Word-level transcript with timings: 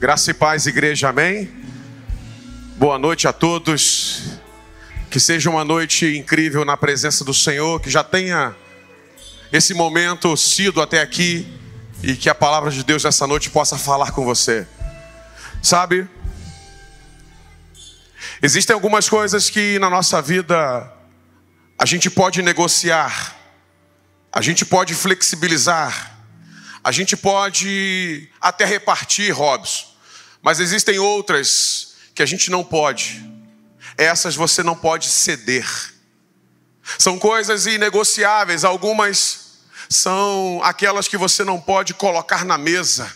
Graça 0.00 0.30
e 0.30 0.34
paz, 0.34 0.64
igreja, 0.64 1.10
amém? 1.10 1.50
Boa 2.78 2.98
noite 2.98 3.28
a 3.28 3.34
todos. 3.34 4.38
Que 5.10 5.20
seja 5.20 5.50
uma 5.50 5.62
noite 5.62 6.16
incrível 6.16 6.64
na 6.64 6.74
presença 6.74 7.22
do 7.22 7.34
Senhor, 7.34 7.78
que 7.82 7.90
já 7.90 8.02
tenha 8.02 8.56
esse 9.52 9.74
momento 9.74 10.34
sido 10.38 10.80
até 10.80 11.02
aqui 11.02 11.46
e 12.02 12.16
que 12.16 12.30
a 12.30 12.34
palavra 12.34 12.70
de 12.70 12.82
Deus 12.82 13.04
nessa 13.04 13.26
noite 13.26 13.50
possa 13.50 13.76
falar 13.76 14.12
com 14.12 14.24
você. 14.24 14.66
Sabe? 15.62 16.08
Existem 18.40 18.72
algumas 18.72 19.06
coisas 19.06 19.50
que 19.50 19.78
na 19.80 19.90
nossa 19.90 20.22
vida 20.22 20.90
a 21.78 21.84
gente 21.84 22.08
pode 22.08 22.40
negociar, 22.40 23.36
a 24.32 24.40
gente 24.40 24.64
pode 24.64 24.94
flexibilizar, 24.94 26.18
a 26.82 26.90
gente 26.90 27.18
pode 27.18 28.30
até 28.40 28.64
repartir, 28.64 29.30
Robson, 29.32 29.89
mas 30.42 30.60
existem 30.60 30.98
outras 30.98 31.94
que 32.14 32.22
a 32.22 32.26
gente 32.26 32.50
não 32.50 32.64
pode. 32.64 33.24
Essas 33.96 34.34
você 34.34 34.62
não 34.62 34.74
pode 34.74 35.08
ceder. 35.08 35.66
São 36.98 37.18
coisas 37.18 37.66
inegociáveis, 37.66 38.64
algumas 38.64 39.50
são 39.88 40.60
aquelas 40.62 41.08
que 41.08 41.16
você 41.16 41.42
não 41.44 41.60
pode 41.60 41.94
colocar 41.94 42.44
na 42.44 42.56
mesa, 42.56 43.12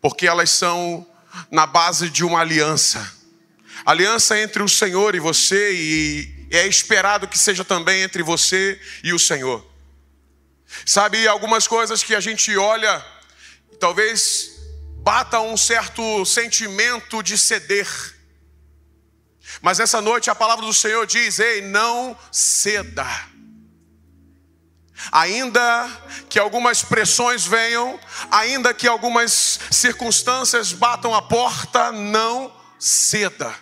porque 0.00 0.26
elas 0.26 0.50
são 0.50 1.06
na 1.50 1.66
base 1.66 2.08
de 2.08 2.24
uma 2.24 2.40
aliança. 2.40 3.14
Aliança 3.84 4.38
entre 4.38 4.62
o 4.62 4.68
Senhor 4.68 5.14
e 5.14 5.20
você, 5.20 5.72
e 5.74 6.48
é 6.50 6.66
esperado 6.66 7.28
que 7.28 7.38
seja 7.38 7.64
também 7.64 8.02
entre 8.02 8.22
você 8.22 8.80
e 9.02 9.12
o 9.12 9.18
Senhor. 9.18 9.64
Sabe, 10.84 11.26
algumas 11.26 11.66
coisas 11.66 12.02
que 12.02 12.14
a 12.14 12.20
gente 12.20 12.56
olha, 12.56 13.04
talvez 13.80 14.57
bata 14.98 15.40
um 15.40 15.56
certo 15.56 16.24
sentimento 16.24 17.22
de 17.22 17.38
ceder. 17.38 17.88
Mas 19.62 19.80
essa 19.80 20.00
noite 20.00 20.30
a 20.30 20.34
palavra 20.34 20.64
do 20.64 20.74
Senhor 20.74 21.06
diz: 21.06 21.38
ei, 21.38 21.62
não 21.62 22.16
ceda. 22.30 23.06
Ainda 25.12 25.88
que 26.28 26.38
algumas 26.38 26.82
pressões 26.82 27.46
venham, 27.46 27.98
ainda 28.30 28.74
que 28.74 28.86
algumas 28.86 29.60
circunstâncias 29.70 30.72
batam 30.72 31.14
a 31.14 31.22
porta, 31.22 31.92
não 31.92 32.52
ceda. 32.78 33.54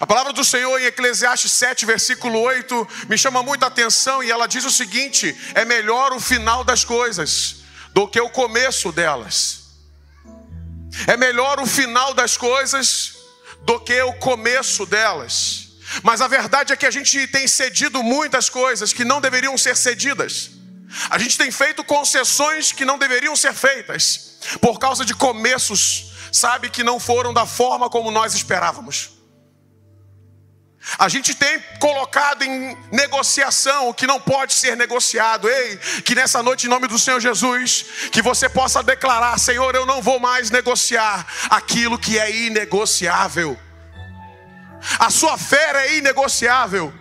A 0.00 0.06
palavra 0.06 0.32
do 0.32 0.42
Senhor 0.42 0.80
em 0.80 0.86
Eclesiastes 0.86 1.52
7, 1.52 1.84
versículo 1.84 2.40
8, 2.40 2.88
me 3.06 3.18
chama 3.18 3.42
muita 3.42 3.66
atenção 3.66 4.22
e 4.22 4.30
ela 4.30 4.48
diz 4.48 4.64
o 4.64 4.70
seguinte: 4.70 5.36
é 5.54 5.64
melhor 5.64 6.12
o 6.12 6.20
final 6.20 6.64
das 6.64 6.84
coisas 6.84 7.63
do 7.94 8.08
que 8.08 8.20
o 8.20 8.28
começo 8.28 8.90
delas. 8.90 9.64
É 11.06 11.16
melhor 11.16 11.60
o 11.60 11.66
final 11.66 12.12
das 12.12 12.36
coisas 12.36 13.14
do 13.62 13.80
que 13.80 14.00
o 14.02 14.12
começo 14.14 14.84
delas. 14.84 15.68
Mas 16.02 16.20
a 16.20 16.28
verdade 16.28 16.72
é 16.72 16.76
que 16.76 16.86
a 16.86 16.90
gente 16.90 17.26
tem 17.28 17.46
cedido 17.46 18.02
muitas 18.02 18.48
coisas 18.48 18.92
que 18.92 19.04
não 19.04 19.20
deveriam 19.20 19.56
ser 19.56 19.76
cedidas. 19.76 20.50
A 21.08 21.18
gente 21.18 21.38
tem 21.38 21.50
feito 21.50 21.84
concessões 21.84 22.72
que 22.72 22.84
não 22.84 22.98
deveriam 22.98 23.34
ser 23.34 23.52
feitas 23.52 24.38
por 24.60 24.78
causa 24.78 25.04
de 25.04 25.14
começos, 25.14 26.12
sabe, 26.32 26.70
que 26.70 26.84
não 26.84 27.00
foram 27.00 27.32
da 27.32 27.46
forma 27.46 27.88
como 27.88 28.10
nós 28.10 28.34
esperávamos. 28.34 29.10
A 30.98 31.08
gente 31.08 31.34
tem 31.34 31.58
colocado 31.80 32.42
em 32.42 32.76
negociação 32.92 33.88
o 33.88 33.94
que 33.94 34.06
não 34.06 34.20
pode 34.20 34.52
ser 34.52 34.76
negociado. 34.76 35.48
Ei, 35.48 35.76
que 36.04 36.14
nessa 36.14 36.42
noite, 36.42 36.66
em 36.66 36.70
nome 36.70 36.86
do 36.86 36.98
Senhor 36.98 37.20
Jesus, 37.20 37.86
que 38.12 38.22
você 38.22 38.48
possa 38.48 38.82
declarar: 38.82 39.38
Senhor, 39.38 39.74
eu 39.74 39.86
não 39.86 40.02
vou 40.02 40.20
mais 40.20 40.50
negociar 40.50 41.26
aquilo 41.50 41.98
que 41.98 42.18
é 42.18 42.30
inegociável. 42.30 43.58
A 44.98 45.10
sua 45.10 45.38
fé 45.38 45.86
é 45.86 45.96
inegociável. 45.96 46.92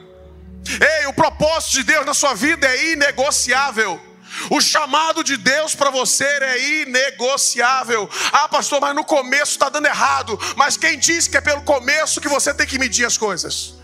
Ei, 1.00 1.06
o 1.08 1.14
propósito 1.14 1.74
de 1.74 1.84
Deus 1.84 2.06
na 2.06 2.14
sua 2.14 2.34
vida 2.34 2.66
é 2.66 2.94
inegociável. 2.94 4.02
O 4.50 4.60
chamado 4.62 5.24
de 5.24 5.38
Deus 5.38 5.76
para 5.76 5.90
você 5.90 6.26
é 6.26 6.82
inegociável. 6.82 8.10
Ah, 8.32 8.48
pastor, 8.48 8.82
mas 8.82 8.96
no 8.96 9.04
começo 9.04 9.52
está 9.52 9.70
dando 9.70 9.86
errado. 9.86 10.40
Mas 10.56 10.78
quem 10.78 10.98
disse 10.98 11.30
que 11.30 11.38
é 11.38 11.42
pelo 11.42 11.62
começo 11.62 12.22
que 12.22 12.28
você 12.28 12.54
tem 12.54 12.66
que 12.66 12.80
medir 12.80 13.06
as 13.06 13.18
coisas? 13.18 13.83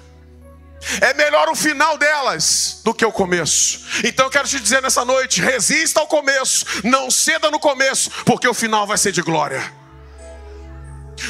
É 1.01 1.13
melhor 1.13 1.50
o 1.50 1.55
final 1.55 1.97
delas 1.97 2.81
do 2.83 2.94
que 2.94 3.05
o 3.05 3.11
começo. 3.11 3.85
Então 4.03 4.25
eu 4.25 4.29
quero 4.31 4.47
te 4.47 4.59
dizer 4.59 4.81
nessa 4.81 5.05
noite: 5.05 5.41
resista 5.41 6.00
ao 6.00 6.07
começo, 6.07 6.66
não 6.83 7.11
ceda 7.11 7.51
no 7.51 7.59
começo, 7.59 8.09
porque 8.25 8.47
o 8.47 8.53
final 8.53 8.88
vai 8.88 8.97
ser 8.97 9.11
de 9.11 9.22
glória. 9.22 9.73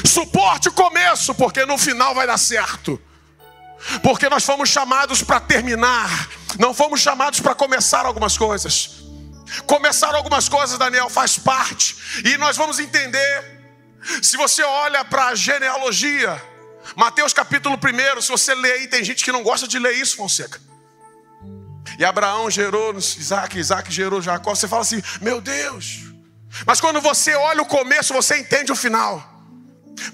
Suporte 0.04 0.68
o 0.68 0.72
começo, 0.72 1.34
porque 1.34 1.64
no 1.66 1.76
final 1.76 2.14
vai 2.14 2.26
dar 2.26 2.38
certo. 2.38 3.00
Porque 4.02 4.28
nós 4.28 4.44
fomos 4.44 4.68
chamados 4.68 5.22
para 5.22 5.40
terminar, 5.40 6.28
não 6.58 6.74
fomos 6.74 7.00
chamados 7.00 7.40
para 7.40 7.54
começar 7.54 8.04
algumas 8.04 8.36
coisas. 8.36 9.00
Começar 9.66 10.14
algumas 10.14 10.48
coisas, 10.48 10.78
Daniel, 10.78 11.10
faz 11.10 11.38
parte. 11.38 11.96
E 12.24 12.36
nós 12.36 12.56
vamos 12.56 12.78
entender. 12.78 13.60
Se 14.22 14.36
você 14.36 14.62
olha 14.62 15.04
para 15.04 15.26
a 15.26 15.34
genealogia, 15.34 16.40
Mateus 16.96 17.32
capítulo 17.32 17.76
1, 17.76 18.20
se 18.20 18.28
você 18.28 18.54
ler 18.54 18.72
aí, 18.72 18.88
tem 18.88 19.04
gente 19.04 19.24
que 19.24 19.32
não 19.32 19.42
gosta 19.42 19.66
de 19.68 19.78
ler 19.78 19.92
isso, 19.92 20.16
Fonseca. 20.16 20.60
E 21.98 22.04
Abraão 22.04 22.50
gerou 22.50 22.96
Isaac, 22.96 23.58
Isaac 23.58 23.92
gerou 23.92 24.22
Jacó. 24.22 24.54
Você 24.54 24.68
fala 24.68 24.82
assim, 24.82 25.02
meu 25.20 25.40
Deus. 25.40 26.00
Mas 26.66 26.80
quando 26.80 27.00
você 27.00 27.34
olha 27.34 27.62
o 27.62 27.66
começo, 27.66 28.12
você 28.12 28.38
entende 28.38 28.72
o 28.72 28.76
final. 28.76 29.30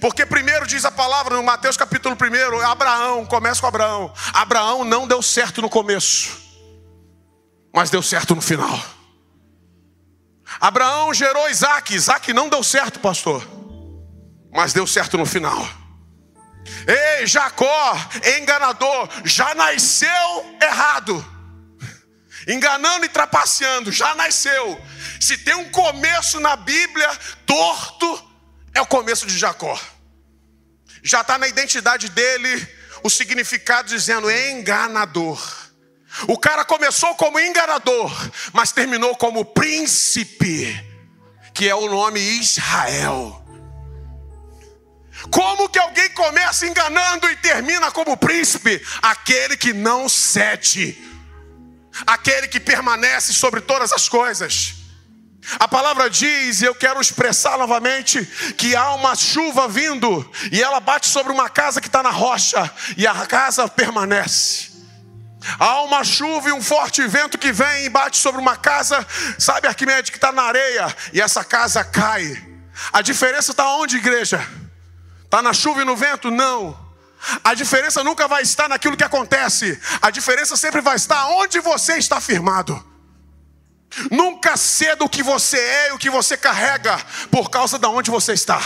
Porque 0.01 0.27
primeiro 0.27 0.67
diz 0.67 0.85
a 0.85 0.91
palavra 0.91 1.37
no 1.37 1.43
Mateus 1.43 1.77
capítulo 1.77 2.17
1, 2.21 2.61
Abraão, 2.63 3.25
começa 3.25 3.61
com 3.61 3.67
Abraão. 3.67 4.13
Abraão 4.33 4.85
não 4.85 5.07
deu 5.07 5.23
certo 5.23 5.63
no 5.63 5.71
começo, 5.71 6.37
mas 7.73 7.89
deu 7.89 8.03
certo 8.03 8.35
no 8.35 8.43
final. 8.43 8.81
Abraão 10.61 11.13
gerou 11.15 11.49
Isaac, 11.49 11.95
Isaac 11.95 12.33
não 12.33 12.49
deu 12.49 12.63
certo, 12.63 12.99
pastor, 12.99 13.47
mas 14.53 14.73
deu 14.73 14.87
certo 14.87 15.17
no 15.17 15.27
final. 15.27 15.69
Ei, 16.87 17.27
Jacó, 17.27 17.97
enganador, 18.39 19.09
já 19.25 19.55
nasceu 19.55 20.57
errado, 20.61 21.25
enganando 22.47 23.05
e 23.05 23.09
trapaceando, 23.09 23.91
já 23.91 24.15
nasceu. 24.15 24.81
Se 25.21 25.39
tem 25.39 25.55
um 25.55 25.71
começo 25.71 26.39
na 26.41 26.57
Bíblia 26.57 27.11
torto, 27.45 28.31
é 28.75 28.81
o 28.81 28.87
começo 28.87 29.27
de 29.27 29.37
Jacó. 29.37 29.79
Já 31.03 31.23
está 31.23 31.39
na 31.39 31.49
identidade 31.49 32.09
dele 32.09 32.69
o 33.03 33.09
significado 33.11 33.89
dizendo 33.89 34.31
enganador. 34.31 35.41
O 36.27 36.39
cara 36.39 36.65
começou 36.65 37.15
como 37.15 37.39
enganador, 37.39 38.11
mas 38.53 38.73
terminou 38.73 39.15
como 39.17 39.45
príncipe, 39.45 40.75
que 41.55 41.69
é 41.69 41.75
o 41.75 41.89
nome 41.89 42.21
Israel. 42.21 43.46
Como 45.31 45.69
que 45.69 45.79
alguém 45.79 46.11
começa 46.11 46.67
enganando 46.67 47.29
e 47.31 47.37
termina 47.37 47.91
como 47.91 48.17
príncipe? 48.17 48.85
Aquele 49.03 49.57
que 49.57 49.73
não 49.73 50.09
cede, 50.09 50.97
aquele 52.07 52.49
que 52.49 52.61
permanece 52.61 53.33
sobre 53.33 53.61
todas 53.61 53.93
as 53.93 54.09
coisas. 54.09 54.75
A 55.59 55.69
palavra 55.69 56.11
diz, 56.11 56.61
e 56.61 56.65
eu 56.65 56.75
quero 56.75 57.01
expressar 57.01 57.57
novamente, 57.57 58.25
que 58.59 58.75
há 58.75 58.95
uma 58.95 59.15
chuva 59.15 59.69
vindo, 59.69 60.29
e 60.51 60.61
ela 60.61 60.81
bate 60.81 61.07
sobre 61.07 61.33
uma 61.33 61.49
casa 61.49 61.81
que 61.81 61.87
está 61.87 62.03
na 62.03 62.11
rocha, 62.11 62.71
e 62.97 63.07
a 63.07 63.15
casa 63.27 63.69
permanece. 63.69 64.73
Há 65.59 65.83
uma 65.83 66.03
chuva 66.03 66.49
e 66.49 66.53
um 66.53 66.61
forte 66.61 67.07
vento 67.07 67.39
que 67.39 67.53
vem 67.53 67.85
e 67.85 67.89
bate 67.89 68.17
sobre 68.17 68.41
uma 68.41 68.57
casa, 68.57 69.07
sabe, 69.39 69.69
Arquimedes, 69.69 70.11
que 70.11 70.17
está 70.17 70.33
na 70.33 70.43
areia, 70.43 70.95
e 71.13 71.21
essa 71.21 71.45
casa 71.45 71.85
cai. 71.85 72.45
A 72.93 73.01
diferença 73.01 73.53
está 73.53 73.69
onde, 73.77 73.97
igreja? 73.97 74.45
Está 75.37 75.43
na 75.43 75.53
chuva 75.53 75.83
e 75.83 75.85
no 75.85 75.95
vento? 75.95 76.31
Não. 76.31 76.75
A 77.45 77.53
diferença 77.53 78.03
nunca 78.03 78.27
vai 78.27 78.43
estar 78.43 78.71
naquilo 78.71 78.97
que 78.97 79.05
acontece, 79.05 79.79
a 80.01 80.11
diferença 80.11 80.57
sempre 80.57 80.81
vai 80.81 80.97
estar 80.97 81.27
onde 81.27 81.61
você 81.61 81.99
está 81.99 82.23
firmado. 82.23 82.83
Nunca 84.11 84.57
ceda 84.57 85.05
o 85.05 85.11
que 85.11 85.23
você 85.23 85.59
é 85.59 85.89
e 85.91 85.93
o 85.93 85.99
que 85.99 86.09
você 86.09 86.39
carrega 86.39 86.97
por 87.31 87.51
causa 87.51 87.79
de 87.79 87.87
onde 87.87 88.11
você 88.11 88.33
está. 88.33 88.63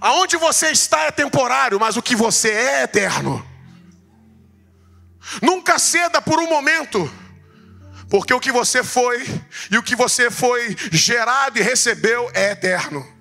Aonde 0.00 0.36
você 0.36 0.72
está 0.72 1.02
é 1.02 1.12
temporário, 1.12 1.78
mas 1.78 1.96
o 1.96 2.02
que 2.02 2.16
você 2.16 2.50
é 2.50 2.80
é 2.80 2.82
eterno. 2.82 3.46
Nunca 5.40 5.78
ceda 5.78 6.20
por 6.20 6.40
um 6.40 6.48
momento, 6.48 7.08
porque 8.08 8.34
o 8.34 8.40
que 8.40 8.50
você 8.50 8.82
foi 8.82 9.24
e 9.70 9.78
o 9.78 9.82
que 9.82 9.94
você 9.94 10.28
foi 10.28 10.76
gerado 10.90 11.56
e 11.56 11.62
recebeu 11.62 12.28
é 12.34 12.50
eterno. 12.50 13.19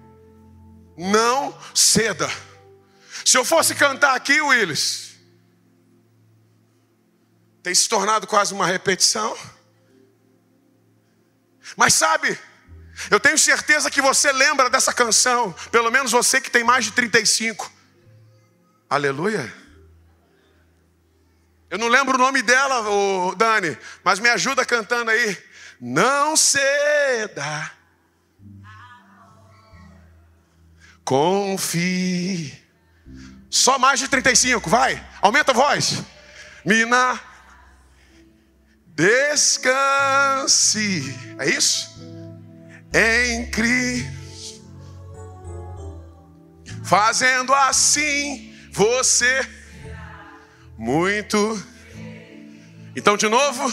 Não 1.00 1.58
ceda. 1.74 2.30
Se 3.24 3.38
eu 3.38 3.46
fosse 3.46 3.74
cantar 3.74 4.16
aqui, 4.16 4.42
Willis, 4.42 5.16
tem 7.64 7.74
se 7.74 7.88
tornado 7.88 8.28
quase 8.28 8.54
uma 8.54 8.66
repetição. 8.66 9.38
Mas 11.78 11.94
sabe, 11.94 12.38
Eu 13.10 13.20
tenho 13.20 13.38
certeza 13.38 13.90
que 13.90 14.02
você 14.02 14.32
lembra 14.32 14.70
dessa 14.70 14.92
canção, 14.92 15.54
pelo 15.72 15.90
menos 15.90 16.12
você 16.12 16.42
que 16.42 16.52
tem 16.52 16.64
mais 16.64 16.84
de 16.84 16.92
35. 16.92 17.72
Aleluia. 18.90 19.54
Eu 21.70 21.78
não 21.78 21.88
lembro 21.88 22.16
o 22.16 22.20
nome 22.20 22.42
dela, 22.42 22.84
Dani, 23.38 23.78
mas 24.04 24.20
me 24.20 24.28
ajuda 24.30 24.66
cantando 24.66 25.12
aí. 25.12 25.38
Não 25.80 26.36
ceda. 26.36 27.72
Confie. 31.10 32.54
Só 33.50 33.80
mais 33.80 34.00
de 34.00 34.08
35, 34.08 34.70
vai. 34.70 35.04
Aumenta 35.20 35.52
a 35.54 35.56
voz. 35.56 36.04
Mina. 36.64 37.20
Descanse. 38.86 39.82
É 41.40 41.50
isso? 41.50 42.00
Em 42.94 43.50
Cristo. 43.50 44.62
Fazendo 46.84 47.56
assim, 47.56 48.56
você 48.72 49.42
muito. 50.78 51.60
Então, 52.96 53.18
de 53.18 53.28
novo, 53.28 53.68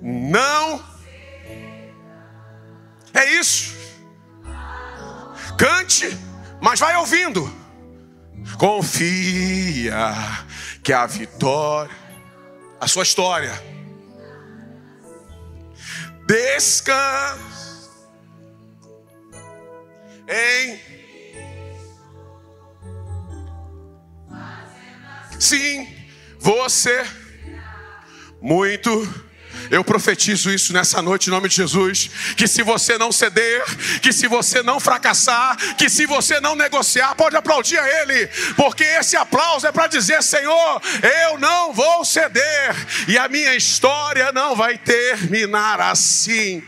não. 0.00 0.82
É 3.12 3.30
isso. 3.34 3.78
Cante, 5.58 6.29
mas 6.60 6.78
vai 6.80 6.96
ouvindo. 6.96 7.50
Confia 8.58 10.14
que 10.82 10.92
a 10.92 11.06
vitória, 11.06 11.94
a 12.80 12.88
sua 12.88 13.02
história, 13.02 13.52
descansa 16.26 17.90
em 20.28 20.90
sim, 25.38 25.88
você 26.38 27.04
muito 28.40 29.29
eu 29.70 29.82
profetizo 29.84 30.50
isso 30.50 30.72
nessa 30.72 31.02
noite 31.02 31.28
em 31.28 31.30
nome 31.30 31.48
de 31.48 31.56
Jesus. 31.56 32.10
Que 32.36 32.46
se 32.46 32.62
você 32.62 32.96
não 32.96 33.10
ceder, 33.12 33.64
que 34.00 34.12
se 34.12 34.26
você 34.26 34.62
não 34.62 34.78
fracassar, 34.78 35.56
que 35.76 35.88
se 35.88 36.06
você 36.06 36.40
não 36.40 36.54
negociar, 36.54 37.14
pode 37.14 37.36
aplaudir 37.36 37.78
a 37.78 38.02
Ele, 38.02 38.26
porque 38.56 38.84
esse 38.84 39.16
aplauso 39.16 39.66
é 39.66 39.72
para 39.72 39.86
dizer: 39.86 40.22
Senhor, 40.22 40.82
eu 41.28 41.38
não 41.38 41.72
vou 41.72 42.04
ceder, 42.04 42.74
e 43.08 43.18
a 43.18 43.28
minha 43.28 43.54
história 43.54 44.32
não 44.32 44.54
vai 44.54 44.78
terminar 44.78 45.80
assim. 45.80 46.62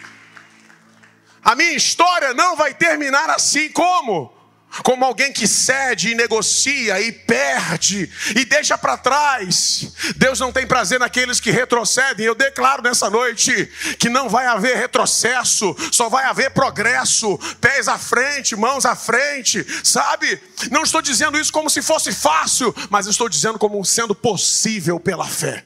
A 1.44 1.56
minha 1.56 1.73
história 1.73 2.33
não 2.35 2.56
vai 2.56 2.73
terminar 2.73 3.29
assim. 3.31 3.69
Como? 3.71 4.42
Como 4.83 5.05
alguém 5.05 5.33
que 5.33 5.47
cede 5.47 6.11
e 6.11 6.15
negocia 6.15 7.01
e 7.01 7.13
perde 7.13 8.11
e 8.35 8.45
deixa 8.45 8.79
para 8.79 8.97
trás. 8.97 9.93
Deus 10.17 10.41
não 10.41 10.51
tem 10.51 10.67
prazer 10.67 10.99
naqueles 10.99 11.41
que 11.41 11.51
retrocedem. 11.51 12.25
Eu 12.25 12.35
declaro 12.35 12.83
nessa 12.83 13.11
noite 13.11 13.71
que 13.99 14.09
não 14.09 14.29
vai 14.29 14.47
haver 14.47 14.77
retrocesso, 14.77 15.77
só 15.93 16.09
vai 16.09 16.25
haver 16.25 16.53
progresso, 16.53 17.39
pés 17.61 17.87
à 17.87 17.99
frente, 17.99 18.57
mãos 18.57 18.87
à 18.87 18.97
frente, 18.97 19.65
sabe? 19.85 20.41
Não 20.71 20.83
estou 20.83 21.03
dizendo 21.03 21.39
isso 21.39 21.53
como 21.53 21.69
se 21.69 21.83
fosse 21.83 22.13
fácil, 22.13 22.75
mas 22.89 23.07
estou 23.07 23.29
dizendo 23.29 23.59
como 23.59 23.85
sendo 23.85 24.15
possível 24.15 24.99
pela 24.99 25.27
fé. 25.27 25.65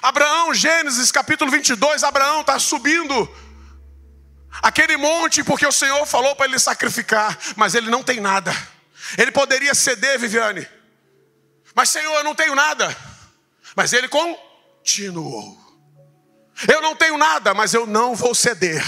Abraão, 0.00 0.54
Gênesis 0.54 1.12
capítulo 1.12 1.50
22, 1.50 2.04
Abraão 2.04 2.40
está 2.40 2.58
subindo 2.58 3.28
aquele 4.62 4.96
monte, 4.96 5.42
porque 5.44 5.66
o 5.66 5.72
Senhor 5.72 6.04
falou 6.06 6.34
para 6.36 6.46
ele 6.46 6.58
sacrificar, 6.58 7.38
mas 7.56 7.74
ele 7.74 7.90
não 7.90 8.02
tem 8.02 8.20
nada. 8.20 8.54
Ele 9.16 9.32
poderia 9.32 9.74
ceder, 9.74 10.18
Viviane, 10.18 10.66
mas 11.74 11.90
Senhor, 11.90 12.14
eu 12.16 12.24
não 12.24 12.34
tenho 12.34 12.54
nada. 12.54 12.96
Mas 13.76 13.92
ele 13.92 14.08
continuou. 14.08 15.58
Eu 16.68 16.82
não 16.82 16.94
tenho 16.94 17.16
nada, 17.16 17.54
mas 17.54 17.72
eu 17.72 17.86
não 17.86 18.14
vou 18.14 18.34
ceder. 18.34 18.84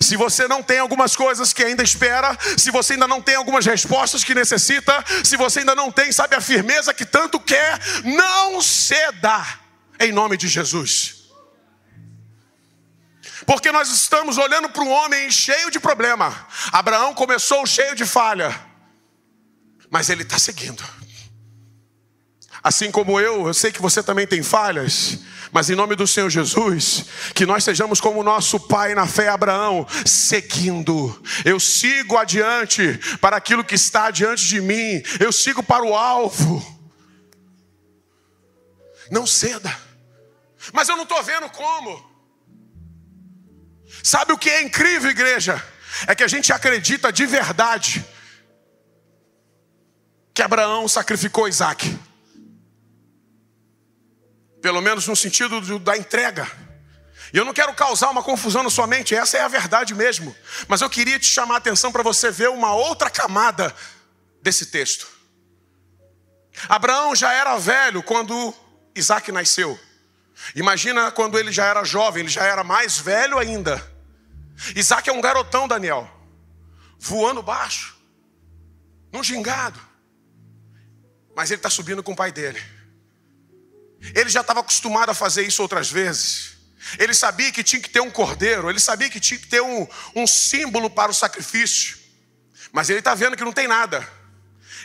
Se 0.00 0.16
você 0.16 0.48
não 0.48 0.62
tem 0.62 0.78
algumas 0.78 1.14
coisas 1.14 1.52
que 1.52 1.62
ainda 1.62 1.82
espera, 1.82 2.36
se 2.56 2.70
você 2.70 2.94
ainda 2.94 3.06
não 3.06 3.22
tem 3.22 3.34
algumas 3.34 3.64
respostas 3.66 4.24
que 4.24 4.34
necessita, 4.34 5.04
se 5.24 5.36
você 5.36 5.60
ainda 5.60 5.74
não 5.74 5.92
tem, 5.92 6.10
sabe, 6.10 6.34
a 6.34 6.40
firmeza 6.40 6.92
que 6.92 7.04
tanto 7.04 7.38
quer, 7.38 7.78
não 8.04 8.60
ceda, 8.60 9.44
em 10.00 10.12
nome 10.12 10.36
de 10.36 10.48
Jesus. 10.48 11.15
Porque 13.46 13.70
nós 13.70 13.88
estamos 13.90 14.36
olhando 14.38 14.68
para 14.68 14.82
um 14.82 14.90
homem 14.90 15.30
cheio 15.30 15.70
de 15.70 15.78
problema. 15.78 16.46
Abraão 16.72 17.14
começou 17.14 17.64
cheio 17.64 17.94
de 17.94 18.04
falha, 18.04 18.60
mas 19.88 20.10
ele 20.10 20.22
está 20.22 20.38
seguindo. 20.38 20.82
Assim 22.62 22.90
como 22.90 23.20
eu, 23.20 23.46
eu 23.46 23.54
sei 23.54 23.70
que 23.70 23.80
você 23.80 24.02
também 24.02 24.26
tem 24.26 24.42
falhas, 24.42 25.20
mas 25.52 25.70
em 25.70 25.76
nome 25.76 25.94
do 25.94 26.04
Senhor 26.04 26.28
Jesus, 26.28 27.04
que 27.32 27.46
nós 27.46 27.62
sejamos 27.62 28.00
como 28.00 28.24
nosso 28.24 28.58
pai 28.58 28.92
na 28.92 29.06
fé 29.06 29.28
Abraão, 29.28 29.86
seguindo. 30.04 31.22
Eu 31.44 31.60
sigo 31.60 32.16
adiante 32.16 32.98
para 33.20 33.36
aquilo 33.36 33.62
que 33.62 33.76
está 33.76 34.10
diante 34.10 34.44
de 34.44 34.60
mim, 34.60 35.00
eu 35.20 35.30
sigo 35.30 35.62
para 35.62 35.84
o 35.84 35.94
alvo. 35.94 36.74
Não 39.08 39.24
ceda. 39.24 39.72
Mas 40.72 40.88
eu 40.88 40.96
não 40.96 41.04
estou 41.04 41.22
vendo 41.22 41.48
como. 41.50 42.15
Sabe 44.02 44.32
o 44.32 44.38
que 44.38 44.50
é 44.50 44.62
incrível, 44.62 45.10
igreja? 45.10 45.62
É 46.06 46.14
que 46.14 46.22
a 46.22 46.28
gente 46.28 46.52
acredita 46.52 47.12
de 47.12 47.24
verdade 47.26 48.04
que 50.34 50.42
Abraão 50.42 50.86
sacrificou 50.86 51.48
Isaac. 51.48 51.98
Pelo 54.60 54.82
menos 54.82 55.06
no 55.06 55.16
sentido 55.16 55.78
da 55.78 55.96
entrega. 55.96 56.50
E 57.32 57.38
eu 57.38 57.44
não 57.44 57.54
quero 57.54 57.72
causar 57.74 58.10
uma 58.10 58.22
confusão 58.22 58.62
na 58.62 58.70
sua 58.70 58.86
mente, 58.86 59.14
essa 59.14 59.38
é 59.38 59.40
a 59.40 59.48
verdade 59.48 59.94
mesmo. 59.94 60.36
Mas 60.68 60.80
eu 60.80 60.90
queria 60.90 61.18
te 61.18 61.26
chamar 61.26 61.54
a 61.54 61.58
atenção 61.58 61.90
para 61.90 62.02
você 62.02 62.30
ver 62.30 62.50
uma 62.50 62.74
outra 62.74 63.08
camada 63.08 63.74
desse 64.42 64.66
texto. 64.66 65.08
Abraão 66.68 67.14
já 67.14 67.32
era 67.32 67.56
velho 67.58 68.02
quando 68.02 68.54
Isaac 68.94 69.30
nasceu. 69.32 69.78
Imagina 70.54 71.10
quando 71.10 71.38
ele 71.38 71.50
já 71.50 71.66
era 71.66 71.84
jovem, 71.84 72.20
ele 72.20 72.28
já 72.28 72.44
era 72.44 72.62
mais 72.62 72.98
velho 72.98 73.38
ainda. 73.38 73.82
Isaac 74.74 75.08
é 75.08 75.12
um 75.12 75.20
garotão, 75.20 75.68
Daniel, 75.68 76.10
voando 76.98 77.42
baixo, 77.42 77.96
num 79.12 79.22
gingado. 79.22 79.80
Mas 81.34 81.50
ele 81.50 81.58
está 81.58 81.68
subindo 81.68 82.02
com 82.02 82.12
o 82.12 82.16
pai 82.16 82.32
dele. 82.32 82.62
Ele 84.14 84.30
já 84.30 84.40
estava 84.40 84.60
acostumado 84.60 85.10
a 85.10 85.14
fazer 85.14 85.42
isso 85.42 85.62
outras 85.62 85.90
vezes. 85.90 86.56
Ele 86.98 87.12
sabia 87.12 87.50
que 87.50 87.64
tinha 87.64 87.80
que 87.80 87.90
ter 87.90 88.00
um 88.00 88.10
cordeiro, 88.10 88.70
ele 88.70 88.78
sabia 88.78 89.10
que 89.10 89.18
tinha 89.18 89.38
que 89.38 89.48
ter 89.48 89.60
um, 89.60 89.86
um 90.14 90.26
símbolo 90.26 90.88
para 90.88 91.10
o 91.10 91.14
sacrifício. 91.14 91.98
Mas 92.72 92.88
ele 92.88 93.00
está 93.00 93.14
vendo 93.14 93.36
que 93.36 93.44
não 93.44 93.52
tem 93.52 93.66
nada. 93.66 94.06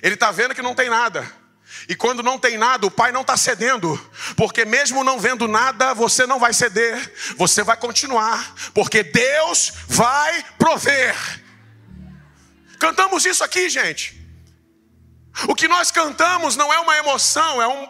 Ele 0.01 0.15
está 0.15 0.31
vendo 0.31 0.55
que 0.55 0.61
não 0.61 0.73
tem 0.73 0.89
nada. 0.89 1.40
E 1.87 1.95
quando 1.95 2.23
não 2.23 2.37
tem 2.37 2.57
nada, 2.57 2.85
o 2.85 2.91
pai 2.91 3.11
não 3.11 3.21
está 3.21 3.35
cedendo, 3.35 3.99
porque 4.35 4.65
mesmo 4.65 5.03
não 5.03 5.19
vendo 5.19 5.47
nada, 5.47 5.93
você 5.93 6.25
não 6.25 6.39
vai 6.39 6.53
ceder, 6.53 7.13
você 7.37 7.63
vai 7.63 7.77
continuar, 7.77 8.53
porque 8.73 9.03
Deus 9.03 9.73
vai 9.87 10.43
prover. 10.57 11.15
Cantamos 12.79 13.25
isso 13.25 13.43
aqui, 13.43 13.69
gente. 13.69 14.19
O 15.47 15.55
que 15.55 15.67
nós 15.67 15.91
cantamos 15.91 16.55
não 16.55 16.73
é 16.73 16.79
uma 16.79 16.97
emoção, 16.97 17.61
é, 17.61 17.67
um, 17.67 17.87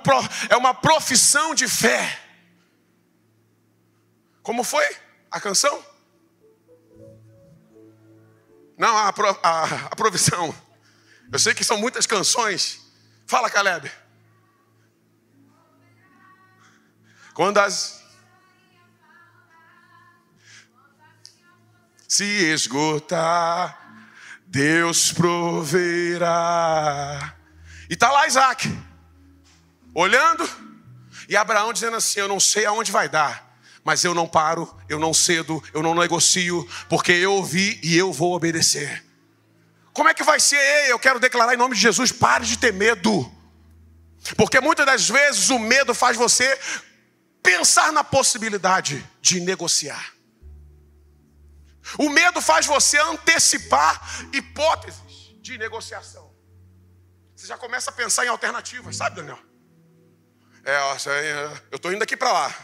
é 0.50 0.55
uma 0.55 0.74
profissão 0.74 1.55
de 1.55 1.67
fé. 1.67 2.19
Como 4.43 4.63
foi 4.63 4.86
a 5.29 5.39
canção? 5.39 5.83
Não, 8.77 8.98
a, 8.98 9.13
a, 9.43 9.63
a 9.91 9.95
provisão. 9.95 10.53
Eu 11.31 11.39
sei 11.39 11.53
que 11.53 11.63
são 11.63 11.77
muitas 11.77 12.05
canções. 12.05 12.80
Fala, 13.25 13.49
Caleb. 13.49 13.91
Quando 17.33 17.57
as 17.59 18.01
se 22.07 22.25
esgotar, 22.25 23.79
Deus 24.45 25.13
proverá. 25.13 26.27
E 27.89 27.93
está 27.93 28.11
lá 28.11 28.27
Isaac, 28.27 28.69
olhando, 29.93 30.45
e 31.29 31.37
Abraão 31.37 31.71
dizendo 31.71 31.95
assim: 31.95 32.19
Eu 32.19 32.27
não 32.27 32.37
sei 32.37 32.65
aonde 32.65 32.91
vai 32.91 33.07
dar, 33.07 33.57
mas 33.81 34.03
eu 34.03 34.13
não 34.13 34.27
paro, 34.27 34.69
eu 34.89 34.99
não 34.99 35.13
cedo, 35.13 35.63
eu 35.73 35.81
não 35.81 35.95
negocio, 35.95 36.67
porque 36.89 37.13
eu 37.13 37.31
ouvi 37.33 37.79
e 37.81 37.97
eu 37.97 38.11
vou 38.11 38.35
obedecer. 38.35 39.05
Como 39.93 40.10
é 40.10 40.13
que 40.13 40.24
vai 40.24 40.39
ser? 40.39 40.57
Ei, 40.57 40.91
eu 40.91 41.00
quero 41.00 41.19
declarar 41.19 41.53
em 41.53 41.57
nome 41.57 41.75
de 41.75 41.81
Jesus: 41.81 42.12
pare 42.12 42.45
de 42.45 42.57
ter 42.57 42.74
medo. 42.74 43.31
Porque 44.38 44.60
muitas 44.60 44.86
das 44.86 45.10
vezes 45.10 45.50
o 45.50 45.60
medo 45.60 45.93
faz 45.93 46.15
você 46.15 46.60
pensar 47.41 47.91
na 47.91 48.03
possibilidade 48.03 49.07
de 49.19 49.39
negociar. 49.39 50.13
O 51.98 52.10
medo 52.10 52.41
faz 52.41 52.65
você 52.65 53.00
antecipar 53.00 54.00
hipóteses 54.31 55.33
de 55.41 55.57
negociação. 55.57 56.31
Você 57.36 57.48
já 57.48 57.57
começa 57.57 57.89
a 57.89 57.93
pensar 57.93 58.25
em 58.25 58.29
alternativas, 58.29 58.95
sabe, 58.95 59.15
Daniel? 59.15 59.39
É, 60.63 60.77
ó, 60.77 60.95
eu 61.71 61.77
estou 61.77 61.91
indo 61.91 62.03
aqui 62.03 62.15
para 62.15 62.31
lá. 62.31 62.55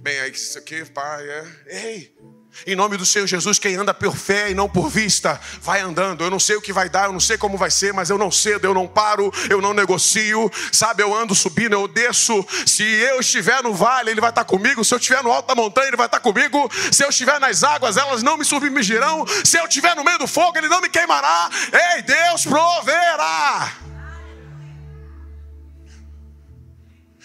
Bem, 0.00 0.20
aí 0.20 0.30
isso 0.30 0.58
aqui, 0.58 0.84
pai, 0.84 1.26
é. 1.26 1.64
Ei, 1.66 2.16
em 2.64 2.76
nome 2.76 2.96
do 2.96 3.04
Senhor 3.04 3.26
Jesus, 3.26 3.58
quem 3.58 3.76
anda 3.76 3.92
por 3.92 4.16
fé 4.16 4.50
e 4.50 4.54
não 4.54 4.68
por 4.68 4.88
vista, 4.88 5.40
vai 5.60 5.80
andando. 5.80 6.22
Eu 6.22 6.30
não 6.30 6.38
sei 6.38 6.56
o 6.56 6.60
que 6.60 6.72
vai 6.72 6.88
dar, 6.88 7.06
eu 7.06 7.12
não 7.12 7.20
sei 7.20 7.36
como 7.36 7.58
vai 7.58 7.70
ser, 7.70 7.92
mas 7.92 8.08
eu 8.08 8.16
não 8.16 8.30
cedo, 8.30 8.64
eu 8.64 8.72
não 8.72 8.86
paro, 8.86 9.32
eu 9.50 9.60
não 9.60 9.74
negocio. 9.74 10.50
Sabe, 10.72 11.02
eu 11.02 11.14
ando 11.14 11.34
subindo, 11.34 11.74
eu 11.74 11.88
desço. 11.88 12.46
Se 12.64 12.82
eu 12.82 13.20
estiver 13.20 13.62
no 13.62 13.74
vale, 13.74 14.10
Ele 14.10 14.20
vai 14.20 14.30
estar 14.30 14.44
comigo. 14.44 14.84
Se 14.84 14.94
eu 14.94 14.98
estiver 14.98 15.22
no 15.22 15.32
alto 15.32 15.48
da 15.48 15.54
montanha, 15.54 15.88
Ele 15.88 15.96
vai 15.96 16.06
estar 16.06 16.20
comigo. 16.20 16.70
Se 16.92 17.04
eu 17.04 17.08
estiver 17.08 17.38
nas 17.40 17.62
águas, 17.62 17.96
elas 17.96 18.22
não 18.22 18.36
me 18.36 18.44
submergirão. 18.44 19.26
Se 19.44 19.58
eu 19.58 19.64
estiver 19.64 19.94
no 19.94 20.04
meio 20.04 20.18
do 20.18 20.26
fogo, 20.26 20.56
Ele 20.56 20.68
não 20.68 20.80
me 20.80 20.88
queimará. 20.88 21.50
Ei, 21.94 22.02
Deus 22.02 22.44
proverá. 22.44 23.72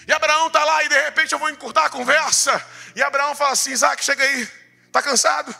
E 0.07 0.11
Abraão 0.11 0.47
está 0.47 0.63
lá 0.63 0.83
e 0.83 0.89
de 0.89 0.99
repente 1.03 1.31
eu 1.31 1.39
vou 1.39 1.49
encurtar 1.49 1.85
a 1.85 1.89
conversa. 1.89 2.61
E 2.95 3.01
Abraão 3.01 3.35
fala 3.35 3.51
assim: 3.51 3.71
Isaac, 3.71 4.03
chega 4.03 4.23
aí. 4.23 4.60
Está 4.91 5.01
cansado? 5.01 5.55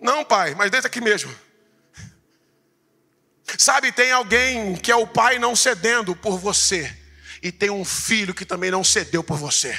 Não, 0.00 0.24
pai, 0.24 0.54
mas 0.54 0.70
deita 0.70 0.86
aqui 0.86 0.98
mesmo. 0.98 1.30
Sabe, 3.58 3.92
tem 3.92 4.10
alguém 4.10 4.74
que 4.74 4.90
é 4.90 4.96
o 4.96 5.06
pai 5.06 5.38
não 5.38 5.54
cedendo 5.54 6.16
por 6.16 6.38
você, 6.38 6.90
e 7.42 7.52
tem 7.52 7.68
um 7.68 7.84
filho 7.84 8.32
que 8.32 8.46
também 8.46 8.70
não 8.70 8.82
cedeu 8.82 9.22
por 9.22 9.36
você. 9.36 9.76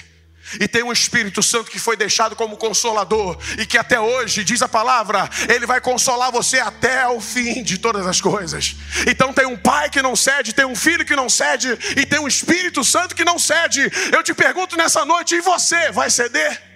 E 0.60 0.68
tem 0.68 0.84
um 0.84 0.92
Espírito 0.92 1.42
Santo 1.42 1.72
que 1.72 1.80
foi 1.80 1.98
deixado 1.98 2.36
como 2.36 2.58
consolador, 2.58 3.40
e 3.58 3.66
que 3.66 3.76
até 3.76 4.00
hoje, 4.00 4.44
diz 4.44 4.62
a 4.62 4.70
palavra, 4.70 5.28
ele 5.50 5.66
vai 5.66 5.82
consolar 5.82 6.32
você 6.32 6.60
até 6.60 7.08
o 7.08 7.20
fim 7.20 7.64
de 7.64 7.80
todas 7.80 8.06
as 8.06 8.22
coisas. 8.22 8.76
Então 9.08 9.34
tem 9.34 9.48
um 9.48 9.58
pai 9.58 9.90
que 9.90 10.04
não 10.04 10.16
cede, 10.16 10.54
tem 10.54 10.66
um 10.66 10.76
filho 10.76 11.04
que 11.04 11.16
não 11.16 11.28
cede, 11.28 11.70
e 11.98 12.06
tem 12.06 12.20
um 12.20 12.28
Espírito 12.28 12.84
Santo 12.84 13.16
que 13.16 13.26
não 13.26 13.40
cede. 13.40 13.92
Eu 14.14 14.22
te 14.22 14.36
pergunto 14.36 14.78
nessa 14.78 15.04
noite, 15.04 15.34
e 15.34 15.42
você 15.42 15.92
vai 15.92 16.12
ceder? 16.12 16.75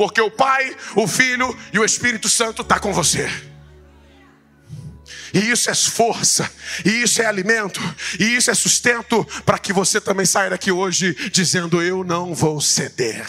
Porque 0.00 0.22
o 0.22 0.30
Pai, 0.30 0.74
o 0.96 1.06
Filho 1.06 1.54
e 1.74 1.78
o 1.78 1.84
Espírito 1.84 2.26
Santo 2.26 2.62
está 2.62 2.80
com 2.80 2.90
você. 2.90 3.30
E 5.34 5.50
isso 5.50 5.68
é 5.68 5.74
força, 5.74 6.50
e 6.86 7.02
isso 7.02 7.20
é 7.20 7.26
alimento, 7.26 7.78
e 8.18 8.34
isso 8.34 8.50
é 8.50 8.54
sustento 8.54 9.22
para 9.44 9.58
que 9.58 9.74
você 9.74 10.00
também 10.00 10.24
saia 10.24 10.48
daqui 10.48 10.72
hoje 10.72 11.12
dizendo: 11.30 11.82
Eu 11.82 12.02
não 12.02 12.34
vou 12.34 12.62
ceder, 12.62 13.26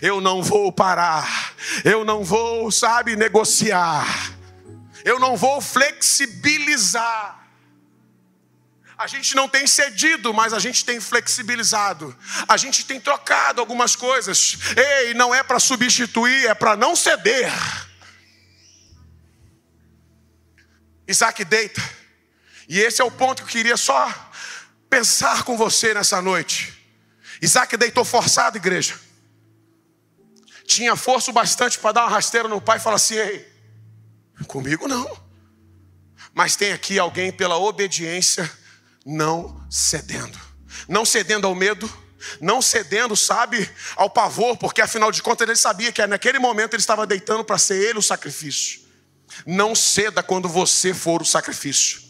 eu 0.00 0.18
não 0.18 0.42
vou 0.42 0.72
parar, 0.72 1.52
eu 1.84 2.06
não 2.06 2.24
vou, 2.24 2.70
sabe, 2.70 3.14
negociar, 3.14 4.32
eu 5.04 5.20
não 5.20 5.36
vou 5.36 5.60
flexibilizar. 5.60 7.37
A 8.98 9.06
gente 9.06 9.36
não 9.36 9.48
tem 9.48 9.64
cedido, 9.64 10.34
mas 10.34 10.52
a 10.52 10.58
gente 10.58 10.84
tem 10.84 11.00
flexibilizado. 11.00 12.16
A 12.48 12.56
gente 12.56 12.84
tem 12.84 13.00
trocado 13.00 13.60
algumas 13.60 13.94
coisas. 13.94 14.58
Ei, 14.76 15.14
não 15.14 15.32
é 15.32 15.40
para 15.44 15.60
substituir, 15.60 16.46
é 16.46 16.54
para 16.54 16.76
não 16.76 16.96
ceder. 16.96 17.52
Isaac 21.06 21.44
deita. 21.44 21.80
E 22.68 22.80
esse 22.80 23.00
é 23.00 23.04
o 23.04 23.10
ponto 23.10 23.44
que 23.44 23.48
eu 23.48 23.52
queria 23.52 23.76
só 23.76 24.12
pensar 24.90 25.44
com 25.44 25.56
você 25.56 25.94
nessa 25.94 26.20
noite. 26.20 26.76
Isaac 27.40 27.76
deitou 27.76 28.04
forçado, 28.04 28.56
igreja. 28.56 28.98
Tinha 30.66 30.96
força 30.96 31.30
bastante 31.30 31.78
para 31.78 31.92
dar 31.92 32.02
uma 32.02 32.10
rasteira 32.10 32.48
no 32.48 32.60
pai 32.60 32.78
e 32.78 32.80
falar 32.80 32.96
assim: 32.96 33.14
Ei, 33.14 33.48
comigo 34.48 34.88
não. 34.88 35.08
Mas 36.34 36.56
tem 36.56 36.72
aqui 36.72 36.98
alguém 36.98 37.30
pela 37.30 37.56
obediência 37.56 38.57
não 39.08 39.66
cedendo. 39.70 40.38
Não 40.86 41.02
cedendo 41.02 41.46
ao 41.46 41.54
medo, 41.54 41.90
não 42.42 42.60
cedendo, 42.60 43.16
sabe, 43.16 43.68
ao 43.96 44.10
pavor, 44.10 44.58
porque 44.58 44.82
afinal 44.82 45.10
de 45.10 45.22
contas 45.22 45.48
ele 45.48 45.56
sabia 45.56 45.90
que 45.90 46.06
naquele 46.06 46.38
momento 46.38 46.74
ele 46.74 46.82
estava 46.82 47.06
deitando 47.06 47.42
para 47.42 47.56
ser 47.56 47.76
ele 47.76 47.98
o 47.98 48.02
sacrifício. 48.02 48.80
Não 49.46 49.74
ceda 49.74 50.22
quando 50.22 50.46
você 50.46 50.92
for 50.92 51.22
o 51.22 51.24
sacrifício. 51.24 52.06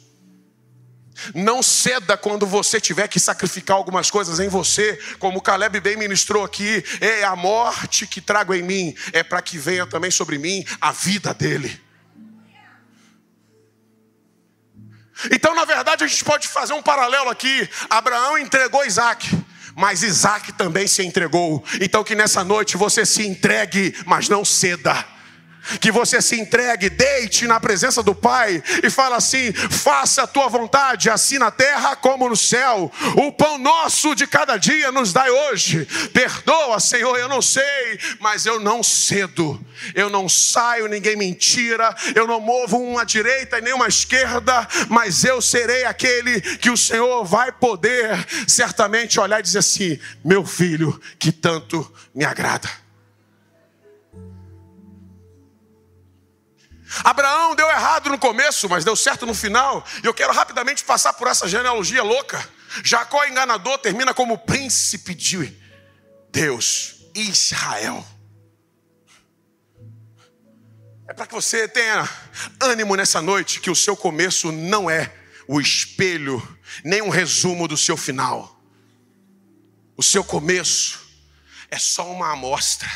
Não 1.35 1.63
ceda 1.63 2.17
quando 2.17 2.47
você 2.47 2.81
tiver 2.81 3.07
que 3.07 3.21
sacrificar 3.21 3.77
algumas 3.77 4.11
coisas 4.11 4.41
em 4.41 4.49
você, 4.49 4.99
como 5.21 5.41
Caleb 5.41 5.79
bem 5.81 5.97
ministrou 5.97 6.45
aqui. 6.45 6.83
É 7.01 7.23
a 7.23 7.37
morte 7.37 8.09
que 8.09 8.21
trago 8.21 8.53
em 8.55 8.63
mim, 8.63 8.95
é 9.13 9.23
para 9.23 9.41
que 9.41 9.57
venha 9.57 9.87
também 9.87 10.11
sobre 10.11 10.37
mim 10.37 10.65
a 10.81 10.91
vida 10.91 11.33
dele. 11.33 11.88
Então, 15.31 15.55
na 15.55 15.65
verdade, 15.65 16.05
a 16.05 16.07
gente 16.07 16.25
pode 16.25 16.49
fazer 16.49 16.73
um 16.73 16.83
paralelo 16.83 17.29
aqui. 17.29 17.69
Abraão 17.91 18.39
entregou 18.39 18.85
Isaac, 18.85 19.29
mas 19.75 20.03
Isaac 20.03 20.53
também 20.53 20.87
se 20.87 21.03
entregou. 21.05 21.65
Então, 21.81 22.05
que 22.05 22.15
nessa 22.15 22.45
noite 22.45 22.77
você 22.77 23.05
se 23.05 23.27
entregue, 23.27 23.95
mas 24.07 24.29
não 24.29 24.45
ceda 24.45 25.18
que 25.81 25.91
você 25.93 26.21
se 26.23 26.39
entregue, 26.39 26.89
deite 26.89 27.47
na 27.47 27.61
presença 27.61 28.03
do 28.03 28.15
Pai 28.15 28.63
e 28.83 28.91
fala 28.91 29.17
assim: 29.17 29.53
faça 29.53 30.23
a 30.23 30.27
tua 30.27 30.49
vontade, 30.49 31.11
assim 31.11 31.39
na 31.39 31.51
terra 31.51 31.97
como 31.97 32.29
no 32.29 32.37
céu. 32.37 32.91
O 33.17 33.33
pão 33.33 33.59
nosso 33.59 34.15
de 34.15 34.27
cada 34.27 34.57
dia 34.57 34.91
nos 34.91 35.13
dai 35.13 35.31
hoje. 35.31 35.87
Perdoa, 36.13 36.81
Senhor, 36.81 37.17
eu 37.19 37.29
não 37.29 37.43
sei, 37.43 37.99
mas 38.21 38.47
eu 38.47 38.59
não 38.59 38.83
cedo. 38.83 39.61
Eu 39.95 40.11
não 40.11 40.29
saio, 40.29 40.89
ninguém 40.89 41.17
me 41.17 41.35
tira. 41.35 41.95
Eu 42.15 42.27
não 42.27 42.41
movo 42.41 42.79
uma 42.79 43.05
direita 43.05 43.59
e 43.59 43.63
nem 43.63 43.73
uma 43.73 43.89
esquerda, 43.89 44.67
mas 44.89 45.25
eu 45.25 45.41
serei 45.41 45.85
aquele 45.85 46.41
que 46.41 46.71
o 46.71 46.77
Senhor 46.77 47.25
vai 47.25 47.53
poder 47.53 48.27
certamente 48.47 49.21
olhar 49.21 49.41
e 49.41 49.43
dizer 49.43 49.59
assim: 49.59 49.99
meu 50.25 50.45
filho, 50.45 51.01
que 51.19 51.31
tanto 51.31 51.91
me 52.15 52.25
agrada. 52.25 52.88
Abraão 57.05 57.55
deu 57.55 57.69
errado 57.69 58.09
no 58.09 58.19
começo, 58.19 58.69
mas 58.69 58.85
deu 58.85 58.97
certo 58.97 59.27
no 59.27 59.35
final. 59.35 59.85
E 60.03 60.07
eu 60.07 60.15
quero 60.15 60.33
rapidamente 60.33 60.85
passar 60.85 61.13
por 61.13 61.29
essa 61.29 61.47
genealogia 61.47 62.03
louca. 62.03 62.49
Jacó 62.83 63.25
enganador 63.25 63.79
termina 63.79 64.15
como 64.15 64.39
príncipe 64.39 65.15
de 65.15 65.57
Deus, 66.31 66.97
Israel. 67.15 68.07
É 71.09 71.15
para 71.15 71.27
que 71.27 71.35
você 71.35 71.67
tenha 71.67 72.09
ânimo 72.61 72.95
nessa 72.95 73.23
noite 73.23 73.61
que 73.61 73.71
o 73.71 73.77
seu 73.77 73.97
começo 73.97 74.53
não 74.53 74.91
é 74.91 75.15
o 75.47 75.61
espelho, 75.61 76.47
nem 76.85 77.01
um 77.01 77.09
resumo 77.09 77.67
do 77.67 77.77
seu 77.77 77.97
final. 77.97 78.61
O 79.97 80.03
seu 80.03 80.23
começo 80.23 81.01
é 81.71 81.79
só 81.79 82.11
uma 82.11 82.33
amostra 82.33 82.89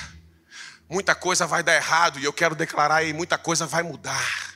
muita 0.92 1.14
coisa 1.14 1.46
vai 1.46 1.62
dar 1.62 1.75
errado 1.75 2.18
e 2.18 2.25
eu 2.25 2.32
quero 2.34 2.54
declarar 2.54 2.96
aí, 2.96 3.14
muita 3.14 3.38
coisa 3.38 3.66
vai 3.66 3.82
mudar. 3.82 4.52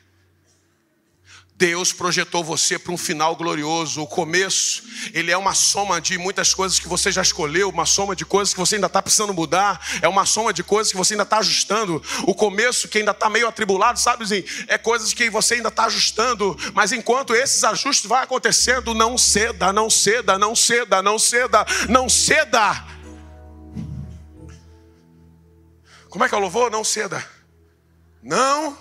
Deus 1.55 1.90
projetou 1.90 2.45
você 2.45 2.78
para 2.78 2.93
um 2.93 2.99
final 2.99 3.35
glorioso. 3.35 4.02
O 4.02 4.07
começo, 4.07 4.83
ele 5.14 5.31
é 5.31 5.38
uma 5.38 5.55
soma 5.55 5.99
de 5.99 6.19
muitas 6.19 6.52
coisas 6.52 6.78
que 6.78 6.87
você 6.87 7.11
já 7.11 7.23
escolheu, 7.23 7.71
uma 7.71 7.87
soma 7.87 8.14
de 8.14 8.26
coisas 8.26 8.52
que 8.52 8.61
você 8.61 8.75
ainda 8.75 8.88
está 8.88 9.00
precisando 9.00 9.33
mudar, 9.33 9.81
é 10.02 10.09
uma 10.09 10.26
soma 10.26 10.52
de 10.52 10.62
coisas 10.62 10.93
que 10.93 10.99
você 10.99 11.14
ainda 11.14 11.23
está 11.23 11.38
ajustando. 11.38 12.02
O 12.25 12.35
começo, 12.35 12.88
que 12.88 12.99
ainda 12.99 13.12
está 13.12 13.31
meio 13.31 13.49
atribulado, 13.49 13.99
sabe, 13.99 14.25
assim, 14.25 14.45
é 14.69 14.76
coisas 14.76 15.14
que 15.14 15.31
você 15.31 15.55
ainda 15.55 15.71
está 15.71 15.87
ajustando. 15.87 16.55
Mas 16.75 16.93
enquanto 16.93 17.35
esses 17.35 17.64
ajustes 17.64 18.05
vão 18.05 18.19
acontecendo, 18.19 18.93
não 18.93 19.16
ceda, 19.16 19.73
não 19.73 19.88
ceda, 19.88 20.38
não 20.38 20.55
ceda, 20.55 21.00
não 21.02 21.19
ceda, 21.19 21.66
não 21.88 22.07
ceda. 22.11 22.96
Como 26.09 26.25
é 26.25 26.29
que 26.29 26.35
é 26.35 26.39
o 26.39 26.41
louvor? 26.41 26.71
Não 26.71 26.85
ceda. 26.85 27.25
Não. 28.23 28.77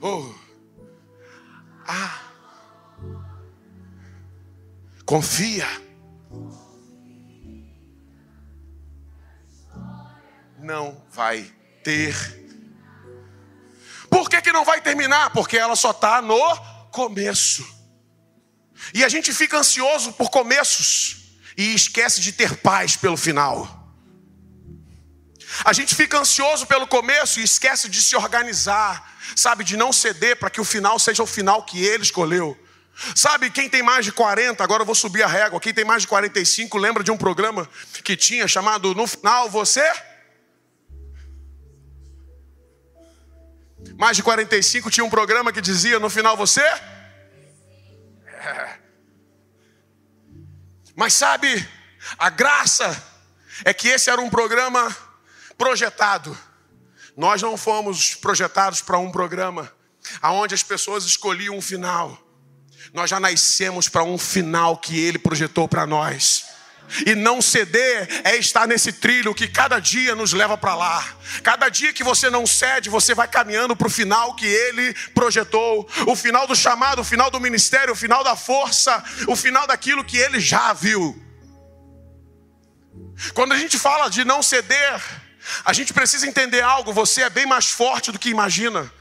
Oh. 0.00 0.32
Ah. 1.86 2.20
Confia. 5.04 5.66
Não 10.58 11.04
vai 11.10 11.50
ter. 11.82 12.14
Por 14.08 14.30
que, 14.30 14.40
que 14.40 14.52
não 14.52 14.64
vai 14.64 14.80
terminar? 14.80 15.30
Porque 15.30 15.58
ela 15.58 15.76
só 15.76 15.90
está 15.90 16.22
no 16.22 16.38
começo. 16.90 17.66
E 18.92 19.04
a 19.04 19.08
gente 19.08 19.32
fica 19.32 19.58
ansioso 19.58 20.12
por 20.12 20.30
começos 20.30 21.38
e 21.56 21.74
esquece 21.74 22.20
de 22.20 22.32
ter 22.32 22.56
paz 22.58 22.96
pelo 22.96 23.16
final. 23.16 23.83
A 25.62 25.72
gente 25.72 25.94
fica 25.94 26.18
ansioso 26.18 26.66
pelo 26.66 26.86
começo 26.86 27.38
e 27.38 27.44
esquece 27.44 27.88
de 27.88 28.02
se 28.02 28.16
organizar, 28.16 29.16
sabe, 29.36 29.62
de 29.62 29.76
não 29.76 29.92
ceder 29.92 30.36
para 30.36 30.50
que 30.50 30.60
o 30.60 30.64
final 30.64 30.98
seja 30.98 31.22
o 31.22 31.26
final 31.26 31.62
que 31.64 31.84
ele 31.84 32.02
escolheu. 32.02 32.58
Sabe, 33.14 33.50
quem 33.50 33.68
tem 33.68 33.82
mais 33.82 34.04
de 34.04 34.12
40, 34.12 34.62
agora 34.62 34.82
eu 34.82 34.86
vou 34.86 34.94
subir 34.94 35.22
a 35.22 35.26
régua, 35.26 35.60
quem 35.60 35.74
tem 35.74 35.84
mais 35.84 36.02
de 36.02 36.08
45, 36.08 36.78
lembra 36.78 37.02
de 37.02 37.10
um 37.10 37.16
programa 37.16 37.68
que 38.02 38.16
tinha 38.16 38.46
chamado 38.48 38.94
No 38.94 39.06
Final 39.06 39.50
Você? 39.50 39.84
Mais 43.96 44.16
de 44.16 44.22
45 44.22 44.90
tinha 44.90 45.04
um 45.04 45.10
programa 45.10 45.52
que 45.52 45.60
dizia: 45.60 46.00
no 46.00 46.08
final 46.08 46.36
você? 46.36 46.62
É. 48.26 48.78
Mas 50.96 51.12
sabe, 51.12 51.68
a 52.18 52.30
graça 52.30 53.02
é 53.64 53.74
que 53.74 53.88
esse 53.88 54.10
era 54.10 54.20
um 54.20 54.30
programa 54.30 54.94
projetado. 55.56 56.36
Nós 57.16 57.40
não 57.40 57.56
fomos 57.56 58.14
projetados 58.14 58.80
para 58.80 58.98
um 58.98 59.10
programa 59.10 59.72
aonde 60.20 60.54
as 60.54 60.62
pessoas 60.62 61.04
escolhiam 61.04 61.56
um 61.56 61.62
final. 61.62 62.18
Nós 62.92 63.10
já 63.10 63.18
nascemos 63.18 63.88
para 63.88 64.04
um 64.04 64.18
final 64.18 64.76
que 64.76 64.98
ele 64.98 65.18
projetou 65.18 65.66
para 65.66 65.86
nós. 65.86 66.44
E 67.06 67.14
não 67.14 67.40
ceder 67.40 68.08
é 68.24 68.36
estar 68.36 68.66
nesse 68.66 68.92
trilho 68.92 69.34
que 69.34 69.48
cada 69.48 69.78
dia 69.78 70.14
nos 70.14 70.32
leva 70.32 70.56
para 70.56 70.74
lá. 70.74 71.04
Cada 71.42 71.68
dia 71.68 71.92
que 71.92 72.04
você 72.04 72.28
não 72.28 72.46
cede, 72.46 72.90
você 72.90 73.14
vai 73.14 73.26
caminhando 73.26 73.74
para 73.74 73.86
o 73.86 73.90
final 73.90 74.34
que 74.34 74.46
Ele 74.46 74.94
projetou. 75.14 75.88
O 76.06 76.14
final 76.14 76.46
do 76.46 76.54
chamado, 76.54 77.00
o 77.00 77.04
final 77.04 77.30
do 77.30 77.40
ministério, 77.40 77.94
o 77.94 77.96
final 77.96 78.22
da 78.22 78.36
força, 78.36 79.02
o 79.26 79.34
final 79.34 79.66
daquilo 79.66 80.04
que 80.04 80.18
Ele 80.18 80.38
já 80.38 80.72
viu. 80.72 81.20
Quando 83.32 83.52
a 83.52 83.58
gente 83.58 83.78
fala 83.78 84.08
de 84.08 84.24
não 84.24 84.42
ceder, 84.42 85.02
a 85.64 85.72
gente 85.72 85.92
precisa 85.92 86.26
entender 86.26 86.62
algo: 86.62 86.92
você 86.92 87.22
é 87.22 87.30
bem 87.30 87.46
mais 87.46 87.70
forte 87.70 88.10
do 88.12 88.18
que 88.18 88.28
imagina. 88.28 88.92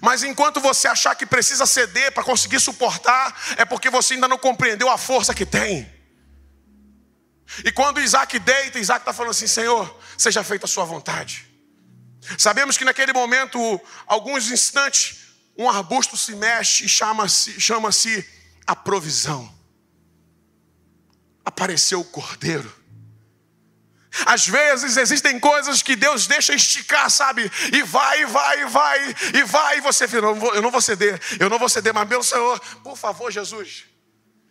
Mas 0.00 0.22
enquanto 0.22 0.60
você 0.60 0.88
achar 0.88 1.14
que 1.14 1.24
precisa 1.24 1.64
ceder 1.64 2.12
para 2.12 2.24
conseguir 2.24 2.58
suportar, 2.58 3.40
é 3.56 3.64
porque 3.64 3.88
você 3.88 4.14
ainda 4.14 4.26
não 4.26 4.38
compreendeu 4.38 4.90
a 4.90 4.98
força 4.98 5.32
que 5.32 5.46
tem. 5.46 5.88
E 7.64 7.70
quando 7.70 8.00
Isaac 8.00 8.38
deita, 8.40 8.78
Isaac 8.78 9.02
está 9.02 9.12
falando 9.12 9.30
assim: 9.30 9.46
Senhor, 9.46 9.98
seja 10.18 10.42
feita 10.42 10.66
a 10.66 10.68
sua 10.68 10.84
vontade. 10.84 11.46
Sabemos 12.36 12.76
que 12.76 12.84
naquele 12.84 13.12
momento, 13.12 13.80
alguns 14.06 14.50
instantes, 14.50 15.18
um 15.56 15.68
arbusto 15.70 16.16
se 16.16 16.34
mexe 16.34 16.84
e 16.84 16.88
chama-se 16.88 17.60
chama 17.60 17.90
a 18.66 18.74
provisão. 18.74 19.54
Apareceu 21.44 22.00
o 22.00 22.04
cordeiro. 22.04 22.75
Às 24.24 24.46
vezes 24.46 24.96
existem 24.96 25.38
coisas 25.38 25.82
que 25.82 25.96
Deus 25.96 26.26
deixa 26.26 26.54
esticar, 26.54 27.10
sabe? 27.10 27.50
E 27.72 27.82
vai, 27.82 28.24
vai, 28.26 28.64
vai, 28.66 29.16
e 29.34 29.42
vai, 29.44 29.78
e 29.78 29.80
você 29.80 30.08
fala, 30.08 30.28
eu 30.54 30.62
não 30.62 30.70
vou 30.70 30.80
ceder, 30.80 31.20
eu 31.38 31.50
não 31.50 31.58
vou 31.58 31.68
ceder, 31.68 31.92
mas 31.92 32.08
meu 32.08 32.22
Senhor, 32.22 32.58
por 32.82 32.96
favor, 32.96 33.30
Jesus. 33.30 33.84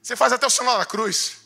Você 0.02 0.16
faz 0.16 0.32
até 0.34 0.46
o 0.46 0.50
sinal 0.50 0.78
da 0.78 0.86
cruz. 0.86 1.38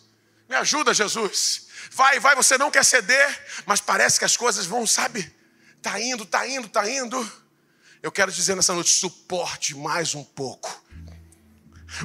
Me 0.50 0.56
ajuda, 0.56 0.94
Jesus. 0.94 1.68
Vai, 1.92 2.20
vai, 2.20 2.36
você 2.36 2.58
não 2.58 2.70
quer 2.70 2.84
ceder, 2.84 3.64
mas 3.66 3.80
parece 3.80 4.20
que 4.20 4.26
as 4.26 4.36
coisas 4.36 4.66
vão, 4.66 4.86
sabe? 4.86 5.34
Tá 5.82 6.00
indo, 6.00 6.26
tá 6.26 6.48
indo, 6.48 6.68
tá 6.68 6.90
indo. 6.90 7.32
Eu 8.02 8.12
quero 8.12 8.32
dizer 8.32 8.56
nessa 8.56 8.74
noite, 8.74 8.90
suporte 8.90 9.76
mais 9.76 10.16
um 10.16 10.24
pouco. 10.24 10.84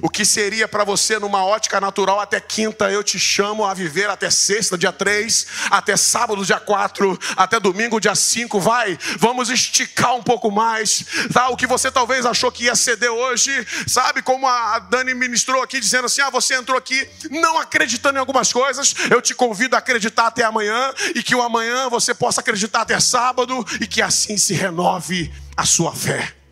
O 0.02 0.08
que 0.08 0.24
seria 0.24 0.66
para 0.66 0.84
você 0.84 1.18
numa 1.18 1.44
ótica 1.44 1.80
natural 1.80 2.20
até 2.20 2.40
quinta, 2.40 2.90
eu 2.90 3.02
te 3.02 3.18
chamo 3.18 3.64
a 3.64 3.74
viver 3.74 4.08
até 4.08 4.30
sexta, 4.30 4.76
dia 4.76 4.92
3, 4.92 5.46
até 5.70 5.96
sábado, 5.96 6.44
dia 6.44 6.58
4, 6.58 7.18
até 7.36 7.60
domingo, 7.60 8.00
dia 8.00 8.14
5. 8.14 8.60
Vai, 8.60 8.98
vamos 9.18 9.50
esticar 9.50 10.14
um 10.14 10.22
pouco 10.22 10.50
mais. 10.50 11.04
Tá? 11.32 11.48
O 11.48 11.56
que 11.56 11.66
você 11.66 11.90
talvez 11.90 12.26
achou 12.26 12.50
que 12.50 12.64
ia 12.64 12.74
ceder 12.74 13.10
hoje, 13.10 13.66
sabe? 13.86 14.22
Como 14.22 14.46
a 14.46 14.78
Dani 14.78 15.14
ministrou 15.14 15.62
aqui, 15.62 15.80
dizendo 15.80 16.06
assim: 16.06 16.20
ah, 16.22 16.30
você 16.30 16.54
entrou 16.54 16.76
aqui 16.76 17.08
não 17.30 17.58
acreditando 17.58 18.16
em 18.16 18.20
algumas 18.20 18.52
coisas. 18.52 18.94
Eu 19.10 19.20
te 19.20 19.34
convido 19.34 19.76
a 19.76 19.78
acreditar 19.78 20.26
até 20.26 20.44
amanhã, 20.44 20.92
e 21.14 21.22
que 21.22 21.34
o 21.34 21.42
amanhã 21.42 21.88
você 21.88 22.14
possa 22.14 22.40
acreditar 22.40 22.82
até 22.82 22.98
sábado, 23.00 23.64
e 23.80 23.86
que 23.86 24.02
assim 24.02 24.36
se 24.36 24.54
renove 24.54 25.32
a 25.56 25.64
sua 25.64 25.92
fé. 25.92 26.43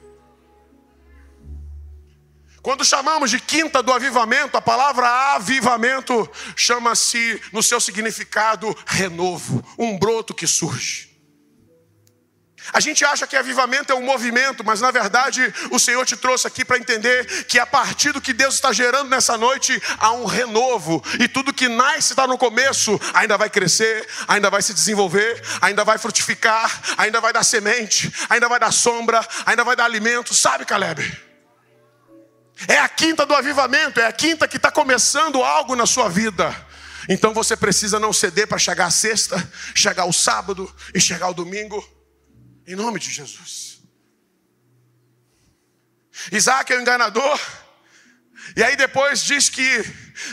Quando 2.63 2.85
chamamos 2.85 3.29
de 3.29 3.41
quinta 3.41 3.83
do 3.83 3.93
avivamento, 3.93 4.57
a 4.57 4.63
palavra 4.63 5.35
avivamento 5.35 6.31
chama-se, 6.55 7.43
no 7.53 7.61
seu 7.61 7.81
significado, 7.81 8.77
renovo, 8.87 9.65
um 9.77 9.99
broto 9.99 10.33
que 10.33 10.47
surge. 10.47 11.11
A 12.73 12.79
gente 12.79 13.05
acha 13.05 13.27
que 13.27 13.37
avivamento 13.37 13.93
é 13.93 13.97
um 13.97 14.05
movimento, 14.05 14.63
mas 14.65 14.81
na 14.81 14.93
verdade 14.93 15.53
o 15.73 15.81
Senhor 15.81 16.07
te 16.07 16.17
trouxe 16.17 16.47
aqui 16.47 16.65
para 16.65 16.79
entender 16.79 17.27
que 17.47 17.59
a 17.59 17.67
partir 17.67 18.13
do 18.13 18.21
que 18.21 18.33
Deus 18.33 18.55
está 18.55 18.73
gerando 18.73 19.11
nessa 19.11 19.37
noite, 19.37 19.83
há 19.99 20.13
um 20.13 20.25
renovo, 20.25 21.03
e 21.19 21.27
tudo 21.27 21.53
que 21.53 21.69
nasce 21.69 22.13
está 22.13 22.29
no 22.29 22.39
começo, 22.39 22.97
ainda 23.13 23.37
vai 23.37 23.51
crescer, 23.51 24.07
ainda 24.29 24.49
vai 24.49 24.63
se 24.63 24.73
desenvolver, 24.73 25.43
ainda 25.61 25.83
vai 25.83 25.99
frutificar, 25.99 26.81
ainda 26.97 27.21
vai 27.21 27.33
dar 27.33 27.43
semente, 27.43 28.13
ainda 28.29 28.49
vai 28.49 28.61
dar 28.61 28.71
sombra, 28.71 29.27
ainda 29.45 29.65
vai 29.65 29.75
dar 29.75 29.87
alimento, 29.87 30.33
sabe, 30.33 30.65
Caleb? 30.65 31.32
É 32.69 32.79
a 32.79 32.89
quinta 32.89 33.27
do 33.27 33.35
avivamento, 33.35 34.01
é 34.01 34.07
a 34.07 34.13
quinta 34.13 34.47
que 34.47 34.57
está 34.57 34.71
começando 34.71 35.43
algo 35.43 35.75
na 35.75 35.87
sua 35.87 36.09
vida. 36.09 36.55
Então 37.09 37.35
você 37.35 37.57
precisa 37.57 37.99
não 37.99 38.13
ceder 38.13 38.47
para 38.47 38.59
chegar 38.59 38.87
a 38.87 38.91
sexta, 38.91 39.37
chegar 39.75 40.05
o 40.05 40.13
sábado 40.13 40.73
e 40.95 41.01
chegar 41.01 41.29
o 41.29 41.35
domingo, 41.35 41.85
em 42.67 42.77
nome 42.77 43.01
de 43.01 43.11
Jesus. 43.11 43.81
Isaac 46.31 46.73
é 46.73 46.77
o 46.77 46.81
enganador, 46.81 47.41
e 48.57 48.63
aí 48.63 48.77
depois 48.77 49.23
diz 49.23 49.49
que 49.49 49.83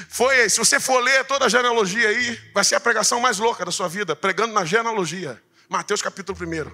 foi, 0.10 0.50
se 0.50 0.58
você 0.58 0.80
for 0.80 1.00
ler 1.00 1.26
toda 1.26 1.46
a 1.46 1.50
genealogia 1.50 2.10
aí, 2.10 2.40
vai 2.54 2.64
ser 2.64 2.76
a 2.76 2.80
pregação 2.80 3.20
mais 3.20 3.38
louca 3.38 3.66
da 3.66 3.72
sua 3.72 3.88
vida, 3.88 4.16
pregando 4.16 4.54
na 4.54 4.66
genealogia. 4.66 5.42
Mateus 5.68 6.02
capítulo 6.02 6.38
1. 6.38 6.72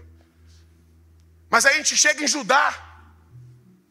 Mas 1.50 1.66
aí 1.66 1.76
a 1.76 1.78
gente 1.78 1.96
chega 1.96 2.24
em 2.24 2.28
Judá, 2.28 2.95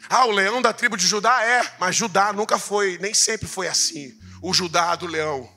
ah, 0.08 0.26
o 0.26 0.30
leão 0.30 0.60
da 0.60 0.72
tribo 0.72 0.96
de 0.96 1.06
Judá 1.06 1.42
é, 1.42 1.74
mas 1.78 1.96
Judá 1.96 2.32
nunca 2.32 2.58
foi, 2.58 2.98
nem 2.98 3.14
sempre 3.14 3.48
foi 3.48 3.68
assim. 3.68 4.14
O 4.42 4.52
Judá 4.52 4.94
do 4.94 5.06
leão. 5.06 5.48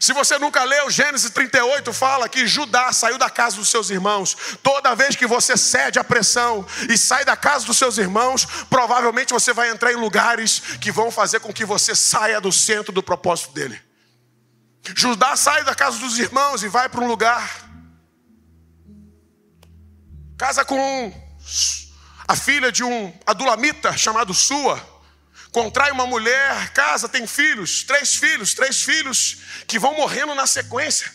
Se 0.00 0.12
você 0.12 0.38
nunca 0.38 0.64
leu 0.64 0.90
Gênesis 0.90 1.30
38, 1.30 1.92
fala 1.92 2.28
que 2.28 2.46
Judá 2.46 2.92
saiu 2.92 3.18
da 3.18 3.30
casa 3.30 3.56
dos 3.56 3.68
seus 3.68 3.88
irmãos. 3.88 4.36
Toda 4.62 4.94
vez 4.94 5.16
que 5.16 5.26
você 5.26 5.56
cede 5.56 5.98
à 5.98 6.04
pressão 6.04 6.66
e 6.88 6.98
sai 6.98 7.24
da 7.24 7.36
casa 7.36 7.64
dos 7.64 7.78
seus 7.78 7.96
irmãos, 7.96 8.46
provavelmente 8.68 9.32
você 9.32 9.52
vai 9.52 9.70
entrar 9.70 9.92
em 9.92 9.96
lugares 9.96 10.60
que 10.80 10.90
vão 10.90 11.10
fazer 11.10 11.40
com 11.40 11.52
que 11.52 11.64
você 11.64 11.94
saia 11.94 12.40
do 12.40 12.52
centro 12.52 12.92
do 12.92 13.02
propósito 13.02 13.52
dele. 13.52 13.80
Judá 14.94 15.36
sai 15.36 15.64
da 15.64 15.74
casa 15.74 15.98
dos 15.98 16.18
irmãos 16.18 16.62
e 16.62 16.68
vai 16.68 16.88
para 16.88 17.00
um 17.00 17.06
lugar. 17.06 17.64
Casa 20.36 20.64
com 20.64 21.25
a 22.28 22.34
filha 22.34 22.72
de 22.72 22.82
um 22.82 23.12
adulamita 23.26 23.96
chamado 23.96 24.34
Sua, 24.34 24.82
contrai 25.52 25.90
uma 25.92 26.06
mulher, 26.06 26.72
casa, 26.72 27.08
tem 27.08 27.26
filhos, 27.26 27.84
três 27.84 28.16
filhos, 28.16 28.52
três 28.54 28.82
filhos 28.82 29.38
que 29.66 29.78
vão 29.78 29.94
morrendo 29.94 30.34
na 30.34 30.46
sequência. 30.46 31.14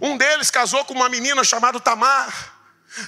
Um 0.00 0.16
deles 0.16 0.50
casou 0.50 0.84
com 0.84 0.94
uma 0.94 1.08
menina 1.08 1.42
chamada 1.42 1.80
Tamar. 1.80 2.58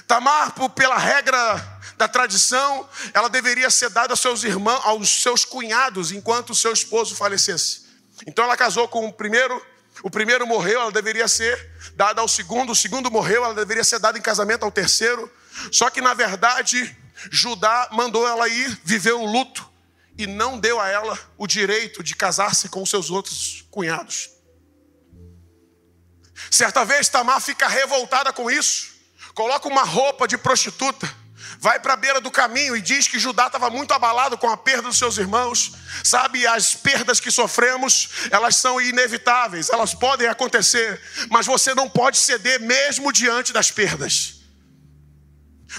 Tamar, 0.07 0.53
pela 0.71 0.97
regra 0.97 1.79
da 1.97 2.07
tradição, 2.07 2.89
ela 3.13 3.29
deveria 3.29 3.69
ser 3.69 3.89
dada 3.89 4.13
aos 4.13 4.19
seus 4.19 4.43
irmãos, 4.43 4.81
aos 4.83 5.21
seus 5.21 5.45
cunhados, 5.45 6.11
enquanto 6.11 6.55
seu 6.55 6.73
esposo 6.73 7.15
falecesse. 7.15 7.83
Então 8.25 8.43
ela 8.45 8.57
casou 8.57 8.87
com 8.87 9.07
o 9.07 9.13
primeiro, 9.13 9.65
o 10.01 10.09
primeiro 10.09 10.47
morreu, 10.47 10.81
ela 10.81 10.91
deveria 10.91 11.27
ser 11.27 11.71
dada 11.95 12.21
ao 12.21 12.27
segundo, 12.27 12.71
o 12.71 12.75
segundo 12.75 13.11
morreu, 13.11 13.45
ela 13.45 13.53
deveria 13.53 13.83
ser 13.83 13.99
dada 13.99 14.17
em 14.17 14.21
casamento 14.21 14.63
ao 14.63 14.71
terceiro. 14.71 15.31
Só 15.71 15.89
que 15.89 16.01
na 16.01 16.13
verdade, 16.13 16.95
Judá 17.31 17.89
mandou 17.91 18.27
ela 18.27 18.47
ir 18.47 18.79
viver 18.83 19.13
o 19.13 19.25
luto 19.25 19.69
e 20.17 20.27
não 20.27 20.59
deu 20.59 20.79
a 20.79 20.89
ela 20.89 21.17
o 21.37 21.47
direito 21.47 22.03
de 22.03 22.15
casar-se 22.15 22.69
com 22.69 22.85
seus 22.85 23.09
outros 23.09 23.65
cunhados. 23.71 24.29
Certa 26.51 26.83
vez 26.85 27.09
Tamar 27.09 27.41
fica 27.41 27.67
revoltada 27.67 28.31
com 28.31 28.49
isso, 28.49 28.93
coloca 29.33 29.67
uma 29.67 29.83
roupa 29.83 30.27
de 30.27 30.37
prostituta, 30.37 31.11
vai 31.59 31.79
para 31.79 31.93
a 31.93 31.97
beira 31.97 32.19
do 32.19 32.29
caminho 32.29 32.75
e 32.75 32.81
diz 32.81 33.07
que 33.07 33.17
Judá 33.17 33.47
estava 33.47 33.69
muito 33.69 33.93
abalado 33.93 34.37
com 34.37 34.49
a 34.49 34.57
perda 34.57 34.83
dos 34.83 34.97
seus 34.97 35.17
irmãos. 35.17 35.71
Sabe, 36.03 36.45
as 36.45 36.75
perdas 36.75 37.19
que 37.19 37.31
sofremos, 37.31 38.09
elas 38.29 38.55
são 38.57 38.81
inevitáveis, 38.81 39.69
elas 39.69 39.93
podem 39.93 40.27
acontecer, 40.27 41.01
mas 41.29 41.45
você 41.45 41.73
não 41.73 41.89
pode 41.89 42.17
ceder 42.17 42.59
mesmo 42.59 43.11
diante 43.11 43.53
das 43.53 43.71
perdas. 43.71 44.42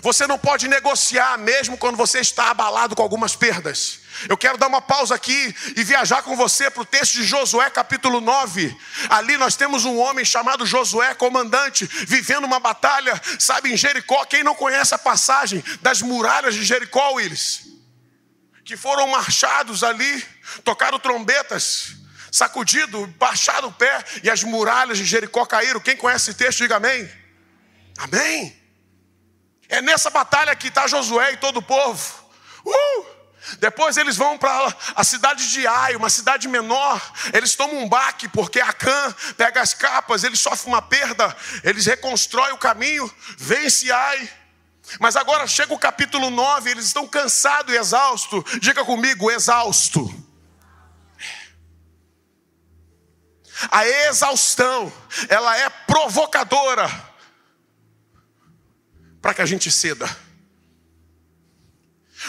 Você 0.03 0.27
não 0.27 0.39
pode 0.39 0.67
negociar 0.67 1.39
mesmo 1.39 1.77
quando 1.77 1.97
você 1.97 2.19
está 2.21 2.51
abalado 2.51 2.97
com 2.97 3.03
algumas 3.03 3.37
perdas. 3.37 4.01
Eu 4.29 4.37
quero 4.37 4.59
dar 4.59 4.67
uma 4.67 4.81
pausa 4.81 5.15
aqui 5.15 5.55
e 5.77 5.85
viajar 5.85 6.23
com 6.23 6.37
você 6.37 6.71
para 6.71 6.83
o 6.83 6.87
texto 6.87 7.15
de 7.15 7.25
Josué, 7.25 7.69
capítulo 7.71 8.21
9. 8.21 8.77
Ali 9.09 9.37
nós 9.37 9.57
temos 9.57 9.85
um 9.85 9.99
homem 9.99 10.25
chamado 10.25 10.67
Josué, 10.67 11.15
comandante, 11.15 11.85
vivendo 12.07 12.45
uma 12.45 12.61
batalha, 12.61 13.21
sabe, 13.39 13.73
em 13.73 13.77
Jericó. 13.77 14.25
Quem 14.25 14.43
não 14.43 14.55
conhece 14.55 14.95
a 14.95 14.99
passagem 14.99 15.63
das 15.81 16.01
muralhas 16.03 16.55
de 16.55 16.65
Jericó, 16.65 17.13
Willis? 17.13 17.63
Que 18.65 18.77
foram 18.77 19.09
marchados 19.09 19.85
ali, 19.85 20.25
tocaram 20.63 20.99
trombetas, 20.99 21.97
sacudido, 22.33 23.07
baixado 23.19 23.69
o 23.69 23.73
pé, 23.73 24.03
e 24.23 24.31
as 24.31 24.43
muralhas 24.43 24.99
de 24.99 25.05
Jericó 25.05 25.45
caíram. 25.45 25.81
Quem 25.81 25.97
conhece 25.97 26.31
esse 26.31 26.39
texto, 26.39 26.59
diga 26.59 26.77
amém. 26.77 27.09
Amém. 27.99 28.64
É 29.75 29.83
nessa 29.83 30.09
batalha 30.09 30.55
que 30.55 30.69
está 30.69 30.87
Josué 30.87 31.33
e 31.33 31.37
todo 31.37 31.57
o 31.57 31.63
povo. 31.63 32.15
Uh! 32.65 33.07
Depois 33.59 33.97
eles 33.97 34.17
vão 34.17 34.39
para 34.39 34.73
a 34.95 35.03
cidade 35.03 35.51
de 35.51 35.67
Ai, 35.67 35.97
uma 35.97 36.09
cidade 36.09 36.47
menor. 36.47 37.03
Eles 37.33 37.57
tomam 37.57 37.83
um 37.83 37.89
baque 37.89 38.29
porque 38.29 38.61
Acã 38.61 39.13
pega 39.37 39.61
as 39.61 39.75
capas, 39.75 40.23
eles 40.23 40.39
sofrem 40.39 40.73
uma 40.73 40.81
perda, 40.81 41.37
eles 41.65 41.87
reconstroem 41.87 42.53
o 42.53 42.57
caminho, 42.57 43.13
vence 43.37 43.91
Ai. 43.91 44.31
Mas 45.01 45.17
agora 45.17 45.45
chega 45.45 45.75
o 45.75 45.79
capítulo 45.79 46.31
9, 46.31 46.71
eles 46.71 46.87
estão 46.87 47.09
cansados 47.09 47.75
e 47.75 47.77
exaustos. 47.77 48.45
Diga 48.61 48.85
comigo, 48.85 49.29
exausto. 49.29 50.09
A 53.73 53.85
exaustão, 53.89 54.93
ela 55.29 55.57
é 55.59 55.69
provocadora 55.69 57.14
para 59.25 59.33
que 59.33 59.41
a 59.41 59.47
gente 59.47 59.71
ceda. 59.71 60.05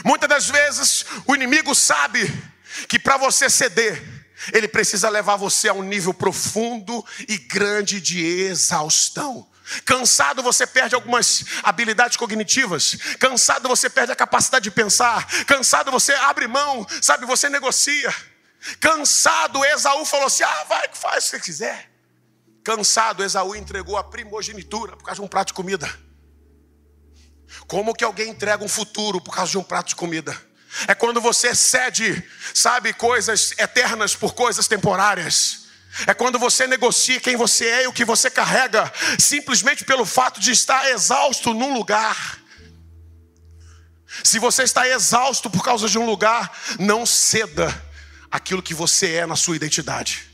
Muitas 0.05 0.29
das 0.29 0.49
vezes 0.49 1.05
o 1.27 1.35
inimigo 1.35 1.75
sabe 1.75 2.25
que 2.87 2.97
para 2.97 3.17
você 3.17 3.49
ceder, 3.49 4.01
ele 4.53 4.65
precisa 4.65 5.09
levar 5.09 5.35
você 5.35 5.67
a 5.67 5.73
um 5.73 5.83
nível 5.83 6.13
profundo 6.13 7.05
e 7.27 7.37
grande 7.37 7.99
de 7.99 8.25
exaustão. 8.25 9.45
Cansado 9.83 10.41
você 10.41 10.65
perde 10.65 10.95
algumas 10.95 11.43
habilidades 11.63 12.15
cognitivas. 12.15 12.95
Cansado 13.19 13.67
você 13.67 13.89
perde 13.89 14.13
a 14.13 14.15
capacidade 14.15 14.63
de 14.63 14.71
pensar. 14.71 15.27
Cansado 15.43 15.91
você 15.91 16.13
abre 16.13 16.47
mão, 16.47 16.87
sabe? 17.01 17.25
Você 17.25 17.49
negocia. 17.49 18.15
Cansado, 18.79 19.65
Esaú 19.65 20.05
falou 20.05 20.27
assim: 20.27 20.43
ah, 20.43 20.63
vai, 20.69 20.89
faz 20.93 21.27
o 21.27 21.31
que 21.31 21.39
quiser. 21.41 21.91
Cansado, 22.63 23.21
Esaú 23.21 23.53
entregou 23.53 23.97
a 23.97 24.03
primogenitura 24.03 24.95
por 24.95 25.03
causa 25.03 25.19
de 25.19 25.25
um 25.25 25.27
prato 25.27 25.47
de 25.47 25.55
comida. 25.55 26.04
Como 27.67 27.93
que 27.93 28.03
alguém 28.03 28.29
entrega 28.29 28.63
um 28.63 28.67
futuro 28.67 29.21
por 29.21 29.33
causa 29.33 29.51
de 29.51 29.57
um 29.57 29.63
prato 29.63 29.89
de 29.89 29.95
comida? 29.95 30.35
É 30.87 30.93
quando 30.93 31.21
você 31.21 31.55
cede, 31.55 32.23
sabe, 32.53 32.93
coisas 32.93 33.53
eternas 33.57 34.15
por 34.15 34.33
coisas 34.33 34.67
temporárias. 34.67 35.65
É 36.05 36.13
quando 36.13 36.37
você 36.37 36.67
negocia 36.67 37.21
quem 37.21 37.37
você 37.37 37.65
é 37.65 37.83
e 37.83 37.87
o 37.87 37.93
que 37.93 38.03
você 38.03 38.29
carrega, 38.29 38.91
simplesmente 39.17 39.85
pelo 39.85 40.05
fato 40.05 40.39
de 40.41 40.51
estar 40.51 40.89
exausto 40.89 41.53
num 41.53 41.73
lugar. 41.73 42.39
Se 44.23 44.37
você 44.37 44.63
está 44.63 44.87
exausto 44.87 45.49
por 45.49 45.63
causa 45.63 45.87
de 45.87 45.97
um 45.97 46.05
lugar, 46.05 46.51
não 46.79 47.05
ceda 47.05 47.83
aquilo 48.29 48.61
que 48.61 48.73
você 48.73 49.13
é 49.13 49.25
na 49.25 49.35
sua 49.35 49.55
identidade. 49.55 50.29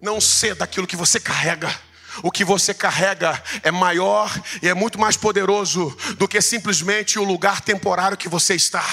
Não 0.00 0.20
ceda 0.20 0.64
aquilo 0.64 0.86
que 0.86 0.96
você 0.96 1.18
carrega. 1.18 1.68
O 2.22 2.30
que 2.30 2.44
você 2.44 2.72
carrega 2.72 3.42
é 3.62 3.70
maior 3.70 4.32
e 4.62 4.68
é 4.68 4.74
muito 4.74 4.98
mais 4.98 5.16
poderoso 5.16 5.96
do 6.16 6.26
que 6.26 6.40
simplesmente 6.40 7.18
o 7.18 7.24
lugar 7.24 7.60
temporário 7.60 8.16
que 8.16 8.28
você 8.28 8.54
está. 8.54 8.84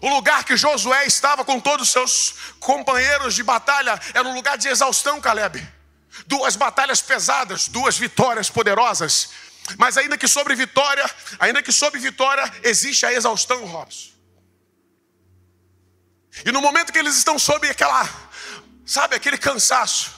O 0.00 0.08
lugar 0.08 0.44
que 0.44 0.56
Josué 0.56 1.06
estava 1.06 1.44
com 1.44 1.58
todos 1.58 1.88
os 1.88 1.92
seus 1.92 2.34
companheiros 2.60 3.34
de 3.34 3.42
batalha 3.42 4.00
era 4.14 4.26
um 4.28 4.34
lugar 4.34 4.56
de 4.56 4.68
exaustão, 4.68 5.20
Caleb. 5.20 5.66
Duas 6.26 6.56
batalhas 6.56 7.00
pesadas, 7.00 7.68
duas 7.68 7.98
vitórias 7.98 8.48
poderosas. 8.48 9.30
Mas 9.76 9.98
ainda 9.98 10.16
que 10.16 10.28
sobre 10.28 10.54
vitória, 10.54 11.08
ainda 11.38 11.62
que 11.62 11.72
sobre 11.72 12.00
vitória, 12.00 12.50
existe 12.62 13.04
a 13.04 13.12
exaustão, 13.12 13.66
Robson. 13.66 14.10
E 16.44 16.52
no 16.52 16.62
momento 16.62 16.92
que 16.92 16.98
eles 16.98 17.16
estão 17.16 17.38
sob 17.38 17.68
aquela, 17.68 18.08
sabe, 18.86 19.16
aquele 19.16 19.36
cansaço, 19.36 20.17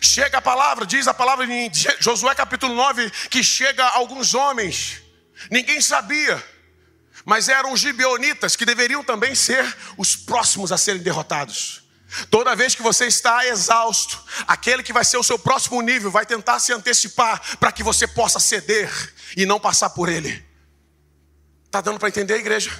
chega 0.00 0.38
a 0.38 0.42
palavra, 0.42 0.86
diz 0.86 1.06
a 1.06 1.14
palavra 1.14 1.44
em 1.46 1.70
Josué 2.00 2.34
capítulo 2.34 2.74
9, 2.74 3.10
que 3.30 3.42
chega 3.42 3.84
alguns 3.88 4.34
homens, 4.34 5.02
ninguém 5.50 5.80
sabia, 5.80 6.42
mas 7.24 7.48
eram 7.48 7.72
os 7.72 7.80
gibeonitas, 7.80 8.56
que 8.56 8.64
deveriam 8.64 9.04
também 9.04 9.34
ser 9.34 9.76
os 9.96 10.16
próximos 10.16 10.72
a 10.72 10.78
serem 10.78 11.02
derrotados. 11.02 11.82
Toda 12.30 12.54
vez 12.54 12.74
que 12.74 12.82
você 12.82 13.06
está 13.06 13.46
exausto, 13.46 14.22
aquele 14.46 14.82
que 14.82 14.92
vai 14.92 15.04
ser 15.04 15.16
o 15.16 15.22
seu 15.22 15.38
próximo 15.38 15.80
nível 15.80 16.10
vai 16.10 16.26
tentar 16.26 16.58
se 16.58 16.72
antecipar 16.72 17.40
para 17.58 17.72
que 17.72 17.82
você 17.82 18.06
possa 18.06 18.38
ceder 18.38 18.90
e 19.36 19.46
não 19.46 19.58
passar 19.58 19.90
por 19.90 20.08
ele. 20.08 20.44
Está 21.64 21.80
dando 21.80 21.98
para 21.98 22.08
entender, 22.08 22.36
igreja? 22.36 22.70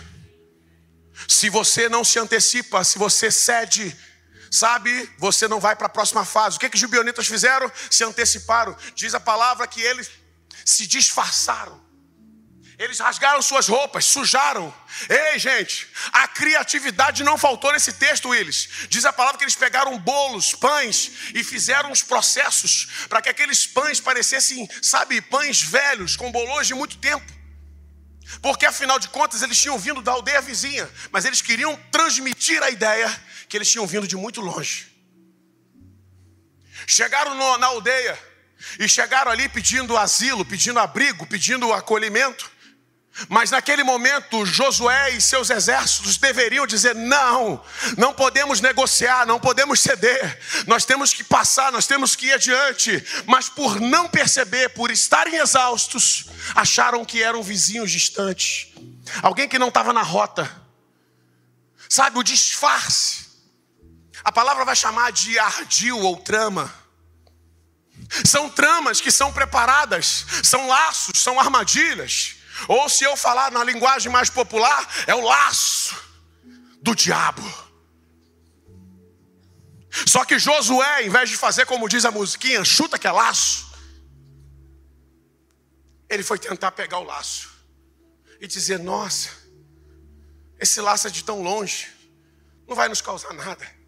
Se 1.26 1.48
você 1.48 1.88
não 1.88 2.04
se 2.04 2.18
antecipa, 2.18 2.84
se 2.84 2.98
você 2.98 3.30
cede, 3.30 3.96
sabe, 4.52 5.10
você 5.16 5.48
não 5.48 5.58
vai 5.58 5.74
para 5.74 5.86
a 5.86 5.90
próxima 5.90 6.26
fase. 6.26 6.56
O 6.56 6.60
que, 6.60 6.68
que 6.68 6.76
os 6.76 6.80
gibeonitas 6.80 7.26
fizeram? 7.26 7.72
Se 7.90 8.04
anteciparam. 8.04 8.76
Diz 8.94 9.14
a 9.14 9.20
palavra 9.20 9.66
que 9.66 9.80
eles 9.80 10.10
se 10.62 10.86
disfarçaram. 10.86 11.80
Eles 12.78 12.98
rasgaram 12.98 13.40
suas 13.40 13.66
roupas, 13.66 14.04
sujaram. 14.04 14.74
Ei, 15.08 15.38
gente, 15.38 15.88
a 16.12 16.28
criatividade 16.28 17.24
não 17.24 17.38
faltou 17.38 17.72
nesse 17.72 17.94
texto, 17.94 18.28
Willis. 18.28 18.68
Diz 18.88 19.04
a 19.06 19.12
palavra 19.12 19.38
que 19.38 19.44
eles 19.44 19.54
pegaram 19.54 19.96
bolos, 19.98 20.54
pães 20.54 21.12
e 21.34 21.42
fizeram 21.42 21.90
os 21.90 22.02
processos 22.02 23.06
para 23.08 23.22
que 23.22 23.30
aqueles 23.30 23.66
pães 23.66 24.00
parecessem, 24.00 24.68
sabe, 24.82 25.20
pães 25.22 25.62
velhos, 25.62 26.14
com 26.16 26.30
bolões 26.30 26.66
de 26.66 26.74
muito 26.74 26.98
tempo. 26.98 27.32
Porque 28.40 28.66
afinal 28.66 28.98
de 28.98 29.08
contas 29.08 29.42
eles 29.42 29.60
tinham 29.60 29.78
vindo 29.78 30.02
da 30.02 30.12
aldeia 30.12 30.40
vizinha, 30.40 30.90
mas 31.10 31.24
eles 31.24 31.40
queriam 31.40 31.76
transmitir 31.90 32.62
a 32.62 32.70
ideia 32.70 33.08
que 33.52 33.58
eles 33.58 33.70
tinham 33.70 33.86
vindo 33.86 34.08
de 34.08 34.16
muito 34.16 34.40
longe. 34.40 34.90
Chegaram 36.86 37.34
no, 37.34 37.58
na 37.58 37.66
aldeia 37.66 38.18
e 38.78 38.88
chegaram 38.88 39.30
ali 39.30 39.46
pedindo 39.46 39.94
asilo, 39.94 40.42
pedindo 40.42 40.78
abrigo, 40.78 41.26
pedindo 41.26 41.70
acolhimento. 41.70 42.50
Mas 43.28 43.50
naquele 43.50 43.84
momento, 43.84 44.46
Josué 44.46 45.10
e 45.10 45.20
seus 45.20 45.50
exércitos 45.50 46.16
deveriam 46.16 46.66
dizer: 46.66 46.94
não, 46.94 47.62
não 47.98 48.14
podemos 48.14 48.62
negociar, 48.62 49.26
não 49.26 49.38
podemos 49.38 49.80
ceder, 49.80 50.40
nós 50.66 50.86
temos 50.86 51.12
que 51.12 51.22
passar, 51.22 51.70
nós 51.70 51.86
temos 51.86 52.16
que 52.16 52.28
ir 52.28 52.32
adiante. 52.32 53.04
Mas 53.26 53.50
por 53.50 53.78
não 53.78 54.08
perceber, 54.08 54.70
por 54.70 54.90
estarem 54.90 55.34
exaustos, 55.34 56.24
acharam 56.54 57.04
que 57.04 57.22
eram 57.22 57.42
vizinhos 57.42 57.92
distantes, 57.92 58.68
alguém 59.22 59.46
que 59.46 59.58
não 59.58 59.68
estava 59.68 59.92
na 59.92 60.02
rota, 60.02 60.50
sabe, 61.86 62.18
o 62.18 62.22
disfarce. 62.22 63.31
A 64.24 64.30
palavra 64.30 64.64
vai 64.64 64.76
chamar 64.76 65.10
de 65.12 65.38
ardil 65.38 65.98
ou 65.98 66.16
trama. 66.16 66.72
São 68.24 68.48
tramas 68.48 69.00
que 69.00 69.10
são 69.10 69.32
preparadas, 69.32 70.26
são 70.42 70.68
laços, 70.68 71.20
são 71.20 71.40
armadilhas 71.40 72.42
ou 72.68 72.88
se 72.88 73.04
eu 73.04 73.16
falar 73.16 73.50
na 73.50 73.64
linguagem 73.64 74.10
mais 74.10 74.30
popular, 74.30 74.88
é 75.06 75.14
o 75.14 75.20
laço 75.20 75.96
do 76.80 76.94
diabo. 76.94 77.42
Só 80.06 80.24
que 80.24 80.38
Josué, 80.38 81.04
em 81.04 81.10
vez 81.10 81.30
de 81.30 81.36
fazer 81.36 81.66
como 81.66 81.88
diz 81.88 82.04
a 82.04 82.10
musiquinha, 82.10 82.64
chuta 82.64 82.98
que 82.98 83.06
é 83.06 83.12
laço, 83.12 83.70
ele 86.08 86.22
foi 86.22 86.38
tentar 86.38 86.72
pegar 86.72 86.98
o 86.98 87.04
laço 87.04 87.50
e 88.40 88.46
dizer: 88.46 88.78
Nossa, 88.78 89.30
esse 90.58 90.80
laço 90.80 91.08
é 91.08 91.10
de 91.10 91.24
tão 91.24 91.42
longe, 91.42 91.88
não 92.66 92.74
vai 92.74 92.88
nos 92.88 93.00
causar 93.00 93.32
nada. 93.32 93.81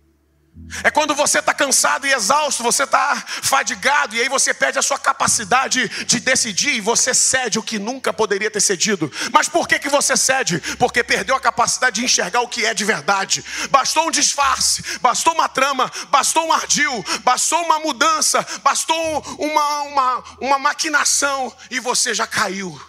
É 0.82 0.90
quando 0.90 1.14
você 1.14 1.38
está 1.38 1.52
cansado 1.52 2.06
e 2.06 2.12
exausto, 2.12 2.62
você 2.62 2.84
está 2.84 3.22
fadigado, 3.26 4.16
e 4.16 4.20
aí 4.20 4.28
você 4.28 4.54
perde 4.54 4.78
a 4.78 4.82
sua 4.82 4.98
capacidade 4.98 5.88
de 6.04 6.20
decidir, 6.20 6.76
e 6.76 6.80
você 6.80 7.12
cede 7.12 7.58
o 7.58 7.62
que 7.62 7.78
nunca 7.78 8.12
poderia 8.12 8.50
ter 8.50 8.60
cedido. 8.60 9.12
Mas 9.32 9.48
por 9.48 9.68
que, 9.68 9.78
que 9.78 9.88
você 9.88 10.16
cede? 10.16 10.58
Porque 10.78 11.04
perdeu 11.04 11.36
a 11.36 11.40
capacidade 11.40 11.96
de 11.96 12.04
enxergar 12.04 12.40
o 12.40 12.48
que 12.48 12.64
é 12.64 12.72
de 12.72 12.84
verdade. 12.84 13.44
Bastou 13.70 14.08
um 14.08 14.10
disfarce, 14.10 14.82
bastou 15.00 15.34
uma 15.34 15.48
trama, 15.48 15.90
bastou 16.08 16.46
um 16.46 16.52
ardil, 16.52 17.04
bastou 17.22 17.62
uma 17.62 17.78
mudança, 17.78 18.44
bastou 18.62 19.20
uma, 19.38 19.82
uma, 19.82 20.24
uma 20.40 20.58
maquinação, 20.58 21.54
e 21.70 21.78
você 21.78 22.14
já 22.14 22.26
caiu. 22.26 22.80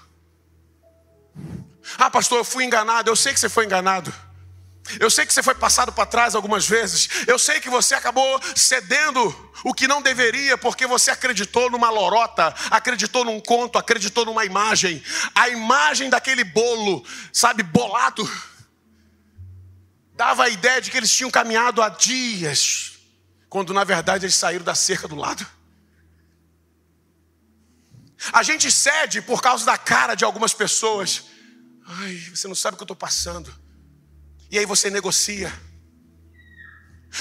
Ah, 1.97 2.09
pastor, 2.09 2.39
eu 2.39 2.45
fui 2.45 2.63
enganado. 2.63 3.09
Eu 3.09 3.15
sei 3.15 3.33
que 3.33 3.39
você 3.39 3.49
foi 3.49 3.65
enganado. 3.65 4.13
Eu 4.99 5.09
sei 5.09 5.25
que 5.25 5.33
você 5.33 5.41
foi 5.41 5.55
passado 5.55 5.91
para 5.91 6.05
trás 6.05 6.35
algumas 6.35 6.67
vezes. 6.67 7.09
Eu 7.27 7.39
sei 7.39 7.59
que 7.59 7.69
você 7.69 7.95
acabou 7.95 8.39
cedendo 8.55 9.51
o 9.63 9.73
que 9.73 9.87
não 9.87 10.01
deveria, 10.01 10.57
porque 10.57 10.85
você 10.85 11.09
acreditou 11.09 11.69
numa 11.71 11.89
lorota, 11.89 12.53
acreditou 12.69 13.25
num 13.25 13.39
conto, 13.39 13.79
acreditou 13.79 14.25
numa 14.25 14.45
imagem. 14.45 15.03
A 15.33 15.49
imagem 15.49 16.09
daquele 16.09 16.43
bolo, 16.43 17.03
sabe, 17.33 17.63
bolado, 17.63 18.29
dava 20.13 20.43
a 20.43 20.49
ideia 20.49 20.79
de 20.79 20.91
que 20.91 20.97
eles 20.97 21.11
tinham 21.11 21.31
caminhado 21.31 21.81
há 21.81 21.89
dias, 21.89 22.93
quando 23.49 23.73
na 23.73 23.83
verdade 23.83 24.25
eles 24.25 24.35
saíram 24.35 24.63
da 24.63 24.75
cerca 24.75 25.07
do 25.07 25.15
lado. 25.15 25.45
A 28.31 28.43
gente 28.43 28.71
cede 28.71 29.21
por 29.21 29.41
causa 29.41 29.65
da 29.65 29.77
cara 29.77 30.15
de 30.15 30.23
algumas 30.23 30.53
pessoas. 30.53 31.25
Ai, 31.85 32.15
você 32.33 32.47
não 32.47 32.55
sabe 32.55 32.75
o 32.75 32.77
que 32.77 32.83
eu 32.83 32.85
estou 32.85 32.95
passando. 32.95 33.64
E 34.51 34.59
aí 34.59 34.65
você 34.65 34.89
negocia. 34.89 35.51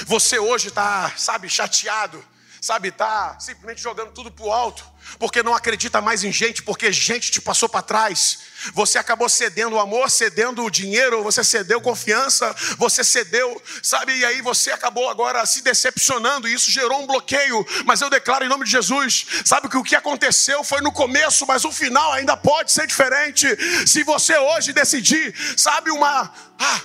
Você 0.07 0.39
hoje 0.39 0.69
está, 0.69 1.13
sabe, 1.17 1.49
chateado. 1.49 2.25
sabe, 2.61 2.91
tá 2.91 3.39
simplesmente 3.39 3.83
jogando 3.83 4.11
tudo 4.13 4.31
pro 4.31 4.51
alto, 4.51 4.83
porque 5.19 5.43
não 5.43 5.55
acredita 5.55 6.01
mais 6.01 6.25
em 6.25 6.33
gente, 6.33 6.63
porque 6.63 6.91
gente 6.91 7.31
te 7.31 7.39
passou 7.39 7.69
para 7.69 7.83
trás. 7.83 8.39
Você 8.73 8.97
acabou 8.97 9.29
cedendo 9.29 9.77
o 9.77 9.79
amor, 9.79 10.11
cedendo 10.11 10.65
o 10.65 10.71
dinheiro, 10.71 11.23
você 11.23 11.45
cedeu 11.45 11.79
confiança, 11.83 12.57
você 12.79 13.05
cedeu, 13.05 13.63
sabe, 13.83 14.17
e 14.17 14.25
aí 14.25 14.41
você 14.41 14.71
acabou 14.73 15.11
agora 15.11 15.45
se 15.45 15.61
decepcionando, 15.61 16.49
e 16.49 16.55
isso 16.55 16.71
gerou 16.71 17.03
um 17.03 17.07
bloqueio. 17.07 17.67
Mas 17.85 18.01
eu 18.01 18.09
declaro 18.09 18.47
em 18.47 18.49
nome 18.49 18.65
de 18.65 18.71
Jesus, 18.71 19.27
sabe 19.45 19.69
que 19.69 19.77
o 19.77 19.85
que 19.85 19.95
aconteceu 19.95 20.65
foi 20.65 20.81
no 20.81 20.91
começo, 20.91 21.47
mas 21.47 21.67
o 21.67 21.71
final 21.71 22.13
ainda 22.13 22.35
pode 22.35 22.73
ser 22.73 22.87
diferente. 22.87 23.47
Se 23.87 24.03
você 24.03 24.39
hoje 24.39 24.73
decidir, 24.73 25.35
sabe, 25.55 25.91
uma 25.91 26.33
ah, 26.59 26.81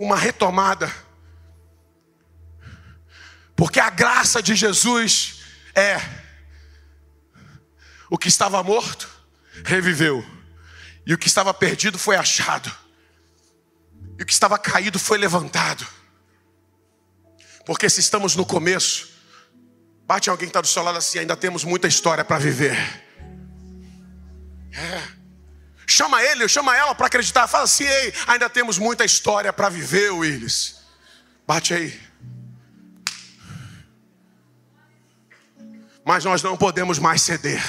uma 0.00 0.16
retomada 0.16 0.92
porque 3.60 3.78
a 3.78 3.90
graça 3.90 4.42
de 4.42 4.54
Jesus 4.54 5.42
é 5.74 6.00
o 8.08 8.16
que 8.16 8.26
estava 8.26 8.62
morto 8.62 9.06
reviveu, 9.62 10.24
e 11.04 11.12
o 11.12 11.18
que 11.18 11.26
estava 11.26 11.52
perdido 11.52 11.98
foi 11.98 12.16
achado, 12.16 12.74
e 14.18 14.22
o 14.22 14.24
que 14.24 14.32
estava 14.32 14.58
caído 14.58 14.98
foi 14.98 15.18
levantado. 15.18 15.86
Porque 17.66 17.90
se 17.90 18.00
estamos 18.00 18.34
no 18.34 18.46
começo, 18.46 19.10
bate 20.06 20.30
alguém 20.30 20.46
que 20.46 20.52
está 20.52 20.62
do 20.62 20.66
seu 20.66 20.82
lado 20.82 20.96
assim, 20.96 21.18
ainda 21.18 21.36
temos 21.36 21.62
muita 21.62 21.86
história 21.86 22.24
para 22.24 22.38
viver. 22.38 22.78
É. 24.72 25.19
Chama 25.90 26.22
ele, 26.22 26.48
chama 26.48 26.76
ela 26.76 26.94
para 26.94 27.06
acreditar. 27.06 27.48
Fala 27.48 27.64
assim, 27.64 27.84
ei, 27.84 28.14
ainda 28.26 28.48
temos 28.48 28.78
muita 28.78 29.04
história 29.04 29.52
para 29.52 29.68
viver, 29.68 30.10
Willis. 30.10 30.76
Bate 31.46 31.74
aí. 31.74 32.10
mas 36.04 36.24
nós 36.24 36.42
não 36.42 36.56
podemos 36.56 36.98
mais 36.98 37.22
ceder. 37.22 37.62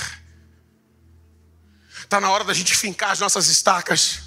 Está 1.99 2.19
na 2.19 2.29
hora 2.31 2.43
da 2.43 2.55
gente 2.55 2.75
fincar 2.75 3.11
as 3.11 3.19
nossas 3.19 3.45
estacas. 3.47 4.21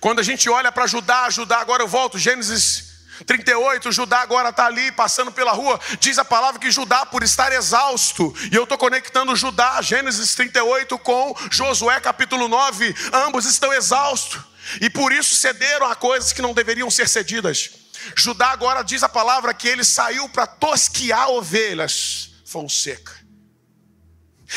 Quando 0.00 0.18
a 0.18 0.22
gente 0.24 0.48
olha 0.50 0.72
para 0.72 0.88
Judá, 0.88 1.30
Judá, 1.30 1.60
agora 1.60 1.84
eu 1.84 1.88
volto, 1.88 2.18
Gênesis 2.18 2.89
38, 3.26 3.92
Judá 3.92 4.20
agora 4.20 4.50
está 4.50 4.66
ali 4.66 4.92
passando 4.92 5.32
pela 5.32 5.52
rua. 5.52 5.80
Diz 5.98 6.18
a 6.18 6.24
palavra 6.24 6.60
que 6.60 6.70
Judá, 6.70 7.04
por 7.06 7.22
estar 7.22 7.52
exausto, 7.52 8.34
e 8.50 8.54
eu 8.54 8.64
estou 8.64 8.78
conectando 8.78 9.36
Judá, 9.36 9.80
Gênesis 9.82 10.34
38, 10.34 10.98
com 10.98 11.34
Josué 11.50 12.00
capítulo 12.00 12.48
9, 12.48 12.94
ambos 13.12 13.44
estão 13.44 13.72
exaustos, 13.72 14.40
e 14.80 14.88
por 14.88 15.12
isso 15.12 15.36
cederam 15.36 15.90
a 15.90 15.94
coisas 15.94 16.32
que 16.32 16.42
não 16.42 16.54
deveriam 16.54 16.90
ser 16.90 17.08
cedidas. 17.08 17.70
Judá 18.16 18.50
agora 18.50 18.82
diz 18.82 19.02
a 19.02 19.08
palavra 19.08 19.52
que 19.52 19.68
ele 19.68 19.84
saiu 19.84 20.28
para 20.28 20.46
tosquiar 20.46 21.28
ovelhas 21.28 22.30
Fonseca. 22.46 23.12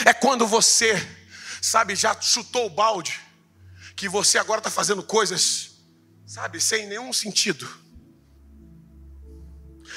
É 0.06 0.13
quando 0.13 0.47
você, 0.47 0.95
sabe, 1.62 1.95
já 1.95 2.19
chutou 2.19 2.65
o 2.65 2.69
balde, 2.69 3.19
que 3.95 4.10
você 4.10 4.39
agora 4.39 4.60
está 4.60 4.71
fazendo 4.71 5.04
coisas, 5.04 5.71
sabe, 6.26 6.60
sem 6.60 6.88
nenhum 6.88 7.13
sentido. 7.13 7.83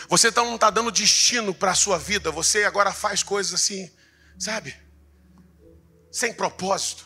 Você 0.09 0.29
então 0.29 0.45
não 0.45 0.55
está 0.55 0.71
dando 0.71 0.91
destino 0.91 1.55
para 1.55 1.73
a 1.73 1.75
sua 1.75 1.99
vida, 1.99 2.31
você 2.31 2.65
agora 2.65 2.93
faz 2.93 3.23
coisas 3.23 3.55
assim, 3.55 3.91
sabe, 4.39 4.77
sem 6.11 6.33
propósito. 6.33 7.05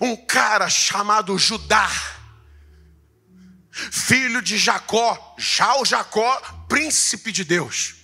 Um 0.00 0.16
cara 0.16 0.68
chamado 0.68 1.38
Judá, 1.38 1.90
filho 3.70 4.42
de 4.42 4.58
Jacó, 4.58 5.34
já 5.38 5.76
o 5.76 5.84
Jacó, 5.84 6.40
príncipe 6.68 7.32
de 7.32 7.44
Deus. 7.44 7.94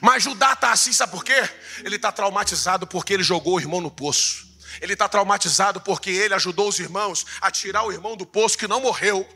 Mas 0.00 0.22
Judá 0.22 0.52
está 0.52 0.72
assim, 0.72 0.92
sabe 0.92 1.12
por 1.12 1.24
quê? 1.24 1.48
Ele 1.84 1.96
está 1.96 2.10
traumatizado 2.10 2.86
porque 2.86 3.12
ele 3.12 3.22
jogou 3.22 3.56
o 3.56 3.60
irmão 3.60 3.80
no 3.80 3.90
poço. 3.90 4.46
Ele 4.80 4.92
está 4.92 5.08
traumatizado 5.08 5.80
porque 5.80 6.10
ele 6.10 6.34
ajudou 6.34 6.68
os 6.68 6.78
irmãos 6.78 7.24
a 7.40 7.50
tirar 7.50 7.84
o 7.84 7.92
irmão 7.92 8.16
do 8.16 8.26
poço 8.26 8.58
que 8.58 8.68
não 8.68 8.80
morreu. 8.80 9.26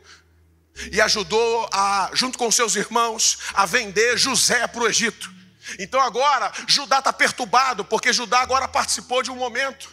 E 0.91 1.01
ajudou, 1.01 1.69
a, 1.71 2.09
junto 2.13 2.37
com 2.37 2.49
seus 2.49 2.75
irmãos, 2.75 3.39
a 3.53 3.65
vender 3.65 4.17
José 4.17 4.65
para 4.67 4.81
o 4.81 4.87
Egito. 4.87 5.31
Então 5.77 5.99
agora, 5.99 6.51
Judá 6.67 6.99
está 6.99 7.13
perturbado, 7.13 7.85
porque 7.85 8.11
Judá 8.11 8.39
agora 8.39 8.67
participou 8.67 9.21
de 9.21 9.31
um 9.31 9.35
momento 9.35 9.89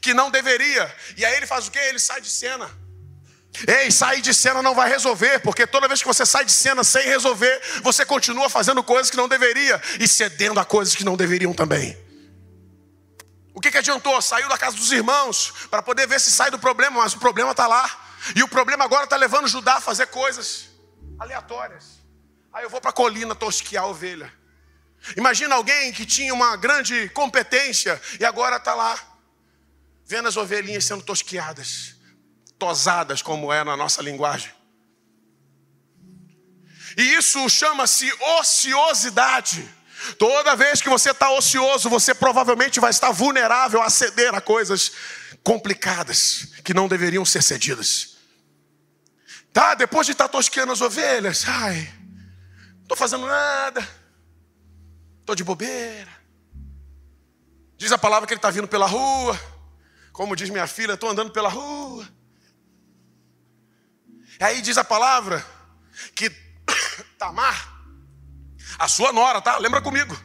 que 0.00 0.14
não 0.14 0.30
deveria. 0.30 0.94
E 1.16 1.24
aí 1.24 1.36
ele 1.36 1.46
faz 1.46 1.68
o 1.68 1.70
quê? 1.70 1.78
Ele 1.78 1.98
sai 1.98 2.20
de 2.20 2.30
cena. 2.30 2.70
Ei, 3.66 3.90
sair 3.90 4.22
de 4.22 4.32
cena 4.32 4.62
não 4.62 4.74
vai 4.74 4.88
resolver, 4.88 5.40
porque 5.40 5.66
toda 5.66 5.86
vez 5.86 6.00
que 6.00 6.08
você 6.08 6.24
sai 6.24 6.44
de 6.44 6.52
cena 6.52 6.82
sem 6.82 7.06
resolver, 7.06 7.60
você 7.82 8.04
continua 8.04 8.48
fazendo 8.48 8.82
coisas 8.82 9.10
que 9.10 9.16
não 9.16 9.28
deveria 9.28 9.80
e 10.00 10.08
cedendo 10.08 10.58
a 10.58 10.64
coisas 10.64 10.94
que 10.94 11.04
não 11.04 11.16
deveriam 11.16 11.52
também. 11.52 11.96
O 13.54 13.60
que, 13.60 13.70
que 13.70 13.76
adiantou? 13.76 14.20
Saiu 14.22 14.48
da 14.48 14.56
casa 14.56 14.76
dos 14.76 14.90
irmãos 14.90 15.52
para 15.70 15.82
poder 15.82 16.06
ver 16.08 16.18
se 16.18 16.30
sai 16.30 16.50
do 16.50 16.58
problema, 16.58 17.02
mas 17.02 17.12
o 17.12 17.18
problema 17.18 17.50
está 17.50 17.66
lá. 17.66 18.01
E 18.36 18.42
o 18.42 18.48
problema 18.48 18.84
agora 18.84 19.04
está 19.04 19.16
levando 19.16 19.48
Judá 19.48 19.76
a 19.76 19.80
fazer 19.80 20.06
coisas 20.06 20.68
aleatórias. 21.18 22.00
Aí 22.52 22.64
eu 22.64 22.70
vou 22.70 22.80
para 22.80 22.90
a 22.90 22.94
colina 22.94 23.34
tosquiar 23.34 23.84
a 23.84 23.86
ovelha. 23.88 24.32
Imagina 25.16 25.54
alguém 25.54 25.92
que 25.92 26.06
tinha 26.06 26.32
uma 26.32 26.56
grande 26.56 27.08
competência 27.10 28.00
e 28.20 28.24
agora 28.24 28.56
está 28.56 28.74
lá, 28.74 28.98
vendo 30.04 30.28
as 30.28 30.36
ovelhinhas 30.36 30.84
sendo 30.84 31.02
tosquiadas 31.02 31.96
tosadas, 32.62 33.20
como 33.20 33.52
é 33.52 33.64
na 33.64 33.76
nossa 33.76 34.00
linguagem. 34.00 34.52
E 36.96 37.02
isso 37.14 37.48
chama-se 37.48 38.08
ociosidade. 38.38 39.68
Toda 40.16 40.54
vez 40.54 40.80
que 40.80 40.88
você 40.88 41.10
está 41.10 41.32
ocioso, 41.32 41.88
você 41.88 42.14
provavelmente 42.14 42.78
vai 42.78 42.90
estar 42.90 43.10
vulnerável 43.10 43.82
a 43.82 43.90
ceder 43.90 44.32
a 44.32 44.40
coisas 44.40 44.92
complicadas 45.42 46.52
que 46.62 46.72
não 46.72 46.86
deveriam 46.86 47.24
ser 47.24 47.42
cedidas. 47.42 48.11
Tá, 49.52 49.74
depois 49.74 50.06
de 50.06 50.12
estar 50.12 50.28
tosqueando 50.28 50.72
as 50.72 50.80
ovelhas, 50.80 51.44
ai, 51.46 51.92
não 52.74 52.82
estou 52.82 52.96
fazendo 52.96 53.26
nada, 53.26 53.86
estou 55.20 55.34
de 55.34 55.44
bobeira. 55.44 56.10
Diz 57.76 57.92
a 57.92 57.98
palavra 57.98 58.26
que 58.26 58.32
ele 58.32 58.38
está 58.38 58.50
vindo 58.50 58.66
pela 58.66 58.86
rua, 58.86 59.38
como 60.12 60.34
diz 60.34 60.48
minha 60.48 60.66
filha, 60.66 60.94
estou 60.94 61.10
andando 61.10 61.32
pela 61.32 61.50
rua. 61.50 62.08
Aí 64.40 64.62
diz 64.62 64.78
a 64.78 64.84
palavra 64.84 65.44
que 66.14 66.30
Tamar, 67.18 67.84
a 68.78 68.88
sua 68.88 69.12
nora, 69.12 69.42
tá? 69.42 69.58
Lembra 69.58 69.82
comigo. 69.82 70.18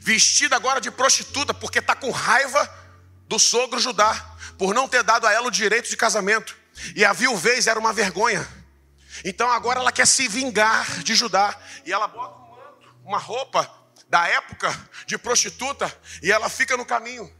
Vestida 0.00 0.56
agora 0.56 0.80
de 0.80 0.90
prostituta, 0.90 1.54
porque 1.54 1.78
está 1.78 1.94
com 1.94 2.10
raiva 2.10 2.68
do 3.28 3.38
sogro 3.38 3.78
Judá, 3.78 4.36
por 4.58 4.74
não 4.74 4.88
ter 4.88 5.02
dado 5.04 5.26
a 5.26 5.32
ela 5.32 5.46
o 5.46 5.50
direito 5.50 5.88
de 5.88 5.96
casamento. 5.96 6.57
E 6.94 7.04
a 7.04 7.12
viuvez 7.12 7.66
era 7.66 7.78
uma 7.78 7.92
vergonha. 7.92 8.46
Então 9.24 9.50
agora 9.50 9.80
ela 9.80 9.92
quer 9.92 10.06
se 10.06 10.28
vingar 10.28 11.02
de 11.02 11.14
Judá. 11.14 11.58
E 11.84 11.92
ela 11.92 12.08
bota 12.08 12.38
um 12.38 12.50
manto, 12.50 12.94
uma 13.04 13.18
roupa 13.18 13.78
da 14.08 14.26
época 14.26 14.68
de 15.06 15.18
prostituta, 15.18 15.94
e 16.22 16.32
ela 16.32 16.48
fica 16.48 16.76
no 16.76 16.86
caminho. 16.86 17.30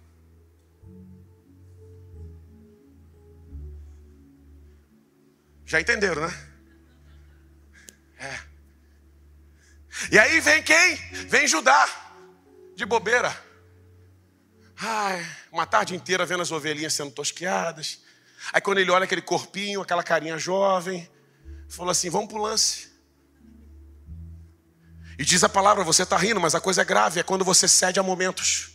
Já 5.64 5.80
entenderam, 5.80 6.26
né? 6.26 6.48
É. 8.18 8.40
E 10.10 10.18
aí 10.18 10.40
vem 10.40 10.62
quem? 10.62 10.96
Vem 11.26 11.46
Judá, 11.46 11.88
de 12.74 12.86
bobeira. 12.86 13.34
Ai, 14.76 15.26
uma 15.50 15.66
tarde 15.66 15.94
inteira 15.94 16.24
vendo 16.24 16.42
as 16.42 16.52
ovelhinhas 16.52 16.94
sendo 16.94 17.10
tosqueadas. 17.10 18.00
Aí 18.52 18.60
quando 18.60 18.78
ele 18.78 18.90
olha 18.90 19.04
aquele 19.04 19.22
corpinho, 19.22 19.80
aquela 19.80 20.02
carinha 20.02 20.38
jovem, 20.38 21.08
falou 21.68 21.90
assim: 21.90 22.10
vamos 22.10 22.28
pro 22.28 22.40
lance. 22.40 22.88
E 25.18 25.24
diz 25.24 25.42
a 25.42 25.48
palavra, 25.48 25.82
você 25.82 26.04
está 26.04 26.16
rindo, 26.16 26.40
mas 26.40 26.54
a 26.54 26.60
coisa 26.60 26.82
é 26.82 26.84
grave, 26.84 27.18
é 27.18 27.22
quando 27.24 27.44
você 27.44 27.66
cede 27.66 27.98
a 27.98 28.02
momentos. 28.02 28.70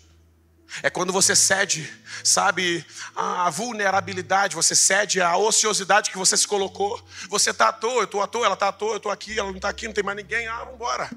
É 0.82 0.89
quando 0.89 1.13
você 1.13 1.36
cede, 1.36 1.91
sabe, 2.23 2.84
a 3.15 3.49
vulnerabilidade, 3.49 4.56
você 4.56 4.73
cede 4.73 5.21
a 5.21 5.38
ociosidade 5.38 6.10
que 6.10 6.17
você 6.17 6.36
se 6.36 6.47
colocou. 6.47 7.02
Você 7.30 7.52
está 7.52 7.69
à 7.69 7.73
toa, 7.73 8.02
eu 8.02 8.04
estou 8.06 8.21
à 8.21 8.28
toa, 8.28 8.45
ela 8.45 8.56
está 8.56 8.69
à 8.69 8.71
toa, 8.71 8.93
eu 8.93 8.97
estou 8.97 9.12
aqui, 9.12 9.38
ela 9.38 9.49
não 9.49 9.58
está 9.58 9.69
aqui, 9.69 9.86
não 9.86 9.93
tem 9.93 10.04
mais 10.04 10.17
ninguém. 10.17 10.47
Ah, 10.47 10.60
vamos 10.60 10.76
embora. 10.76 11.12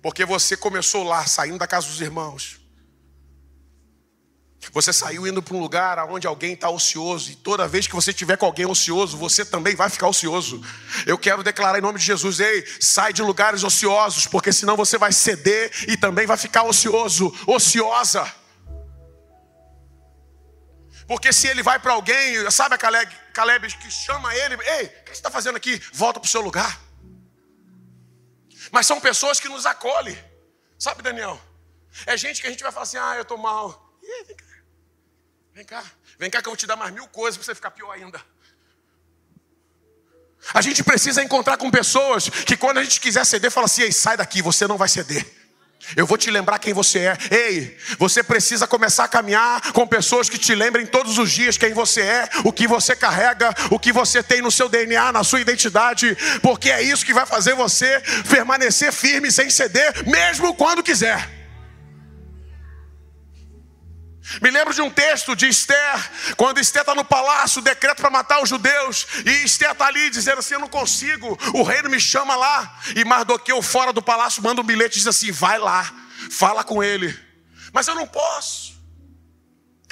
Porque 0.00 0.24
você 0.24 0.56
começou 0.56 1.02
lá, 1.02 1.26
saindo 1.26 1.58
da 1.58 1.66
casa 1.66 1.88
dos 1.88 2.00
irmãos. 2.00 2.61
Você 4.70 4.92
saiu 4.92 5.26
indo 5.26 5.42
para 5.42 5.56
um 5.56 5.60
lugar 5.60 5.98
onde 6.08 6.26
alguém 6.26 6.52
está 6.52 6.70
ocioso, 6.70 7.32
e 7.32 7.34
toda 7.34 7.66
vez 7.66 7.86
que 7.86 7.94
você 7.94 8.12
tiver 8.12 8.36
com 8.36 8.46
alguém 8.46 8.64
ocioso, 8.64 9.16
você 9.16 9.44
também 9.44 9.74
vai 9.74 9.90
ficar 9.90 10.08
ocioso. 10.08 10.62
Eu 11.04 11.18
quero 11.18 11.42
declarar 11.42 11.78
em 11.78 11.82
nome 11.82 11.98
de 11.98 12.04
Jesus: 12.04 12.38
ei, 12.38 12.64
sai 12.80 13.12
de 13.12 13.22
lugares 13.22 13.64
ociosos, 13.64 14.26
porque 14.26 14.52
senão 14.52 14.76
você 14.76 14.96
vai 14.96 15.12
ceder 15.12 15.72
e 15.88 15.96
também 15.96 16.26
vai 16.26 16.36
ficar 16.36 16.62
ocioso, 16.62 17.34
ociosa. 17.46 18.32
Porque 21.08 21.32
se 21.32 21.48
ele 21.48 21.62
vai 21.62 21.78
para 21.78 21.92
alguém, 21.92 22.48
sabe 22.50 22.74
a 22.74 22.78
Caleb, 22.78 23.12
Caleb 23.34 23.66
que 23.76 23.90
chama 23.90 24.34
ele, 24.34 24.54
ei, 24.54 24.84
o 24.84 24.88
que 24.88 25.10
você 25.10 25.12
está 25.12 25.30
fazendo 25.30 25.56
aqui? 25.56 25.80
Volta 25.92 26.20
para 26.20 26.26
o 26.26 26.30
seu 26.30 26.40
lugar. 26.40 26.80
Mas 28.70 28.86
são 28.86 29.00
pessoas 29.00 29.40
que 29.40 29.48
nos 29.48 29.66
acolhem. 29.66 30.16
Sabe, 30.78 31.02
Daniel? 31.02 31.38
É 32.06 32.16
gente 32.16 32.40
que 32.40 32.46
a 32.46 32.50
gente 32.50 32.62
vai 32.62 32.72
falar 32.72 32.84
assim: 32.84 32.96
ah, 32.96 33.16
eu 33.16 33.22
estou 33.22 33.36
mal. 33.36 33.92
Vem 35.54 35.64
cá. 35.64 35.84
Vem 36.18 36.30
cá 36.30 36.40
que 36.40 36.48
eu 36.48 36.52
vou 36.52 36.56
te 36.56 36.66
dar 36.66 36.76
mais 36.76 36.92
mil 36.92 37.06
coisas 37.08 37.36
para 37.36 37.44
você 37.44 37.54
ficar 37.54 37.70
pior 37.70 37.90
ainda. 37.92 38.20
A 40.54 40.60
gente 40.60 40.82
precisa 40.82 41.22
encontrar 41.22 41.56
com 41.56 41.70
pessoas 41.70 42.28
que 42.28 42.56
quando 42.56 42.78
a 42.78 42.84
gente 42.84 43.00
quiser 43.00 43.24
ceder, 43.24 43.50
fala 43.50 43.66
assim: 43.66 43.82
Ei, 43.82 43.92
sai 43.92 44.16
daqui, 44.16 44.42
você 44.42 44.66
não 44.66 44.76
vai 44.76 44.88
ceder. 44.88 45.24
Eu 45.96 46.06
vou 46.06 46.16
te 46.16 46.30
lembrar 46.30 46.58
quem 46.58 46.72
você 46.72 47.00
é. 47.00 47.18
Ei, 47.30 47.76
você 47.98 48.22
precisa 48.22 48.66
começar 48.66 49.04
a 49.04 49.08
caminhar 49.08 49.72
com 49.72 49.86
pessoas 49.86 50.28
que 50.28 50.38
te 50.38 50.54
lembrem 50.54 50.86
todos 50.86 51.18
os 51.18 51.30
dias 51.30 51.58
quem 51.58 51.74
você 51.74 52.00
é, 52.02 52.28
o 52.44 52.52
que 52.52 52.68
você 52.68 52.94
carrega, 52.94 53.52
o 53.70 53.78
que 53.78 53.92
você 53.92 54.22
tem 54.22 54.40
no 54.40 54.50
seu 54.50 54.68
DNA, 54.68 55.12
na 55.12 55.24
sua 55.24 55.40
identidade, 55.40 56.16
porque 56.40 56.70
é 56.70 56.82
isso 56.82 57.04
que 57.04 57.12
vai 57.12 57.26
fazer 57.26 57.54
você 57.54 58.00
permanecer 58.30 58.92
firme 58.92 59.30
sem 59.30 59.50
ceder, 59.50 60.08
mesmo 60.08 60.54
quando 60.54 60.82
quiser. 60.82 61.41
Me 64.40 64.50
lembro 64.50 64.72
de 64.72 64.80
um 64.80 64.90
texto 64.90 65.34
de 65.34 65.48
Esther, 65.48 66.10
quando 66.36 66.60
Esther 66.60 66.82
está 66.82 66.94
no 66.94 67.04
palácio, 67.04 67.60
decreto 67.60 68.00
para 68.00 68.10
matar 68.10 68.40
os 68.40 68.48
judeus, 68.48 69.06
e 69.26 69.44
Esther 69.44 69.72
está 69.72 69.86
ali 69.86 70.10
dizendo 70.10 70.38
assim: 70.38 70.54
Eu 70.54 70.60
não 70.60 70.68
consigo, 70.68 71.38
o 71.54 71.62
reino 71.62 71.90
me 71.90 71.98
chama 71.98 72.36
lá. 72.36 72.78
E 72.94 73.04
Mardoqueu, 73.04 73.60
fora 73.60 73.92
do 73.92 74.00
palácio, 74.00 74.42
manda 74.42 74.60
um 74.60 74.64
bilhete 74.64 74.96
e 74.96 74.98
diz 74.98 75.06
assim: 75.08 75.32
Vai 75.32 75.58
lá, 75.58 75.92
fala 76.30 76.62
com 76.62 76.82
ele. 76.82 77.18
Mas 77.72 77.88
eu 77.88 77.94
não 77.94 78.06
posso. 78.06 78.72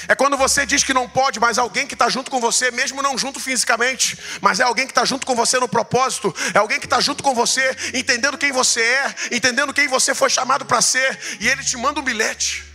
É 0.09 0.15
quando 0.15 0.37
você 0.37 0.65
diz 0.65 0.83
que 0.83 0.95
não 0.95 1.09
pode, 1.09 1.39
mas 1.39 1.59
alguém 1.59 1.87
que 1.87 1.95
está 1.95 2.09
junto 2.09 2.31
com 2.31 2.41
você, 2.41 2.71
mesmo 2.71 3.03
não 3.03 3.19
junto 3.19 3.39
fisicamente, 3.39 4.17
mas 4.41 4.61
é 4.61 4.63
alguém 4.63 4.87
que 4.87 4.93
está 4.93 5.05
junto 5.05 5.27
com 5.27 5.35
você 5.35 5.59
no 5.59 5.69
propósito, 5.69 6.35
é 6.55 6.59
alguém 6.59 6.79
que 6.79 6.87
está 6.87 7.01
junto 7.01 7.23
com 7.23 7.35
você, 7.35 7.77
entendendo 7.93 8.39
quem 8.39 8.51
você 8.53 8.81
é, 8.81 9.15
entendendo 9.33 9.75
quem 9.75 9.89
você 9.89 10.15
foi 10.15 10.31
chamado 10.31 10.65
para 10.65 10.81
ser, 10.81 11.19
e 11.39 11.49
ele 11.49 11.63
te 11.63 11.77
manda 11.77 12.01
um 12.01 12.03
bilhete. 12.03 12.70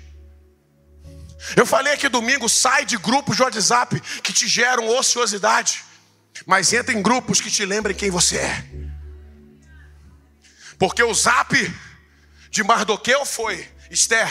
Eu 1.56 1.66
falei 1.66 1.94
aqui 1.94 2.08
domingo, 2.08 2.48
sai 2.48 2.86
de 2.86 2.98
grupos 2.98 3.36
de 3.36 3.44
WhatsApp 3.44 4.00
que 4.22 4.32
te 4.32 4.48
geram 4.48 4.88
ociosidade, 4.88 5.84
mas 6.46 6.72
entra 6.74 6.94
em 6.94 7.02
grupos 7.02 7.42
que 7.42 7.52
te 7.52 7.66
lembrem 7.66 7.96
quem 7.96 8.10
você 8.10 8.38
é. 8.38 8.66
Porque 10.80 11.04
o 11.04 11.14
zap 11.14 11.56
de 12.50 12.64
Mardoqueu 12.64 13.26
foi, 13.26 13.68
Esther, 13.92 14.28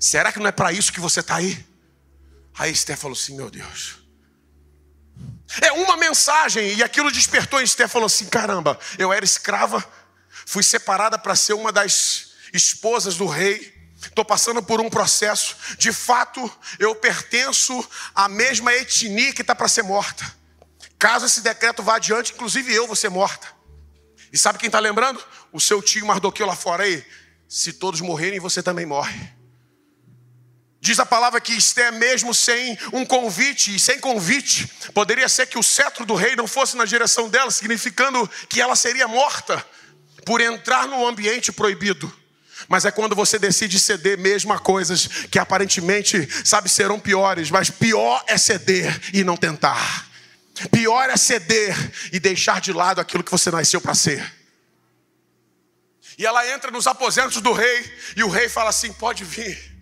será 0.00 0.32
que 0.32 0.38
não 0.38 0.46
é 0.46 0.52
para 0.52 0.72
isso 0.72 0.92
que 0.92 1.00
você 1.00 1.20
está 1.20 1.36
aí? 1.36 1.64
Aí 2.56 2.72
Esther 2.72 2.96
falou 2.96 3.16
assim: 3.16 3.36
meu 3.36 3.50
Deus. 3.50 3.96
É 5.60 5.72
uma 5.72 5.96
mensagem, 5.96 6.74
e 6.74 6.82
aquilo 6.82 7.12
despertou 7.12 7.60
em 7.60 7.64
Esther, 7.64 7.88
falou 7.88 8.06
assim: 8.06 8.26
caramba, 8.26 8.78
eu 8.98 9.12
era 9.12 9.24
escrava, 9.24 9.84
fui 10.46 10.62
separada 10.62 11.18
para 11.18 11.34
ser 11.34 11.54
uma 11.54 11.72
das 11.72 12.34
esposas 12.52 13.16
do 13.16 13.26
rei, 13.26 13.73
estou 14.08 14.24
passando 14.24 14.62
por 14.62 14.80
um 14.80 14.90
processo. 14.90 15.56
De 15.78 15.92
fato, 15.92 16.50
eu 16.78 16.94
pertenço 16.94 17.86
à 18.14 18.28
mesma 18.28 18.72
etnia 18.72 19.32
que 19.32 19.42
está 19.42 19.54
para 19.54 19.68
ser 19.68 19.82
morta. 19.82 20.24
Caso 20.98 21.26
esse 21.26 21.40
decreto 21.40 21.82
vá 21.82 21.96
adiante, 21.96 22.32
inclusive 22.32 22.72
eu 22.72 22.86
vou 22.86 22.96
ser 22.96 23.10
morta. 23.10 23.46
E 24.32 24.38
sabe 24.38 24.58
quem 24.58 24.66
está 24.66 24.80
lembrando? 24.80 25.22
O 25.52 25.60
seu 25.60 25.80
tio 25.80 26.06
Mardoqueu 26.06 26.46
lá 26.46 26.56
fora 26.56 26.84
aí. 26.84 27.04
Se 27.48 27.72
todos 27.72 28.00
morrerem, 28.00 28.40
você 28.40 28.62
também 28.62 28.86
morre. 28.86 29.32
Diz 30.80 30.98
a 30.98 31.06
palavra 31.06 31.40
que 31.40 31.52
Esté, 31.52 31.90
mesmo 31.90 32.34
sem 32.34 32.76
um 32.92 33.06
convite, 33.06 33.74
e 33.74 33.78
sem 33.78 33.98
convite, 33.98 34.66
poderia 34.92 35.28
ser 35.28 35.46
que 35.46 35.58
o 35.58 35.62
cetro 35.62 36.04
do 36.04 36.14
rei 36.14 36.36
não 36.36 36.46
fosse 36.46 36.76
na 36.76 36.84
direção 36.84 37.28
dela, 37.28 37.50
significando 37.50 38.28
que 38.48 38.60
ela 38.60 38.76
seria 38.76 39.08
morta 39.08 39.64
por 40.26 40.40
entrar 40.40 40.86
no 40.86 41.06
ambiente 41.06 41.52
proibido. 41.52 42.12
Mas 42.68 42.84
é 42.84 42.90
quando 42.90 43.14
você 43.14 43.38
decide 43.38 43.78
ceder 43.78 44.18
mesmo 44.18 44.52
a 44.52 44.58
coisas 44.58 45.06
que 45.30 45.38
aparentemente, 45.38 46.28
sabe, 46.44 46.68
serão 46.68 46.98
piores, 46.98 47.50
mas 47.50 47.70
pior 47.70 48.22
é 48.26 48.38
ceder 48.38 49.00
e 49.12 49.22
não 49.22 49.36
tentar. 49.36 50.08
Pior 50.70 51.10
é 51.10 51.16
ceder 51.16 51.76
e 52.12 52.20
deixar 52.20 52.60
de 52.60 52.72
lado 52.72 53.00
aquilo 53.00 53.24
que 53.24 53.30
você 53.30 53.50
nasceu 53.50 53.80
para 53.80 53.94
ser. 53.94 54.32
E 56.16 56.24
ela 56.24 56.46
entra 56.48 56.70
nos 56.70 56.86
aposentos 56.86 57.40
do 57.40 57.52
rei, 57.52 57.92
e 58.16 58.22
o 58.22 58.28
rei 58.28 58.48
fala 58.48 58.70
assim: 58.70 58.92
pode 58.92 59.24
vir. 59.24 59.74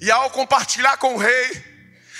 E 0.00 0.10
ao 0.10 0.30
compartilhar 0.30 0.96
com 0.96 1.14
o 1.14 1.18
rei, 1.18 1.71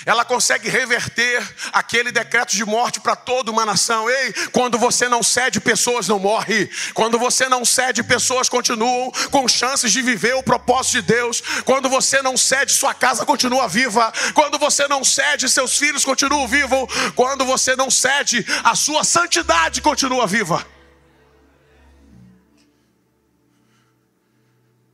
ela 0.04 0.24
consegue 0.24 0.68
reverter 0.68 1.42
aquele 1.72 2.10
decreto 2.10 2.54
de 2.54 2.64
morte 2.64 3.00
para 3.00 3.14
toda 3.14 3.50
uma 3.50 3.64
nação. 3.64 4.08
Ei, 4.08 4.32
quando 4.52 4.78
você 4.78 5.08
não 5.08 5.22
cede, 5.22 5.60
pessoas 5.60 6.08
não 6.08 6.18
morrem. 6.18 6.68
Quando 6.94 7.18
você 7.18 7.48
não 7.48 7.64
cede, 7.64 8.02
pessoas 8.02 8.48
continuam 8.48 9.12
com 9.30 9.48
chances 9.48 9.92
de 9.92 10.02
viver 10.02 10.34
o 10.34 10.42
propósito 10.42 10.92
de 10.92 11.02
Deus. 11.02 11.42
Quando 11.64 11.88
você 11.88 12.20
não 12.22 12.36
cede, 12.36 12.72
sua 12.72 12.94
casa 12.94 13.24
continua 13.24 13.68
viva. 13.68 14.12
Quando 14.34 14.58
você 14.58 14.88
não 14.88 15.04
cede, 15.04 15.48
seus 15.48 15.78
filhos 15.78 16.04
continuam 16.04 16.48
vivos. 16.48 16.88
Quando 17.14 17.44
você 17.44 17.76
não 17.76 17.90
cede, 17.90 18.44
a 18.64 18.74
sua 18.74 19.04
santidade 19.04 19.80
continua 19.80 20.26
viva. 20.26 20.66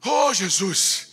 Oh, 0.05 0.33
Jesus. 0.33 1.08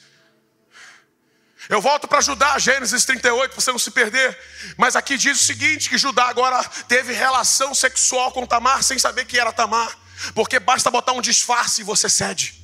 Eu 1.68 1.82
volto 1.82 2.08
para 2.08 2.22
Judá, 2.22 2.58
Gênesis 2.60 3.06
38, 3.06 3.52
para 3.52 3.62
você 3.62 3.72
não 3.72 3.80
se 3.80 3.92
perder. 3.92 4.38
Mas 4.78 4.96
aqui 4.96 5.18
diz 5.18 5.42
o 5.42 5.44
seguinte: 5.44 5.90
que 5.90 5.98
Judá 5.98 6.26
agora 6.26 6.64
teve 6.88 7.14
relação 7.14 7.74
sexual 7.74 8.32
com 8.32 8.46
Tamar 8.46 8.84
sem 8.84 9.00
saber 9.00 9.26
que 9.26 9.40
era 9.40 9.52
Tamar. 9.52 9.98
Porque 10.34 10.60
basta 10.60 10.92
botar 10.92 11.14
um 11.14 11.22
disfarce 11.22 11.82
e 11.82 11.84
você 11.84 12.08
cede. 12.08 12.64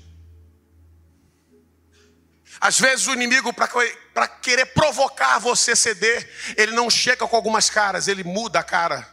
Às 2.60 2.80
vezes 2.80 3.08
o 3.08 3.14
inimigo, 3.14 3.52
para 3.52 4.28
querer 4.28 4.68
provocar 4.68 5.40
você 5.40 5.76
ceder, 5.76 6.30
ele 6.56 6.72
não 6.74 6.92
chega 6.92 7.28
com 7.28 7.36
algumas 7.36 7.72
caras, 7.72 8.08
ele 8.08 8.24
muda 8.24 8.60
a 8.60 8.64
cara. 8.64 9.10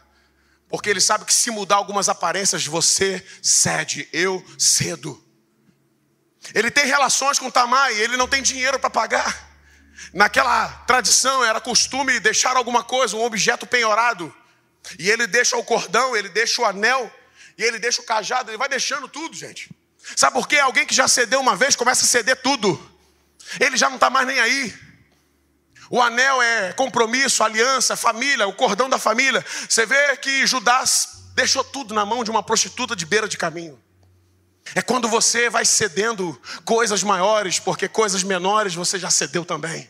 Porque 0.67 0.87
ele 0.87 1.01
sabe 1.01 1.25
que 1.25 1.33
se 1.33 1.49
mudar 1.49 1.77
algumas 1.77 2.09
aparências, 2.09 2.63
você 2.67 3.25
cede, 3.41 4.07
eu 4.13 4.45
cedo. 4.57 5.25
Ele 6.53 6.69
tem 6.69 6.85
relações 6.85 7.39
com 7.39 7.49
Tamar 7.49 7.91
e 7.91 7.99
ele 7.99 8.17
não 8.17 8.27
tem 8.27 8.43
dinheiro 8.43 8.79
para 8.79 8.89
pagar. 8.89 9.48
Naquela 10.13 10.67
tradição 10.87 11.43
era 11.43 11.61
costume 11.61 12.19
deixar 12.19 12.55
alguma 12.55 12.83
coisa, 12.83 13.15
um 13.15 13.23
objeto 13.23 13.65
penhorado. 13.65 14.33
E 14.97 15.09
ele 15.09 15.27
deixa 15.27 15.57
o 15.57 15.63
cordão, 15.63 16.15
ele 16.15 16.29
deixa 16.29 16.61
o 16.61 16.65
anel, 16.65 17.13
e 17.57 17.63
ele 17.63 17.77
deixa 17.77 18.01
o 18.01 18.05
cajado, 18.05 18.49
ele 18.49 18.57
vai 18.57 18.69
deixando 18.69 19.07
tudo, 19.07 19.35
gente. 19.35 19.69
Sabe 20.15 20.33
por 20.33 20.47
quê? 20.47 20.57
Alguém 20.57 20.85
que 20.85 20.95
já 20.95 21.07
cedeu 21.07 21.39
uma 21.39 21.55
vez 21.55 21.75
começa 21.75 22.05
a 22.05 22.07
ceder 22.07 22.41
tudo. 22.41 22.79
Ele 23.59 23.77
já 23.77 23.87
não 23.89 23.95
está 23.95 24.09
mais 24.09 24.25
nem 24.25 24.39
aí. 24.39 24.73
O 25.89 26.01
anel 26.01 26.41
é 26.41 26.73
compromisso, 26.73 27.43
aliança, 27.43 27.95
família, 27.95 28.47
o 28.47 28.53
cordão 28.53 28.89
da 28.89 28.99
família. 28.99 29.45
Você 29.67 29.85
vê 29.85 30.15
que 30.17 30.45
Judas 30.45 31.23
deixou 31.33 31.63
tudo 31.63 31.93
na 31.93 32.05
mão 32.05 32.23
de 32.23 32.29
uma 32.29 32.43
prostituta 32.43 32.95
de 32.95 33.05
beira 33.05 33.27
de 33.27 33.37
caminho. 33.37 33.81
É 34.75 34.81
quando 34.81 35.07
você 35.07 35.49
vai 35.49 35.65
cedendo 35.65 36.39
coisas 36.63 37.03
maiores, 37.03 37.59
porque 37.59 37.87
coisas 37.87 38.23
menores 38.23 38.75
você 38.75 38.99
já 38.99 39.09
cedeu 39.09 39.43
também. 39.43 39.89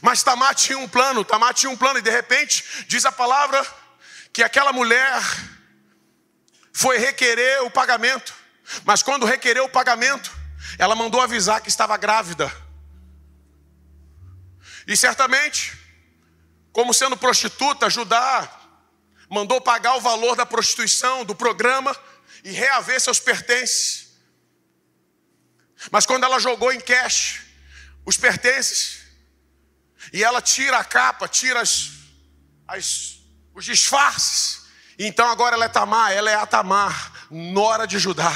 Mas 0.00 0.22
Tamar 0.22 0.54
tinha 0.54 0.78
um 0.78 0.88
plano, 0.88 1.24
Tamar 1.24 1.54
tinha 1.54 1.70
um 1.70 1.76
plano, 1.76 1.98
e 1.98 2.02
de 2.02 2.10
repente, 2.10 2.64
diz 2.88 3.04
a 3.04 3.12
palavra, 3.12 3.64
que 4.32 4.42
aquela 4.42 4.72
mulher 4.72 5.22
foi 6.72 6.98
requerer 6.98 7.62
o 7.64 7.70
pagamento. 7.70 8.34
Mas 8.84 9.02
quando 9.02 9.26
requereu 9.26 9.64
o 9.64 9.68
pagamento, 9.68 10.32
ela 10.78 10.94
mandou 10.94 11.20
avisar 11.20 11.60
que 11.60 11.68
estava 11.68 11.96
grávida. 11.96 12.50
E 14.86 14.96
certamente, 14.96 15.78
como 16.72 16.94
sendo 16.94 17.16
prostituta, 17.16 17.90
Judá 17.90 18.48
mandou 19.28 19.60
pagar 19.60 19.96
o 19.96 20.00
valor 20.00 20.34
da 20.34 20.44
prostituição, 20.44 21.24
do 21.24 21.34
programa, 21.34 21.96
e 22.42 22.50
reaver 22.50 23.00
seus 23.00 23.20
pertences. 23.20 24.12
Mas 25.90 26.06
quando 26.06 26.24
ela 26.24 26.38
jogou 26.38 26.72
em 26.72 26.80
cash 26.80 27.42
os 28.04 28.16
pertences, 28.16 29.02
e 30.12 30.22
ela 30.22 30.42
tira 30.42 30.78
a 30.78 30.84
capa, 30.84 31.28
tira 31.28 31.60
as, 31.60 31.90
as, 32.66 33.20
os 33.54 33.64
disfarces, 33.64 34.62
então 34.98 35.28
agora 35.28 35.56
ela 35.56 35.64
é 35.64 35.68
Tamar, 35.68 36.12
ela 36.12 36.30
é 36.30 36.34
a 36.34 36.46
Tamar, 36.46 37.26
nora 37.30 37.86
de 37.86 37.98
Judá, 37.98 38.34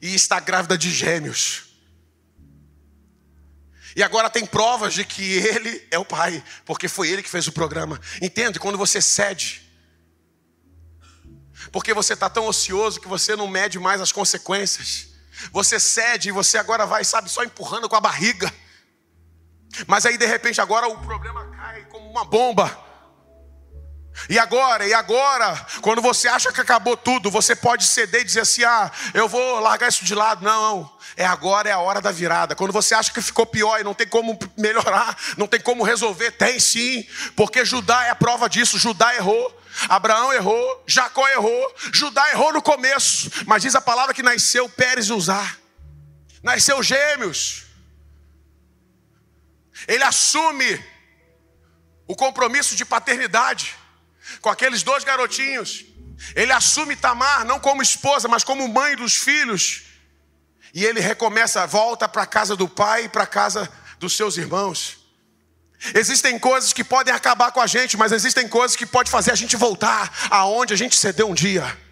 e 0.00 0.14
está 0.14 0.38
grávida 0.38 0.76
de 0.76 0.90
gêmeos. 0.90 1.64
E 3.96 4.02
agora 4.02 4.28
tem 4.28 4.44
provas 4.44 4.92
de 4.92 5.04
que 5.06 5.22
ele 5.22 5.88
é 5.90 5.98
o 5.98 6.04
pai, 6.04 6.44
porque 6.66 6.86
foi 6.86 7.08
ele 7.08 7.22
que 7.22 7.30
fez 7.30 7.46
o 7.46 7.52
programa. 7.52 7.98
Entende? 8.20 8.58
Quando 8.58 8.76
você 8.76 9.00
cede, 9.00 9.65
porque 11.72 11.92
você 11.94 12.14
está 12.14 12.28
tão 12.28 12.46
ocioso 12.46 13.00
que 13.00 13.08
você 13.08 13.36
não 13.36 13.48
mede 13.48 13.78
mais 13.78 14.00
as 14.00 14.12
consequências. 14.12 15.08
Você 15.52 15.78
cede 15.78 16.28
e 16.28 16.32
você 16.32 16.58
agora 16.58 16.86
vai, 16.86 17.04
sabe, 17.04 17.28
só 17.28 17.44
empurrando 17.44 17.88
com 17.88 17.96
a 17.96 18.00
barriga. 18.00 18.52
Mas 19.86 20.06
aí 20.06 20.16
de 20.16 20.26
repente 20.26 20.60
agora 20.60 20.88
o 20.88 20.98
problema 20.98 21.44
cai 21.50 21.84
como 21.86 22.08
uma 22.10 22.24
bomba. 22.24 22.85
E 24.28 24.38
agora, 24.38 24.86
e 24.86 24.94
agora, 24.94 25.66
quando 25.82 26.00
você 26.00 26.26
acha 26.26 26.52
que 26.52 26.60
acabou 26.60 26.96
tudo, 26.96 27.30
você 27.30 27.54
pode 27.54 27.84
ceder 27.84 28.22
e 28.22 28.24
dizer 28.24 28.40
assim: 28.40 28.64
ah, 28.64 28.90
eu 29.14 29.28
vou 29.28 29.60
largar 29.60 29.88
isso 29.88 30.04
de 30.04 30.14
lado. 30.14 30.44
Não, 30.44 30.90
é 31.16 31.24
agora, 31.24 31.68
é 31.68 31.72
a 31.72 31.78
hora 31.78 32.00
da 32.00 32.10
virada. 32.10 32.56
Quando 32.56 32.72
você 32.72 32.94
acha 32.94 33.12
que 33.12 33.20
ficou 33.20 33.46
pior 33.46 33.78
e 33.78 33.84
não 33.84 33.94
tem 33.94 34.06
como 34.06 34.38
melhorar, 34.56 35.16
não 35.36 35.46
tem 35.46 35.60
como 35.60 35.84
resolver, 35.84 36.32
tem 36.32 36.58
sim, 36.58 37.06
porque 37.36 37.64
Judá 37.64 38.04
é 38.06 38.10
a 38.10 38.16
prova 38.16 38.48
disso. 38.48 38.78
Judá 38.78 39.14
errou, 39.14 39.62
Abraão 39.88 40.32
errou, 40.32 40.84
Jacó 40.86 41.28
errou, 41.28 41.74
Judá 41.92 42.30
errou 42.30 42.52
no 42.52 42.62
começo, 42.62 43.30
mas 43.46 43.62
diz 43.62 43.74
a 43.74 43.80
palavra 43.80 44.14
que 44.14 44.22
nasceu 44.22 44.68
Pérez 44.68 45.08
e 45.08 45.12
Uzá, 45.12 45.56
nasceu 46.42 46.82
gêmeos. 46.82 47.64
Ele 49.86 50.02
assume 50.02 50.82
o 52.08 52.16
compromisso 52.16 52.74
de 52.74 52.84
paternidade 52.84 53.76
com 54.40 54.48
aqueles 54.48 54.82
dois 54.82 55.04
garotinhos. 55.04 55.84
Ele 56.34 56.52
assume 56.52 56.96
Tamar 56.96 57.44
não 57.44 57.60
como 57.60 57.82
esposa, 57.82 58.28
mas 58.28 58.44
como 58.44 58.66
mãe 58.68 58.96
dos 58.96 59.14
filhos. 59.14 59.84
E 60.72 60.84
ele 60.84 61.00
recomeça, 61.00 61.66
volta 61.66 62.08
para 62.08 62.22
a 62.22 62.26
casa 62.26 62.56
do 62.56 62.68
pai 62.68 63.04
e 63.04 63.08
para 63.08 63.24
a 63.24 63.26
casa 63.26 63.70
dos 63.98 64.16
seus 64.16 64.36
irmãos. 64.36 64.98
Existem 65.94 66.38
coisas 66.38 66.72
que 66.72 66.82
podem 66.82 67.12
acabar 67.12 67.52
com 67.52 67.60
a 67.60 67.66
gente, 67.66 67.96
mas 67.96 68.12
existem 68.12 68.48
coisas 68.48 68.76
que 68.76 68.86
podem 68.86 69.10
fazer 69.10 69.30
a 69.30 69.34
gente 69.34 69.56
voltar 69.56 70.28
aonde 70.30 70.72
a 70.72 70.76
gente 70.76 70.96
cedeu 70.96 71.28
um 71.28 71.34
dia. 71.34 71.85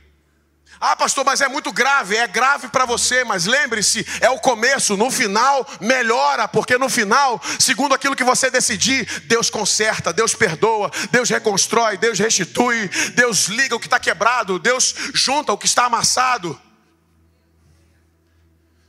Ah, 0.80 0.96
pastor, 0.96 1.24
mas 1.24 1.40
é 1.40 1.48
muito 1.48 1.72
grave. 1.72 2.16
É 2.16 2.26
grave 2.26 2.68
para 2.68 2.84
você, 2.84 3.24
mas 3.24 3.46
lembre-se, 3.46 4.06
é 4.20 4.28
o 4.30 4.38
começo. 4.38 4.96
No 4.96 5.10
final, 5.10 5.66
melhora, 5.80 6.46
porque 6.48 6.76
no 6.76 6.88
final, 6.88 7.40
segundo 7.58 7.94
aquilo 7.94 8.16
que 8.16 8.24
você 8.24 8.50
decidir, 8.50 9.22
Deus 9.26 9.50
conserta, 9.50 10.12
Deus 10.12 10.34
perdoa, 10.34 10.90
Deus 11.10 11.30
reconstrói, 11.30 11.96
Deus 11.96 12.18
restitui, 12.18 12.88
Deus 13.14 13.46
liga 13.46 13.76
o 13.76 13.80
que 13.80 13.86
está 13.86 13.98
quebrado, 13.98 14.58
Deus 14.58 14.94
junta 15.14 15.52
o 15.52 15.58
que 15.58 15.66
está 15.66 15.86
amassado. 15.86 16.60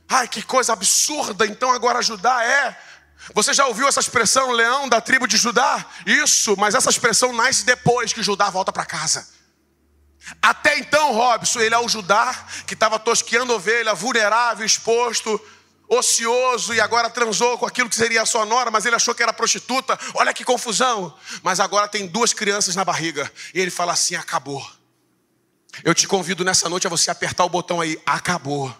Ai, 0.08 0.28
que 0.28 0.42
coisa 0.42 0.72
absurda. 0.72 1.46
Então, 1.46 1.70
agora 1.70 1.98
ajudar 1.98 2.44
é. 2.44 2.78
Você 3.34 3.52
já 3.52 3.66
ouviu 3.66 3.88
essa 3.88 4.00
expressão, 4.00 4.52
leão 4.52 4.88
da 4.88 5.00
tribo 5.00 5.26
de 5.26 5.36
Judá? 5.36 5.84
Isso, 6.04 6.54
mas 6.56 6.74
essa 6.74 6.90
expressão 6.90 7.32
nasce 7.32 7.64
depois 7.64 8.12
que 8.12 8.22
Judá 8.22 8.50
volta 8.50 8.72
para 8.72 8.84
casa. 8.84 9.35
Até 10.42 10.78
então, 10.78 11.12
Robson, 11.12 11.60
ele 11.60 11.74
é 11.74 11.78
o 11.78 11.88
Judá 11.88 12.34
que 12.66 12.74
estava 12.74 12.98
tosqueando 12.98 13.52
ovelha, 13.52 13.94
vulnerável, 13.94 14.66
exposto, 14.66 15.40
ocioso 15.88 16.74
e 16.74 16.80
agora 16.80 17.08
transou 17.08 17.56
com 17.58 17.66
aquilo 17.66 17.88
que 17.88 17.94
seria 17.94 18.22
a 18.22 18.26
sua 18.26 18.44
nora, 18.44 18.70
mas 18.70 18.84
ele 18.84 18.96
achou 18.96 19.14
que 19.14 19.22
era 19.22 19.32
prostituta. 19.32 19.98
Olha 20.14 20.32
que 20.32 20.44
confusão. 20.44 21.16
Mas 21.42 21.60
agora 21.60 21.88
tem 21.88 22.06
duas 22.06 22.32
crianças 22.32 22.74
na 22.74 22.84
barriga 22.84 23.30
e 23.54 23.60
ele 23.60 23.70
fala 23.70 23.92
assim: 23.92 24.14
acabou. 24.14 24.64
Eu 25.84 25.94
te 25.94 26.08
convido 26.08 26.44
nessa 26.44 26.68
noite 26.68 26.86
a 26.86 26.90
você 26.90 27.10
apertar 27.10 27.44
o 27.44 27.48
botão 27.48 27.80
aí, 27.80 28.00
acabou. 28.06 28.74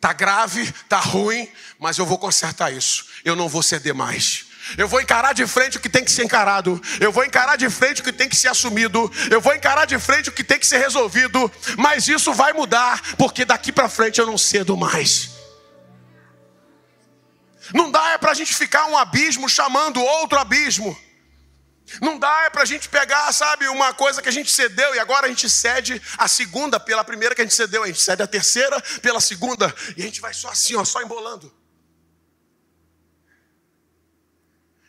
Tá 0.00 0.12
grave, 0.12 0.70
tá 0.88 0.98
ruim, 0.98 1.50
mas 1.78 1.98
eu 1.98 2.06
vou 2.06 2.18
consertar 2.18 2.72
isso. 2.72 3.06
Eu 3.24 3.36
não 3.36 3.48
vou 3.48 3.62
ceder 3.62 3.94
mais. 3.94 4.45
Eu 4.76 4.88
vou 4.88 5.00
encarar 5.00 5.32
de 5.32 5.46
frente 5.46 5.76
o 5.76 5.80
que 5.80 5.88
tem 5.88 6.04
que 6.04 6.10
ser 6.10 6.24
encarado. 6.24 6.80
Eu 7.00 7.12
vou 7.12 7.24
encarar 7.24 7.56
de 7.56 7.68
frente 7.70 8.00
o 8.00 8.04
que 8.04 8.12
tem 8.12 8.28
que 8.28 8.36
ser 8.36 8.48
assumido. 8.48 9.10
Eu 9.30 9.40
vou 9.40 9.54
encarar 9.54 9.84
de 9.84 9.98
frente 9.98 10.28
o 10.28 10.32
que 10.32 10.42
tem 10.42 10.58
que 10.58 10.66
ser 10.66 10.78
resolvido. 10.78 11.50
Mas 11.78 12.08
isso 12.08 12.32
vai 12.32 12.52
mudar, 12.52 13.00
porque 13.16 13.44
daqui 13.44 13.70
para 13.70 13.88
frente 13.88 14.18
eu 14.18 14.26
não 14.26 14.38
cedo 14.38 14.76
mais. 14.76 15.30
Não 17.74 17.90
dá 17.90 18.10
é 18.10 18.18
para 18.18 18.30
a 18.30 18.34
gente 18.34 18.54
ficar 18.54 18.86
um 18.86 18.96
abismo 18.96 19.48
chamando 19.48 20.02
outro 20.02 20.38
abismo. 20.38 20.96
Não 22.00 22.18
dá 22.18 22.44
é 22.44 22.50
para 22.50 22.62
a 22.62 22.66
gente 22.66 22.88
pegar, 22.88 23.32
sabe, 23.32 23.68
uma 23.68 23.94
coisa 23.94 24.20
que 24.20 24.28
a 24.28 24.32
gente 24.32 24.50
cedeu 24.50 24.94
e 24.94 24.98
agora 24.98 25.26
a 25.26 25.28
gente 25.28 25.48
cede 25.48 26.02
a 26.18 26.26
segunda 26.26 26.80
pela 26.80 27.04
primeira 27.04 27.34
que 27.34 27.40
a 27.40 27.44
gente 27.44 27.54
cedeu, 27.54 27.84
a 27.84 27.86
gente 27.86 28.00
cede 28.00 28.22
a 28.22 28.26
terceira 28.26 28.80
pela 29.00 29.20
segunda 29.20 29.72
e 29.96 30.02
a 30.02 30.04
gente 30.04 30.20
vai 30.20 30.34
só 30.34 30.48
assim, 30.48 30.74
ó, 30.74 30.84
só 30.84 31.00
embolando. 31.00 31.52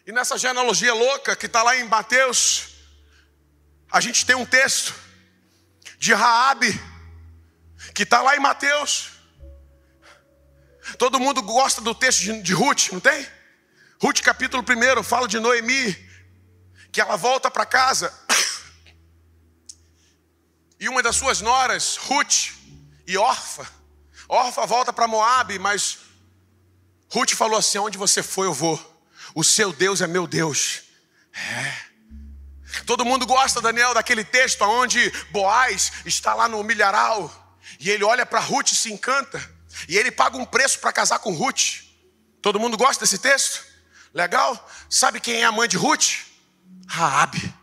E 0.08 0.12
nessa 0.14 0.38
genealogia 0.38 0.94
louca 0.94 1.36
que 1.36 1.48
está 1.48 1.62
lá 1.62 1.76
em 1.76 1.84
Mateus, 1.84 2.70
a 3.92 4.00
gente 4.00 4.26
tem 4.26 4.38
um 4.38 4.46
texto 4.46 4.96
de 6.00 6.14
Raabe 6.14 6.80
que 7.94 8.04
está 8.04 8.22
lá 8.22 8.34
em 8.34 8.40
Mateus. 8.40 9.10
Todo 10.98 11.20
mundo 11.20 11.42
gosta 11.42 11.82
do 11.82 11.94
texto 11.94 12.22
de, 12.22 12.42
de 12.42 12.54
Ruth, 12.54 12.94
não 12.94 13.02
tem? 13.02 13.28
Ruth 14.02 14.22
capítulo 14.22 14.64
1 14.64 15.04
fala 15.04 15.28
de 15.28 15.42
Noemi, 15.42 15.94
que 16.90 17.02
ela 17.02 17.18
volta 17.18 17.52
para 17.52 17.66
casa. 17.66 18.18
E 20.80 20.88
uma 20.88 21.04
das 21.04 21.18
suas 21.18 21.42
noras, 21.42 21.98
Ruth 21.98 22.54
e 23.06 23.18
Orfa, 23.18 23.70
Orfa 24.30 24.66
volta 24.66 24.94
para 24.94 25.06
Moabe, 25.06 25.60
mas 25.60 25.98
Ruth 27.12 27.32
falou 27.32 27.60
assim: 27.60 27.80
onde 27.80 27.98
você 27.98 28.24
foi, 28.24 28.48
eu 28.48 28.54
vou. 28.54 28.97
O 29.38 29.44
seu 29.44 29.72
Deus 29.72 30.02
é 30.02 30.08
meu 30.08 30.26
Deus. 30.26 30.82
É. 31.32 31.78
Todo 32.88 33.06
mundo 33.06 33.24
gosta, 33.28 33.62
Daniel, 33.62 33.94
daquele 33.94 34.24
texto 34.24 34.64
onde 34.64 35.12
Boaz 35.30 35.92
está 36.08 36.34
lá 36.34 36.50
no 36.50 36.64
milharal 36.64 37.32
e 37.80 37.92
ele 37.92 38.04
olha 38.04 38.26
para 38.26 38.40
Ruth 38.40 38.72
e 38.72 38.76
se 38.76 38.92
encanta 38.92 39.40
e 39.88 39.96
ele 39.96 40.10
paga 40.10 40.38
um 40.38 40.44
preço 40.44 40.80
para 40.80 40.92
casar 40.92 41.20
com 41.20 41.36
Ruth. 41.36 41.84
Todo 42.42 42.60
mundo 42.60 42.76
gosta 42.76 43.06
desse 43.06 43.20
texto? 43.20 43.64
Legal? 44.12 44.68
Sabe 44.90 45.20
quem 45.20 45.36
é 45.36 45.46
a 45.46 45.52
mãe 45.52 45.70
de 45.70 45.78
Ruth? 45.78 46.16
Raabe. 46.88 47.54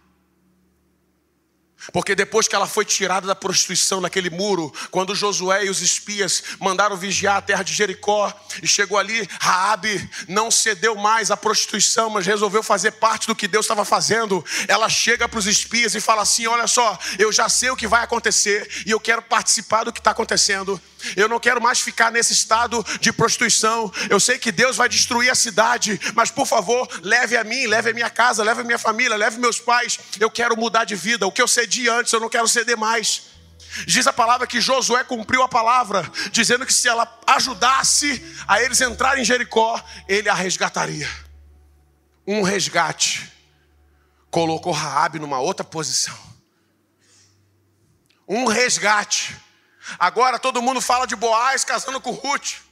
Porque 1.93 2.15
depois 2.15 2.49
que 2.49 2.55
ela 2.55 2.67
foi 2.67 2.85
tirada 2.85 3.27
da 3.27 3.35
prostituição 3.35 4.01
naquele 4.01 4.31
muro, 4.31 4.73
quando 4.91 5.15
Josué 5.15 5.65
e 5.67 5.71
os 5.71 5.83
espias 5.83 6.43
mandaram 6.61 6.97
vigiar 6.97 7.37
a 7.37 7.43
terra 7.43 7.63
de 7.63 7.73
Jericó 7.73 8.33
e 8.63 8.67
chegou 8.67 8.99
ali, 8.99 9.29
Raabe 9.41 10.09
não 10.29 10.51
cedeu 10.51 10.95
mais 10.95 11.31
à 11.31 11.37
prostituição, 11.37 12.11
mas 12.11 12.27
resolveu 12.27 12.63
fazer 12.63 12.93
parte 12.93 13.27
do 13.27 13.35
que 13.35 13.49
Deus 13.49 13.65
estava 13.65 13.85
fazendo. 13.85 14.45
Ela 14.69 14.89
chega 14.89 15.29
para 15.29 15.39
os 15.39 15.47
espias 15.47 15.95
e 15.95 16.01
fala 16.01 16.23
assim: 16.23 16.47
"Olha 16.47 16.67
só, 16.67 16.99
eu 17.19 17.33
já 17.33 17.49
sei 17.49 17.71
o 17.71 17.77
que 17.77 17.87
vai 17.87 18.03
acontecer 18.03 18.69
e 18.87 18.91
eu 18.91 19.01
quero 19.01 19.23
participar 19.23 19.85
do 19.85 19.93
que 19.93 20.01
está 20.01 20.11
acontecendo. 20.11 20.81
Eu 21.17 21.29
não 21.29 21.41
quero 21.41 21.61
mais 21.61 21.81
ficar 21.81 22.11
nesse 22.11 22.33
estado 22.33 22.85
de 23.01 23.13
prostituição. 23.13 23.93
Eu 24.09 24.19
sei 24.21 24.39
que 24.39 24.53
Deus 24.53 24.77
vai 24.77 24.89
destruir 24.89 25.31
a 25.31 25.35
cidade, 25.35 26.01
mas 26.15 26.31
por 26.31 26.47
favor, 26.47 26.89
leve 27.03 27.37
a 27.37 27.45
mim, 27.45 27.67
leve 27.67 27.91
a 27.91 27.95
minha 27.95 28.11
casa, 28.11 28.43
leve 28.43 28.61
a 28.61 28.65
minha 28.65 28.79
família, 28.79 29.17
leve 29.17 29.39
meus 29.39 29.61
pais. 29.61 29.99
Eu 30.19 30.31
quero 30.31 30.57
mudar 30.57 30.85
de 30.85 30.97
vida. 30.97 31.27
O 31.27 31.33
que 31.33 31.43
eu 31.43 31.49
cedi 31.49 31.89
antes, 31.89 32.13
eu 32.13 32.21
não 32.21 32.29
quero 32.29 32.49
ceder 32.49 32.77
mais. 32.77 33.35
Diz 33.87 34.07
a 34.07 34.13
palavra 34.13 34.47
que 34.47 34.61
Josué 34.61 35.03
cumpriu 35.03 35.43
a 35.43 35.49
palavra, 35.49 36.09
dizendo 36.31 36.65
que 36.65 36.73
se 36.73 36.89
ela 36.89 37.13
ajudasse 37.27 38.25
a 38.47 38.63
eles 38.63 38.81
entrarem 38.81 39.23
em 39.23 39.25
Jericó, 39.25 39.83
ele 40.09 40.29
a 40.29 40.35
resgataria. 40.35 41.09
Um 42.27 42.43
resgate 42.43 43.33
colocou 44.31 44.73
Raabe 44.73 45.19
numa 45.19 45.41
outra 45.41 45.65
posição. 45.65 46.17
Um 48.27 48.47
resgate 48.47 49.37
Agora 49.99 50.39
todo 50.39 50.63
mundo 50.63 50.81
fala 50.81 51.07
de 51.07 51.17
Boaz 51.17 51.65
casando 51.65 52.01
com 52.01 52.11
Ruth. 52.11 52.65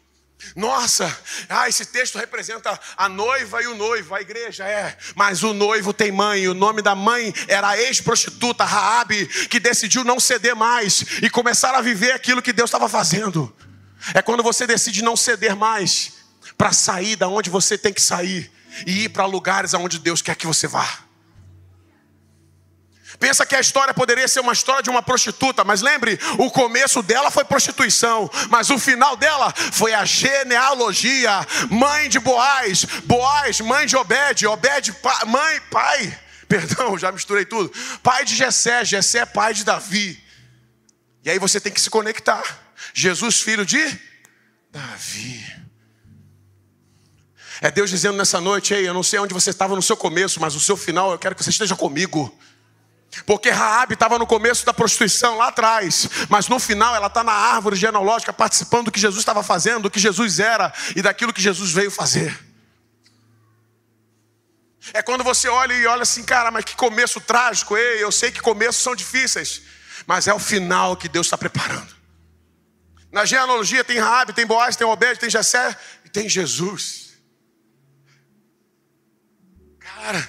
Nossa, 0.57 1.17
ah, 1.49 1.69
esse 1.69 1.87
texto 1.87 2.19
representa 2.19 2.79
a 2.97 3.09
noiva 3.09 3.63
e 3.63 3.67
o 3.69 3.77
noivo, 3.77 4.15
a 4.15 4.21
igreja 4.21 4.67
é. 4.67 4.97
Mas 5.15 5.43
o 5.43 5.55
noivo 5.55 5.93
tem 5.93 6.11
mãe, 6.11 6.49
o 6.49 6.55
nome 6.55 6.83
da 6.83 6.95
mãe 6.95 7.33
era 7.47 7.69
a 7.69 7.79
ex-prostituta 7.79 8.65
Raabe, 8.65 9.27
que 9.49 9.61
decidiu 9.61 10.05
não 10.05 10.19
ceder 10.19 10.55
mais 10.55 11.05
e 11.23 11.31
começar 11.31 11.75
a 11.75 11.81
viver 11.81 12.13
aquilo 12.13 12.43
que 12.43 12.53
Deus 12.53 12.69
estava 12.69 12.89
fazendo. 12.89 13.55
É 14.15 14.21
quando 14.21 14.43
você 14.43 14.67
decide 14.67 15.03
não 15.03 15.17
ceder 15.17 15.55
mais 15.55 16.15
para 16.59 16.73
sair 16.73 17.17
da 17.17 17.29
onde 17.29 17.49
você 17.49 17.79
tem 17.79 17.93
que 17.93 18.03
sair 18.03 18.51
e 18.87 19.05
ir 19.05 19.09
para 19.11 19.25
lugares 19.27 19.75
aonde 19.75 19.99
Deus 19.99 20.21
quer 20.21 20.35
que 20.35 20.47
você 20.47 20.67
vá. 20.67 21.02
Pensa 23.19 23.45
que 23.47 23.55
a 23.55 23.61
história 23.61 23.93
poderia 23.93 24.27
ser 24.27 24.41
uma 24.41 24.53
história 24.53 24.83
de 24.83 24.91
uma 24.91 25.03
prostituta, 25.03 25.65
mas 25.65 25.83
lembre, 25.83 26.19
o 26.39 26.51
começo 26.51 27.03
dela 27.03 27.31
foi 27.31 27.45
prostituição, 27.45 28.31
mas 28.49 28.71
o 28.71 28.79
final 28.79 29.17
dela 29.17 29.53
foi 29.73 29.93
a 29.93 30.05
genealogia, 30.05 31.47
mãe 31.71 32.09
de 32.09 32.19
Boaz, 32.19 32.85
Boaz, 33.05 33.61
mãe 33.61 33.87
de 33.87 33.97
Obed, 33.97 34.47
Obed, 34.47 34.93
pai, 34.95 35.25
mãe, 35.27 35.61
pai, 35.71 36.19
perdão, 36.49 36.99
já 36.99 37.13
misturei 37.13 37.45
tudo, 37.45 37.73
pai 38.03 38.25
de 38.25 38.35
Jessé, 38.35 38.85
Jessé, 38.85 39.25
pai 39.27 39.55
de 39.55 39.65
Davi. 39.65 40.23
E 41.25 41.31
aí 41.31 41.39
você 41.39 41.61
tem 41.61 41.73
que 41.73 41.81
se 41.81 41.89
conectar. 41.89 42.43
Jesus, 42.93 43.41
filho 43.41 43.65
de 43.65 43.79
Davi. 44.71 45.63
É 47.61 47.71
Deus 47.71 47.91
dizendo 47.91 48.17
nessa 48.17 48.41
noite, 48.41 48.75
ei, 48.75 48.89
eu 48.89 48.93
não 48.93 49.05
sei 49.05 49.21
onde 49.21 49.33
você 49.33 49.51
estava 49.51 49.77
no 49.77 49.83
seu 49.83 49.97
começo, 49.97 50.41
mas 50.41 50.57
o 50.57 50.61
seu 50.61 50.77
final 50.77 51.13
eu 51.13 51.19
quero 51.19 51.37
que 51.37 51.45
você 51.45 51.51
esteja 51.51 51.77
comigo. 51.77 52.37
Porque 53.27 53.51
Raab 53.51 53.93
estava 53.93 54.19
no 54.19 54.27
começo 54.27 54.65
da 54.65 54.73
prostituição 54.73 55.37
lá 55.37 55.49
atrás, 55.49 56.09
mas 56.29 56.49
no 56.49 56.59
final 56.59 56.95
ela 56.95 57.09
está 57.09 57.23
na 57.23 57.33
árvore 57.33 57.77
genealógica 57.77 58.33
participando 58.33 58.87
do 58.87 58.93
que 58.93 58.99
Jesus 58.99 59.21
estava 59.21 59.43
fazendo, 59.43 59.83
do 59.83 59.91
que 59.91 60.01
Jesus 60.01 60.41
era 60.41 60.73
e 60.97 61.03
daquilo 61.03 61.33
que 61.33 61.43
Jesus 61.43 61.73
veio 61.73 61.91
fazer. 61.91 62.39
É 64.95 65.03
quando 65.03 65.23
você 65.23 65.49
olha 65.49 65.75
e 65.75 65.87
olha 65.87 66.03
assim, 66.03 66.25
cara, 66.25 66.51
mas 66.51 66.65
que 66.65 66.75
começo 66.75 67.21
trágico. 67.21 67.77
Ei, 67.77 68.03
eu 68.03 68.11
sei 68.11 68.33
que 68.33 68.41
começos 68.41 68.83
são 68.83 68.97
difíceis, 68.97 69.63
mas 70.07 70.27
é 70.27 70.35
o 70.35 70.39
final 70.39 70.97
que 70.97 71.09
Deus 71.09 71.27
está 71.27 71.39
preparando. 71.39 71.95
Na 73.13 73.27
genealogia 73.27 73.85
tem 73.85 73.99
Raabe, 73.99 74.33
tem 74.33 74.47
Boaz, 74.47 74.75
tem 74.75 74.87
Obed, 74.87 75.21
tem 75.21 75.29
Jessé 75.29 75.77
e 76.05 76.09
tem 76.09 76.29
Jesus. 76.29 77.13
Cara, 79.79 80.29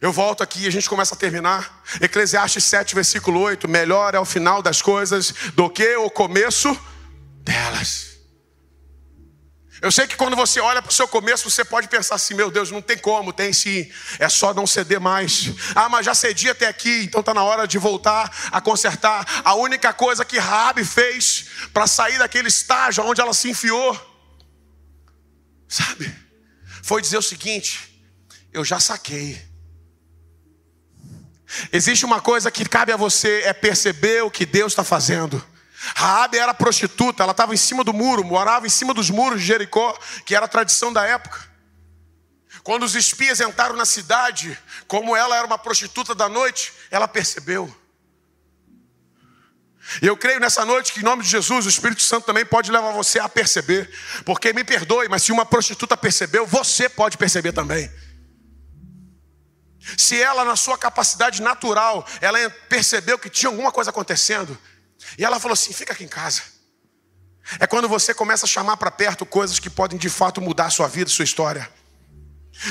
eu 0.00 0.12
volto 0.12 0.42
aqui 0.42 0.62
e 0.62 0.66
a 0.66 0.70
gente 0.70 0.88
começa 0.88 1.14
a 1.14 1.18
terminar. 1.18 1.82
Eclesiastes 2.00 2.64
7, 2.64 2.94
versículo 2.94 3.40
8: 3.40 3.66
Melhor 3.66 4.14
é 4.14 4.20
o 4.20 4.24
final 4.24 4.62
das 4.62 4.80
coisas 4.80 5.34
do 5.54 5.68
que 5.68 5.96
o 5.96 6.08
começo 6.08 6.78
delas. 7.42 8.08
Eu 9.80 9.92
sei 9.92 10.06
que 10.08 10.16
quando 10.16 10.34
você 10.34 10.60
olha 10.60 10.82
para 10.82 10.90
o 10.90 10.94
seu 10.94 11.06
começo, 11.06 11.48
você 11.48 11.64
pode 11.64 11.88
pensar 11.88 12.16
assim: 12.16 12.34
meu 12.34 12.50
Deus, 12.50 12.70
não 12.70 12.82
tem 12.82 12.98
como, 12.98 13.32
tem 13.32 13.52
sim, 13.52 13.90
é 14.20 14.28
só 14.28 14.54
não 14.54 14.66
ceder 14.66 15.00
mais. 15.00 15.50
Ah, 15.74 15.88
mas 15.88 16.06
já 16.06 16.14
cedi 16.14 16.48
até 16.48 16.66
aqui, 16.66 17.02
então 17.04 17.20
está 17.20 17.34
na 17.34 17.42
hora 17.42 17.66
de 17.66 17.78
voltar 17.78 18.48
a 18.52 18.60
consertar. 18.60 19.42
A 19.44 19.54
única 19.54 19.92
coisa 19.92 20.24
que 20.24 20.38
Rabi 20.38 20.84
fez 20.84 21.46
para 21.72 21.86
sair 21.86 22.18
daquele 22.18 22.48
estágio 22.48 23.04
onde 23.04 23.20
ela 23.20 23.34
se 23.34 23.50
enfiou, 23.50 23.96
sabe, 25.68 26.12
foi 26.82 27.00
dizer 27.00 27.18
o 27.18 27.22
seguinte: 27.22 28.00
eu 28.52 28.64
já 28.64 28.78
saquei. 28.78 29.47
Existe 31.72 32.04
uma 32.04 32.20
coisa 32.20 32.50
que 32.50 32.64
cabe 32.68 32.92
a 32.92 32.96
você, 32.96 33.42
é 33.44 33.52
perceber 33.52 34.22
o 34.22 34.30
que 34.30 34.44
Deus 34.44 34.72
está 34.72 34.84
fazendo. 34.84 35.44
Raabe 35.94 36.38
era 36.38 36.52
prostituta, 36.52 37.22
ela 37.22 37.32
estava 37.32 37.54
em 37.54 37.56
cima 37.56 37.84
do 37.84 37.92
muro, 37.92 38.24
morava 38.24 38.66
em 38.66 38.70
cima 38.70 38.92
dos 38.92 39.10
muros 39.10 39.40
de 39.40 39.46
Jericó, 39.46 39.98
que 40.26 40.34
era 40.34 40.44
a 40.44 40.48
tradição 40.48 40.92
da 40.92 41.04
época. 41.04 41.48
Quando 42.62 42.82
os 42.82 42.94
espias 42.94 43.40
entraram 43.40 43.76
na 43.76 43.86
cidade, 43.86 44.58
como 44.86 45.16
ela 45.16 45.36
era 45.36 45.46
uma 45.46 45.56
prostituta 45.56 46.14
da 46.14 46.28
noite, 46.28 46.72
ela 46.90 47.08
percebeu. 47.08 47.74
E 50.02 50.06
eu 50.06 50.16
creio 50.16 50.38
nessa 50.38 50.66
noite 50.66 50.92
que, 50.92 51.00
em 51.00 51.02
nome 51.02 51.22
de 51.22 51.30
Jesus, 51.30 51.64
o 51.64 51.68
Espírito 51.68 52.02
Santo 52.02 52.26
também 52.26 52.44
pode 52.44 52.70
levar 52.70 52.92
você 52.92 53.18
a 53.18 53.28
perceber. 53.28 53.90
Porque 54.24 54.52
me 54.52 54.62
perdoe, 54.62 55.08
mas 55.08 55.22
se 55.22 55.32
uma 55.32 55.46
prostituta 55.46 55.96
percebeu, 55.96 56.46
você 56.46 56.88
pode 56.90 57.16
perceber 57.16 57.52
também. 57.52 57.90
Se 59.96 60.20
ela, 60.20 60.44
na 60.44 60.56
sua 60.56 60.76
capacidade 60.76 61.40
natural, 61.42 62.06
ela 62.20 62.38
percebeu 62.68 63.18
que 63.18 63.30
tinha 63.30 63.48
alguma 63.48 63.72
coisa 63.72 63.90
acontecendo, 63.90 64.56
e 65.16 65.24
ela 65.24 65.38
falou 65.38 65.54
assim: 65.54 65.72
fica 65.72 65.92
aqui 65.92 66.04
em 66.04 66.08
casa. 66.08 66.42
É 67.58 67.66
quando 67.66 67.88
você 67.88 68.12
começa 68.12 68.44
a 68.44 68.48
chamar 68.48 68.76
para 68.76 68.90
perto 68.90 69.24
coisas 69.24 69.58
que 69.58 69.70
podem 69.70 69.98
de 69.98 70.10
fato 70.10 70.40
mudar 70.40 70.66
a 70.66 70.70
sua 70.70 70.86
vida, 70.86 71.10
a 71.10 71.14
sua 71.14 71.24
história. 71.24 71.70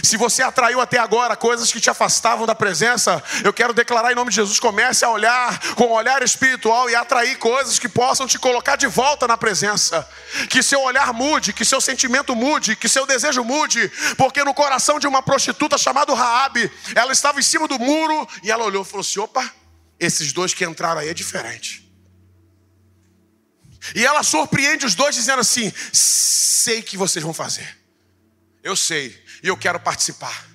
Se 0.04 0.18
você 0.18 0.44
atraiu 0.44 0.82
até 0.82 0.98
agora 0.98 1.36
coisas 1.36 1.72
que 1.72 1.80
te 1.80 1.90
afastavam 1.90 2.46
da 2.46 2.54
presença, 2.54 3.24
eu 3.44 3.54
quero 3.54 3.74
declarar 3.74 4.12
em 4.12 4.16
nome 4.16 4.30
de 4.30 4.36
Jesus: 4.36 4.60
comece 4.60 5.06
a 5.06 5.10
olhar 5.10 5.76
com 5.76 5.86
um 5.86 5.92
olhar 5.92 6.22
espiritual 6.22 6.90
e 6.90 6.96
atrair 6.96 7.38
coisas 7.38 7.80
que 7.80 7.88
possam 7.88 8.28
te 8.28 8.38
colocar 8.38 8.76
de 8.76 8.86
volta 8.86 9.28
na 9.28 9.38
presença. 9.38 10.08
Que 10.50 10.62
seu 10.62 10.82
olhar 10.82 11.14
mude, 11.14 11.54
que 11.54 11.64
seu 11.64 11.80
sentimento 11.80 12.36
mude, 12.36 12.76
que 12.76 12.90
seu 12.90 13.06
desejo 13.06 13.44
mude, 13.46 13.90
porque 14.18 14.44
no 14.44 14.54
coração 14.54 15.00
de 15.00 15.08
uma 15.08 15.24
prostituta 15.24 15.78
chamada 15.78 16.14
Raabe, 16.14 16.70
ela 16.94 17.14
estava 17.14 17.40
em 17.40 17.44
cima 17.44 17.68
do 17.68 17.80
muro 17.80 18.28
e 18.44 18.52
ela 18.52 18.66
olhou 18.66 18.84
e 18.84 18.86
falou 18.86 19.02
assim: 19.02 19.20
opa, 19.20 19.50
esses 19.98 20.34
dois 20.34 20.54
que 20.54 20.66
entraram 20.66 21.00
aí 21.00 21.10
é 21.10 21.14
diferente. 21.14 21.88
E 23.96 24.06
ela 24.06 24.22
surpreende 24.22 24.86
os 24.86 24.96
dois 24.96 25.16
dizendo 25.16 25.40
assim: 25.40 25.72
sei 25.94 26.82
que 26.82 26.98
vocês 26.98 27.24
vão 27.24 27.34
fazer. 27.34 27.78
Eu 28.62 28.76
sei, 28.76 29.18
e 29.44 29.48
eu 29.48 29.58
quero 29.58 29.80
participar. 29.80 30.46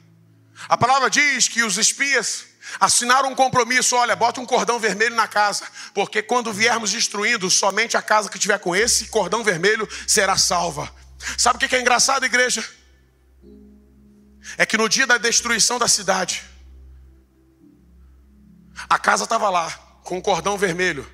A 0.69 0.77
palavra 0.77 1.11
diz 1.11 1.49
que 1.49 1.63
os 1.63 1.77
espias 1.79 2.47
assinaram 2.79 3.31
um 3.31 3.35
compromisso: 3.35 3.97
olha, 3.97 4.15
bota 4.15 4.41
um 4.41 4.47
cordão 4.47 4.79
vermelho 4.79 5.15
na 5.15 5.27
casa, 5.27 5.67
porque 5.95 6.23
quando 6.23 6.53
viermos 6.53 6.91
destruindo, 6.91 7.51
somente 7.51 7.97
a 7.97 8.03
casa 8.03 8.31
que 8.31 8.39
tiver 8.39 8.59
com 8.59 8.75
esse 8.75 9.09
cordão 9.09 9.43
vermelho 9.43 9.89
será 10.07 10.37
salva. 10.37 10.93
Sabe 11.37 11.57
o 11.57 11.69
que 11.69 11.75
é 11.77 11.81
engraçado, 11.81 12.25
igreja? 12.25 12.65
É 14.57 14.67
que 14.67 14.77
no 14.77 14.89
dia 14.89 15.07
da 15.07 15.19
destruição 15.19 15.79
da 15.79 15.89
cidade, 15.89 16.43
a 18.89 18.99
casa 18.99 19.25
estava 19.25 19.49
lá, 19.49 19.71
com 20.03 20.19
um 20.19 20.21
cordão 20.21 20.59
vermelho, 20.59 21.09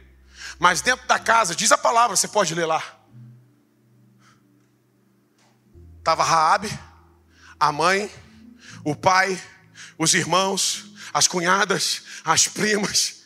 mas 0.58 0.80
dentro 0.80 1.06
da 1.06 1.18
casa, 1.18 1.54
diz 1.54 1.70
a 1.70 1.78
palavra, 1.78 2.16
você 2.16 2.26
pode 2.26 2.54
ler 2.54 2.66
lá. 2.66 2.82
Estava 5.98 6.24
Raabe, 6.24 6.70
a 7.58 7.72
mãe, 7.72 8.10
o 8.84 8.94
pai, 8.94 9.40
os 9.98 10.14
irmãos, 10.14 10.86
as 11.12 11.26
cunhadas, 11.26 12.02
as 12.24 12.46
primas. 12.46 13.22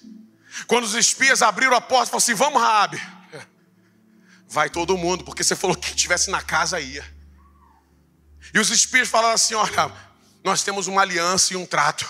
Quando 0.66 0.85
os 0.85 0.95
espias 0.95 1.43
abriram 1.43 1.74
a 1.74 1.80
porta, 1.80 2.07
falaram 2.07 2.18
assim: 2.18 2.35
Vamos, 2.35 2.61
Raabe. 2.61 3.03
Vai 4.49 4.68
todo 4.68 4.99
mundo, 4.99 5.24
porque 5.24 5.43
você 5.43 5.57
falou 5.57 5.76
que 5.76 5.87
quem 5.87 5.97
estivesse 5.97 6.30
na 6.30 6.43
casa 6.43 6.78
ia. 6.78 7.05
E 8.53 8.59
os 8.59 8.70
espias 8.70 9.09
falaram 9.09 9.35
assim: 9.35 9.55
Olha, 9.55 9.93
nós 10.45 10.62
temos 10.62 10.87
uma 10.87 11.03
aliança 11.03 11.55
e 11.55 11.57
um 11.57 11.66
trato. 11.66 12.09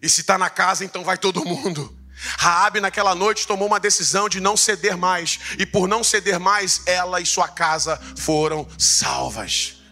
E 0.00 0.08
se 0.08 0.20
está 0.20 0.36
na 0.36 0.50
casa, 0.50 0.84
então 0.84 1.02
vai 1.02 1.16
todo 1.16 1.44
mundo. 1.44 1.98
Raabe 2.38 2.80
naquela 2.80 3.14
noite 3.14 3.46
tomou 3.46 3.66
uma 3.66 3.80
decisão 3.80 4.28
de 4.28 4.40
não 4.40 4.56
ceder 4.56 4.96
mais, 4.96 5.40
e 5.58 5.66
por 5.66 5.88
não 5.88 6.04
ceder 6.04 6.38
mais, 6.38 6.82
ela 6.86 7.20
e 7.20 7.26
sua 7.26 7.48
casa 7.48 8.00
foram 8.16 8.68
salvas. 8.78 9.83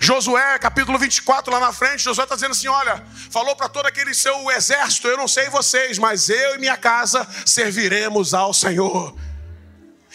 Josué, 0.00 0.58
capítulo 0.58 0.98
24, 0.98 1.52
lá 1.52 1.60
na 1.60 1.72
frente, 1.72 2.02
Josué 2.02 2.24
está 2.24 2.34
dizendo 2.34 2.52
assim: 2.52 2.68
olha, 2.68 3.04
falou 3.30 3.54
para 3.56 3.68
todo 3.68 3.86
aquele 3.86 4.14
seu 4.14 4.50
exército, 4.50 5.08
eu 5.08 5.16
não 5.16 5.28
sei 5.28 5.48
vocês, 5.48 5.98
mas 5.98 6.28
eu 6.28 6.54
e 6.54 6.58
minha 6.58 6.76
casa 6.76 7.26
serviremos 7.44 8.32
ao 8.32 8.54
Senhor. 8.54 9.14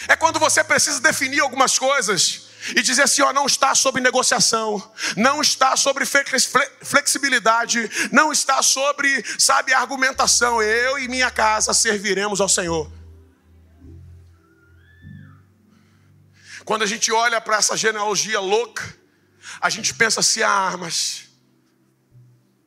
É 0.07 0.15
quando 0.15 0.39
você 0.39 0.63
precisa 0.63 1.01
definir 1.01 1.41
algumas 1.41 1.77
coisas 1.77 2.47
e 2.75 2.81
dizer 2.81 3.03
assim: 3.03 3.21
ó, 3.21 3.33
não 3.33 3.45
está 3.45 3.75
sobre 3.75 4.01
negociação, 4.01 4.91
não 5.15 5.41
está 5.41 5.75
sobre 5.75 6.05
flexibilidade, 6.05 7.89
não 8.11 8.31
está 8.31 8.61
sobre, 8.61 9.23
sabe, 9.37 9.73
argumentação. 9.73 10.61
Eu 10.61 10.97
e 10.99 11.07
minha 11.07 11.29
casa 11.29 11.73
serviremos 11.73 12.39
ao 12.39 12.49
Senhor. 12.49 12.91
Quando 16.63 16.83
a 16.83 16.87
gente 16.87 17.11
olha 17.11 17.39
para 17.39 17.57
essa 17.57 17.77
genealogia 17.77 18.41
louca, 18.41 18.96
a 19.61 19.69
gente 19.69 19.93
pensa 19.93 20.19
assim: 20.19 20.41
ah, 20.41 20.75
mas 20.77 21.25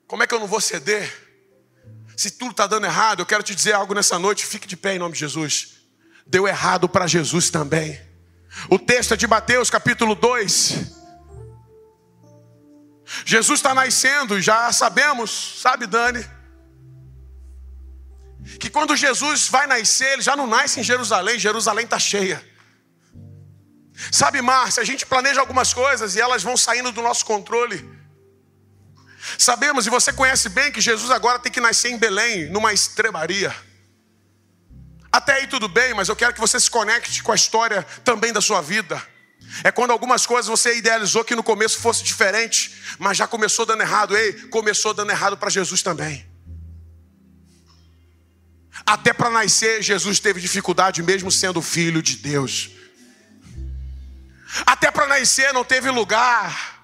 como 0.06 0.22
é 0.22 0.26
que 0.26 0.34
eu 0.34 0.40
não 0.40 0.46
vou 0.46 0.60
ceder? 0.60 1.28
Se 2.16 2.32
tudo 2.32 2.50
está 2.50 2.66
dando 2.66 2.84
errado, 2.84 3.20
eu 3.20 3.26
quero 3.26 3.42
te 3.42 3.54
dizer 3.54 3.72
algo 3.72 3.94
nessa 3.94 4.18
noite, 4.18 4.44
fique 4.44 4.66
de 4.66 4.76
pé 4.76 4.94
em 4.94 4.98
nome 4.98 5.14
de 5.14 5.20
Jesus. 5.20 5.80
Deu 6.26 6.46
errado 6.46 6.88
para 6.88 7.06
Jesus 7.06 7.48
também. 7.48 8.00
O 8.68 8.78
texto 8.78 9.14
é 9.14 9.16
de 9.16 9.26
Mateus 9.26 9.70
capítulo 9.70 10.14
2. 10.14 11.00
Jesus 13.24 13.58
está 13.58 13.74
nascendo, 13.74 14.40
já 14.40 14.72
sabemos, 14.72 15.60
sabe, 15.60 15.86
Dani? 15.86 16.24
Que 18.58 18.70
quando 18.70 18.96
Jesus 18.96 19.48
vai 19.48 19.66
nascer, 19.66 20.12
ele 20.12 20.22
já 20.22 20.36
não 20.36 20.46
nasce 20.46 20.80
em 20.80 20.82
Jerusalém, 20.82 21.38
Jerusalém 21.38 21.84
está 21.84 21.98
cheia. 21.98 22.44
Sabe, 24.10 24.40
Márcia, 24.40 24.82
a 24.82 24.86
gente 24.86 25.04
planeja 25.04 25.40
algumas 25.40 25.72
coisas 25.72 26.14
e 26.14 26.20
elas 26.20 26.42
vão 26.42 26.56
saindo 26.56 26.92
do 26.92 27.02
nosso 27.02 27.24
controle. 27.24 27.88
Sabemos, 29.38 29.86
e 29.86 29.90
você 29.90 30.12
conhece 30.12 30.48
bem, 30.48 30.72
que 30.72 30.80
Jesus 30.80 31.10
agora 31.10 31.38
tem 31.38 31.52
que 31.52 31.60
nascer 31.60 31.90
em 31.90 31.98
Belém, 31.98 32.48
numa 32.50 32.72
estrebaria. 32.72 33.54
Até 35.12 35.34
aí 35.34 35.46
tudo 35.46 35.68
bem, 35.68 35.92
mas 35.92 36.08
eu 36.08 36.16
quero 36.16 36.32
que 36.32 36.40
você 36.40 36.58
se 36.58 36.70
conecte 36.70 37.22
com 37.22 37.32
a 37.32 37.34
história 37.34 37.82
também 38.04 38.32
da 38.32 38.40
sua 38.40 38.60
vida. 38.60 39.00
É 39.64 39.72
quando 39.72 39.90
algumas 39.90 40.24
coisas 40.24 40.46
você 40.46 40.76
idealizou 40.76 41.24
que 41.24 41.34
no 41.34 41.42
começo 41.42 41.80
fosse 41.80 42.04
diferente, 42.04 42.72
mas 42.98 43.16
já 43.16 43.26
começou 43.26 43.66
dando 43.66 43.82
errado. 43.82 44.16
Ei, 44.16 44.32
começou 44.48 44.94
dando 44.94 45.10
errado 45.10 45.36
para 45.36 45.50
Jesus 45.50 45.82
também. 45.82 46.26
Até 48.86 49.12
para 49.12 49.28
nascer, 49.28 49.82
Jesus 49.82 50.20
teve 50.20 50.40
dificuldade, 50.40 51.02
mesmo 51.02 51.30
sendo 51.30 51.60
filho 51.60 52.00
de 52.02 52.16
Deus. 52.16 52.70
Até 54.66 54.90
para 54.90 55.06
nascer 55.06 55.52
não 55.52 55.64
teve 55.64 55.90
lugar. 55.90 56.80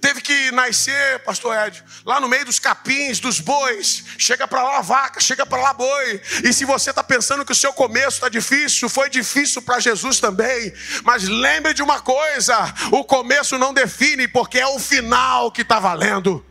Teve 0.00 0.20
que 0.20 0.50
nascer, 0.52 1.18
pastor 1.20 1.56
Ed, 1.56 1.82
lá 2.04 2.20
no 2.20 2.28
meio 2.28 2.44
dos 2.44 2.58
capins, 2.58 3.18
dos 3.18 3.40
bois. 3.40 4.04
Chega 4.18 4.46
para 4.46 4.62
lá 4.62 4.80
vaca, 4.82 5.18
chega 5.18 5.46
para 5.46 5.60
lá 5.60 5.72
boi. 5.72 6.20
E 6.44 6.52
se 6.52 6.64
você 6.66 6.90
está 6.90 7.02
pensando 7.02 7.44
que 7.44 7.52
o 7.52 7.54
seu 7.54 7.72
começo 7.72 8.16
está 8.16 8.28
difícil, 8.28 8.88
foi 8.88 9.08
difícil 9.08 9.62
para 9.62 9.80
Jesus 9.80 10.20
também. 10.20 10.72
Mas 11.04 11.26
lembre 11.26 11.72
de 11.72 11.82
uma 11.82 12.00
coisa: 12.00 12.56
o 12.92 13.02
começo 13.02 13.56
não 13.58 13.72
define, 13.72 14.28
porque 14.28 14.58
é 14.58 14.66
o 14.66 14.78
final 14.78 15.50
que 15.50 15.62
está 15.62 15.80
valendo. 15.80 16.44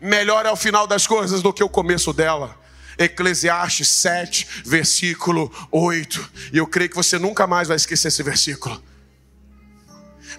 Melhor 0.00 0.46
é 0.46 0.50
o 0.50 0.56
final 0.56 0.86
das 0.86 1.06
coisas 1.06 1.42
do 1.42 1.52
que 1.52 1.64
o 1.64 1.68
começo 1.68 2.12
dela. 2.12 2.56
Eclesiastes 2.96 3.88
7, 3.88 4.46
versículo 4.64 5.52
8. 5.72 6.30
E 6.52 6.58
eu 6.58 6.66
creio 6.66 6.90
que 6.90 6.96
você 6.96 7.18
nunca 7.18 7.46
mais 7.46 7.66
vai 7.66 7.76
esquecer 7.76 8.08
esse 8.08 8.22
versículo. 8.22 8.80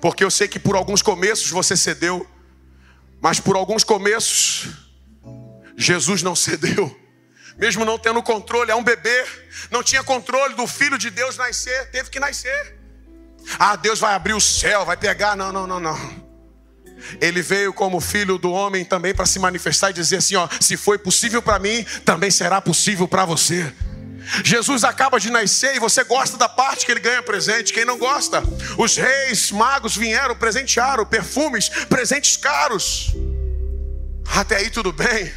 Porque 0.02 0.24
eu 0.24 0.32
sei 0.32 0.48
que 0.48 0.60
por 0.60 0.76
alguns 0.76 1.02
começos 1.02 1.50
você 1.50 1.76
cedeu, 1.76 2.26
mas 3.22 3.40
por 3.40 3.56
alguns 3.56 3.84
começos 3.84 4.70
Jesus 5.78 6.22
não 6.22 6.36
cedeu. 6.36 6.96
Mesmo 7.58 7.84
não 7.84 7.98
tendo 7.98 8.22
controle, 8.24 8.72
é 8.72 8.76
um 8.76 8.84
bebê, 8.84 9.26
não 9.70 9.84
tinha 9.84 10.04
controle 10.04 10.54
do 10.54 10.66
filho 10.66 10.98
de 10.98 11.10
Deus 11.10 11.36
nascer, 11.38 11.90
teve 11.92 12.10
que 12.10 12.20
nascer. 12.20 12.78
Ah, 13.58 13.76
Deus 13.76 14.00
vai 14.00 14.14
abrir 14.14 14.34
o 14.34 14.40
céu, 14.42 14.86
vai 14.86 14.96
pegar. 14.96 15.36
Não, 15.36 15.52
não, 15.52 15.66
não, 15.66 15.80
não. 15.80 16.30
Ele 17.22 17.42
veio 17.42 17.74
como 17.74 18.00
filho 18.00 18.38
do 18.38 18.52
homem 18.52 18.86
também 18.86 19.14
para 19.14 19.26
se 19.26 19.40
manifestar 19.40 19.90
e 19.90 19.94
dizer 19.94 20.18
assim: 20.18 20.36
ó, 20.36 20.48
se 20.60 20.78
foi 20.78 20.98
possível 20.98 21.42
para 21.42 21.60
mim, 21.60 21.86
também 22.06 22.30
será 22.30 22.62
possível 22.62 23.08
para 23.08 23.26
você. 23.26 23.74
Jesus 24.44 24.84
acaba 24.84 25.20
de 25.20 25.30
nascer 25.30 25.76
e 25.76 25.80
você 25.80 26.04
gosta 26.04 26.38
da 26.38 26.48
parte 26.48 26.86
que 26.86 26.92
ele 26.92 27.00
ganha 27.00 27.22
presente. 27.24 27.74
Quem 27.74 27.86
não 27.86 27.98
gosta? 27.98 28.44
Os 28.78 28.96
reis 28.96 29.52
magos 29.52 29.96
vieram, 29.96 30.36
presentearam 30.36 31.06
perfumes, 31.06 31.70
presentes 31.86 32.38
caros. 32.38 33.14
Até 34.36 34.58
aí 34.58 34.70
tudo 34.70 34.92
bem. 34.92 35.32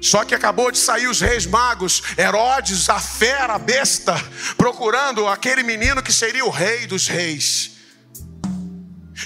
Só 0.00 0.24
que 0.24 0.34
acabou 0.34 0.72
de 0.72 0.78
sair 0.78 1.06
os 1.06 1.20
reis 1.20 1.46
magos, 1.46 2.02
Herodes, 2.18 2.88
a 2.88 2.98
fera, 2.98 3.54
a 3.54 3.58
besta, 3.58 4.14
procurando 4.56 5.28
aquele 5.28 5.62
menino 5.62 6.02
que 6.02 6.12
seria 6.12 6.44
o 6.44 6.50
rei 6.50 6.88
dos 6.88 7.06
reis. 7.06 7.70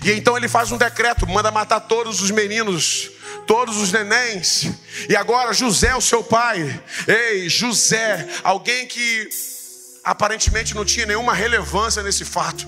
E 0.05 0.13
então 0.13 0.37
ele 0.37 0.49
faz 0.49 0.71
um 0.71 0.77
decreto, 0.77 1.27
manda 1.27 1.51
matar 1.51 1.81
todos 1.81 2.21
os 2.21 2.31
meninos, 2.31 3.11
todos 3.47 3.77
os 3.77 3.93
nenéns. 3.93 4.65
E 5.09 5.17
agora 5.17 5.53
José, 5.53 5.95
o 5.95 6.01
seu 6.01 6.23
pai, 6.23 6.83
ei, 7.07 7.49
José, 7.49 8.29
alguém 8.43 8.87
que 8.87 9.29
aparentemente 10.05 10.75
não 10.75 10.85
tinha 10.85 11.07
nenhuma 11.07 11.35
relevância 11.35 12.03
nesse 12.03 12.25
fato, 12.25 12.67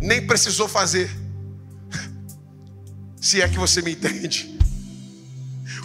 nem 0.00 0.26
precisou 0.26 0.68
fazer, 0.68 1.10
se 3.20 3.40
é 3.40 3.48
que 3.48 3.58
você 3.58 3.82
me 3.82 3.92
entende. 3.92 4.58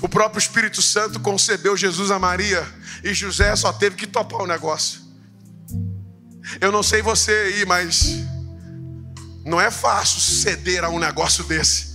O 0.02 0.08
próprio 0.08 0.40
Espírito 0.40 0.82
Santo 0.82 1.20
concebeu 1.20 1.76
Jesus 1.76 2.12
a 2.12 2.20
Maria 2.20 2.66
e 3.04 3.14
José 3.14 3.56
só 3.56 3.74
teve 3.74 3.96
que 3.96 4.06
topar 4.06 4.42
o 4.42 4.48
negócio. 4.48 5.02
Eu 6.62 6.72
não 6.72 6.84
sei 6.84 7.02
você 7.02 7.32
aí, 7.32 7.66
mas 7.66 8.24
não 9.44 9.60
é 9.60 9.72
fácil 9.72 10.20
ceder 10.20 10.84
a 10.84 10.90
um 10.90 11.00
negócio 11.00 11.44
desse. 11.44 11.87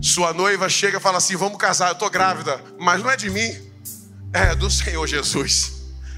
Sua 0.00 0.32
noiva 0.32 0.68
chega 0.68 0.98
e 0.98 1.00
fala 1.00 1.18
assim: 1.18 1.36
Vamos 1.36 1.58
casar, 1.58 1.88
eu 1.88 1.92
estou 1.92 2.10
grávida, 2.10 2.62
mas 2.78 3.02
não 3.02 3.10
é 3.10 3.16
de 3.16 3.28
mim, 3.30 3.56
é 4.32 4.54
do 4.54 4.70
Senhor 4.70 5.06
Jesus, 5.06 5.72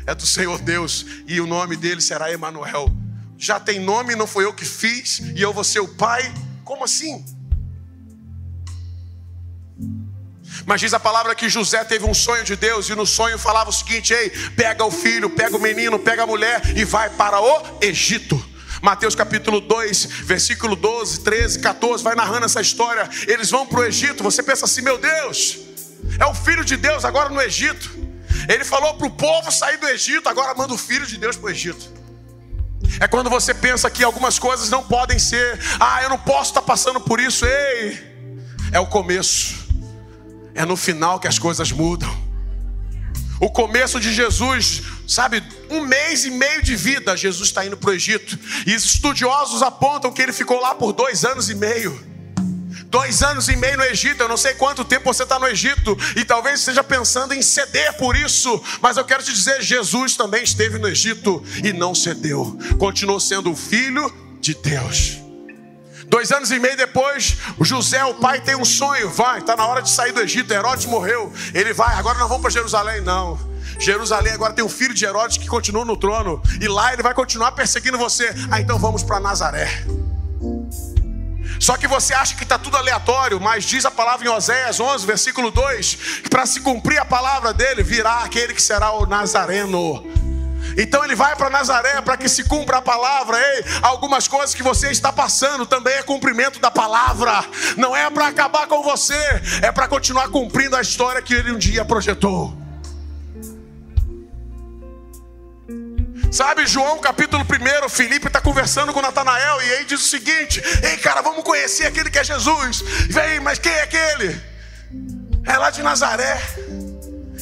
é 0.06 0.14
do 0.14 0.26
Senhor 0.26 0.58
Deus, 0.60 1.06
e 1.26 1.40
o 1.40 1.46
nome 1.46 1.76
dele 1.76 2.00
será 2.00 2.30
Emanuel. 2.30 2.90
Já 3.38 3.58
tem 3.58 3.80
nome, 3.80 4.14
não 4.14 4.26
foi 4.26 4.44
eu 4.44 4.52
que 4.52 4.66
fiz, 4.66 5.20
e 5.34 5.40
eu 5.40 5.52
vou 5.52 5.64
ser 5.64 5.80
o 5.80 5.88
pai? 5.88 6.32
Como 6.62 6.84
assim? 6.84 7.24
Mas 10.66 10.80
diz 10.80 10.92
a 10.92 11.00
palavra 11.00 11.34
que 11.34 11.48
José 11.48 11.82
teve 11.84 12.04
um 12.04 12.12
sonho 12.12 12.44
de 12.44 12.56
Deus, 12.56 12.88
e 12.88 12.94
no 12.94 13.06
sonho 13.06 13.38
falava 13.38 13.70
o 13.70 13.72
seguinte: 13.72 14.12
Ei, 14.12 14.30
pega 14.56 14.84
o 14.84 14.90
filho, 14.90 15.30
pega 15.30 15.56
o 15.56 15.60
menino, 15.60 15.98
pega 15.98 16.24
a 16.24 16.26
mulher 16.26 16.76
e 16.76 16.84
vai 16.84 17.08
para 17.10 17.40
o 17.40 17.78
Egito. 17.80 18.49
Mateus 18.82 19.14
capítulo 19.14 19.60
2, 19.60 20.06
versículo 20.24 20.74
12, 20.74 21.20
13, 21.20 21.58
14, 21.58 22.02
vai 22.02 22.14
narrando 22.14 22.46
essa 22.46 22.60
história. 22.60 23.08
Eles 23.26 23.50
vão 23.50 23.66
para 23.66 23.80
o 23.80 23.84
Egito. 23.84 24.22
Você 24.22 24.42
pensa 24.42 24.64
assim, 24.64 24.80
meu 24.80 24.96
Deus, 24.98 25.58
é 26.18 26.26
o 26.26 26.34
filho 26.34 26.64
de 26.64 26.76
Deus 26.76 27.04
agora 27.04 27.28
no 27.28 27.40
Egito. 27.40 27.90
Ele 28.48 28.64
falou 28.64 28.94
para 28.94 29.06
o 29.06 29.10
povo 29.10 29.50
sair 29.50 29.76
do 29.76 29.86
Egito, 29.86 30.28
agora 30.28 30.54
manda 30.54 30.72
o 30.72 30.78
filho 30.78 31.06
de 31.06 31.18
Deus 31.18 31.36
para 31.36 31.46
o 31.46 31.50
Egito. 31.50 32.00
É 32.98 33.06
quando 33.06 33.28
você 33.30 33.52
pensa 33.52 33.90
que 33.90 34.02
algumas 34.02 34.38
coisas 34.38 34.70
não 34.70 34.82
podem 34.82 35.18
ser, 35.18 35.58
ah, 35.78 36.02
eu 36.02 36.08
não 36.08 36.18
posso 36.18 36.50
estar 36.50 36.62
passando 36.62 37.00
por 37.00 37.20
isso, 37.20 37.46
ei, 37.46 37.98
é 38.72 38.80
o 38.80 38.86
começo, 38.86 39.68
é 40.54 40.64
no 40.64 40.76
final 40.76 41.20
que 41.20 41.28
as 41.28 41.38
coisas 41.38 41.70
mudam. 41.70 42.10
O 43.38 43.50
começo 43.50 44.00
de 44.00 44.12
Jesus, 44.12 44.82
sabe, 45.06 45.42
um 45.70 45.86
mês 45.86 46.24
e 46.24 46.30
meio 46.30 46.62
de 46.62 46.74
vida, 46.76 47.16
Jesus 47.16 47.48
está 47.48 47.64
indo 47.64 47.76
para 47.76 47.90
o 47.90 47.92
Egito. 47.92 48.38
E 48.66 48.74
os 48.74 48.84
estudiosos 48.84 49.62
apontam 49.62 50.12
que 50.12 50.20
ele 50.20 50.32
ficou 50.32 50.60
lá 50.60 50.74
por 50.74 50.92
dois 50.92 51.24
anos 51.24 51.48
e 51.48 51.54
meio. 51.54 52.10
Dois 52.86 53.22
anos 53.22 53.48
e 53.48 53.54
meio 53.54 53.76
no 53.76 53.84
Egito, 53.84 54.20
eu 54.20 54.28
não 54.28 54.36
sei 54.36 54.52
quanto 54.54 54.84
tempo 54.84 55.04
você 55.04 55.22
está 55.22 55.38
no 55.38 55.46
Egito, 55.46 55.96
e 56.16 56.24
talvez 56.24 56.58
esteja 56.58 56.82
pensando 56.82 57.32
em 57.32 57.40
ceder 57.40 57.92
por 57.96 58.16
isso, 58.16 58.60
mas 58.82 58.96
eu 58.96 59.04
quero 59.04 59.22
te 59.22 59.32
dizer: 59.32 59.62
Jesus 59.62 60.16
também 60.16 60.42
esteve 60.42 60.76
no 60.76 60.88
Egito 60.88 61.42
e 61.62 61.72
não 61.72 61.94
cedeu, 61.94 62.58
continuou 62.78 63.20
sendo 63.20 63.52
o 63.52 63.56
filho 63.56 64.12
de 64.40 64.54
Deus. 64.54 65.18
Dois 66.06 66.32
anos 66.32 66.50
e 66.50 66.58
meio 66.58 66.76
depois, 66.76 67.36
José, 67.60 68.04
o 68.04 68.14
pai, 68.14 68.40
tem 68.40 68.56
um 68.56 68.64
sonho. 68.64 69.08
Vai, 69.08 69.38
está 69.38 69.54
na 69.54 69.64
hora 69.64 69.80
de 69.80 69.88
sair 69.88 70.10
do 70.10 70.20
Egito. 70.20 70.52
Herodes 70.52 70.86
morreu. 70.86 71.32
Ele 71.54 71.72
vai, 71.72 71.94
agora 71.94 72.18
nós 72.18 72.28
vamos 72.28 72.42
para 72.42 72.50
Jerusalém. 72.50 73.00
Não. 73.00 73.38
Jerusalém 73.78 74.32
agora 74.32 74.52
tem 74.52 74.64
o 74.64 74.68
filho 74.68 74.94
de 74.94 75.04
Herodes 75.04 75.38
que 75.38 75.46
continua 75.46 75.84
no 75.84 75.96
trono. 75.96 76.42
E 76.60 76.68
lá 76.68 76.92
ele 76.92 77.02
vai 77.02 77.14
continuar 77.14 77.52
perseguindo 77.52 77.98
você. 77.98 78.34
Ah, 78.50 78.60
então 78.60 78.78
vamos 78.78 79.02
para 79.02 79.20
Nazaré. 79.20 79.84
Só 81.58 81.76
que 81.76 81.86
você 81.86 82.14
acha 82.14 82.34
que 82.34 82.42
está 82.42 82.58
tudo 82.58 82.78
aleatório, 82.78 83.38
mas 83.38 83.64
diz 83.64 83.84
a 83.84 83.90
palavra 83.90 84.26
em 84.26 84.30
Oséias 84.30 84.80
11, 84.80 85.06
versículo 85.06 85.50
2: 85.50 85.94
que 86.22 86.28
para 86.30 86.46
se 86.46 86.60
cumprir 86.60 86.98
a 86.98 87.04
palavra 87.04 87.52
dele, 87.52 87.82
virá 87.82 88.24
aquele 88.24 88.54
que 88.54 88.62
será 88.62 88.92
o 88.92 89.04
Nazareno. 89.04 90.02
Então 90.76 91.04
ele 91.04 91.14
vai 91.14 91.34
para 91.36 91.50
Nazaré 91.50 92.00
para 92.00 92.16
que 92.16 92.28
se 92.28 92.44
cumpra 92.44 92.78
a 92.78 92.82
palavra. 92.82 93.38
Ei, 93.38 93.64
algumas 93.82 94.28
coisas 94.28 94.54
que 94.54 94.62
você 94.62 94.90
está 94.90 95.12
passando 95.12 95.66
também 95.66 95.94
é 95.94 96.02
cumprimento 96.02 96.60
da 96.60 96.70
palavra. 96.70 97.44
Não 97.76 97.94
é 97.94 98.08
para 98.10 98.28
acabar 98.28 98.66
com 98.66 98.82
você, 98.82 99.20
é 99.62 99.72
para 99.72 99.88
continuar 99.88 100.28
cumprindo 100.28 100.76
a 100.76 100.80
história 100.80 101.20
que 101.20 101.34
ele 101.34 101.52
um 101.52 101.58
dia 101.58 101.84
projetou. 101.84 102.59
Sabe, 106.30 106.64
João 106.64 107.00
capítulo 107.00 107.44
1, 107.44 107.88
Felipe 107.88 108.28
está 108.28 108.40
conversando 108.40 108.92
com 108.92 109.02
Natanael 109.02 109.60
e 109.62 109.72
aí 109.72 109.84
diz 109.84 110.00
o 110.00 110.08
seguinte: 110.08 110.62
Ei, 110.80 110.96
cara, 110.98 111.22
vamos 111.22 111.42
conhecer 111.42 111.86
aquele 111.86 112.08
que 112.08 112.20
é 112.20 112.24
Jesus. 112.24 112.82
Vem, 113.08 113.40
mas 113.40 113.58
quem 113.58 113.72
é 113.72 113.82
aquele? 113.82 114.40
É 115.44 115.56
lá 115.58 115.70
de 115.70 115.82
Nazaré. 115.82 116.40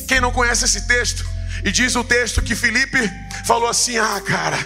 Quem 0.07 0.23
não 0.23 0.33
conhece 0.33 0.65
esse 0.65 0.87
texto? 0.87 1.23
E 1.63 1.71
diz 1.71 1.97
o 1.97 2.05
texto 2.05 2.41
que 2.41 2.55
Felipe 2.55 2.99
falou 3.45 3.69
assim: 3.69 3.99
Ah, 3.99 4.23
cara, 4.25 4.59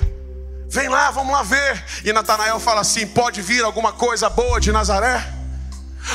vem 0.69 0.89
lá, 0.89 1.11
vamos 1.11 1.33
lá 1.33 1.43
ver. 1.43 1.85
E 2.05 2.13
Natanael 2.13 2.61
fala 2.61 2.81
assim: 2.81 3.05
Pode 3.09 3.43
vir 3.43 3.65
alguma 3.65 3.93
coisa 3.93 4.31
boa 4.31 4.61
de 4.61 4.71
Nazaré? 4.71 5.42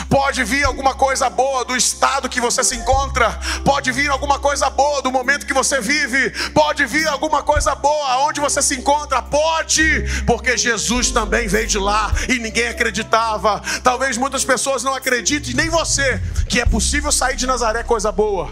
Pode 0.09 0.43
vir 0.43 0.63
alguma 0.63 0.93
coisa 0.93 1.29
boa 1.29 1.63
do 1.65 1.75
estado 1.75 2.29
que 2.29 2.41
você 2.41 2.63
se 2.63 2.75
encontra, 2.75 3.39
pode 3.63 3.91
vir 3.91 4.09
alguma 4.09 4.39
coisa 4.39 4.69
boa 4.69 5.01
do 5.01 5.11
momento 5.11 5.45
que 5.45 5.53
você 5.53 5.79
vive, 5.79 6.29
pode 6.51 6.85
vir 6.85 7.07
alguma 7.07 7.41
coisa 7.43 7.73
boa 7.75 8.27
onde 8.27 8.39
você 8.39 8.61
se 8.61 8.75
encontra, 8.75 9.21
pode, 9.21 10.05
porque 10.25 10.57
Jesus 10.57 11.11
também 11.11 11.47
veio 11.47 11.67
de 11.67 11.77
lá 11.77 12.13
e 12.27 12.39
ninguém 12.39 12.67
acreditava. 12.67 13.61
Talvez 13.83 14.17
muitas 14.17 14.43
pessoas 14.43 14.83
não 14.83 14.93
acreditem, 14.93 15.53
nem 15.53 15.69
você, 15.69 16.21
que 16.47 16.59
é 16.59 16.65
possível 16.65 17.11
sair 17.11 17.35
de 17.35 17.47
Nazaré 17.47 17.83
coisa 17.83 18.11
boa. 18.11 18.49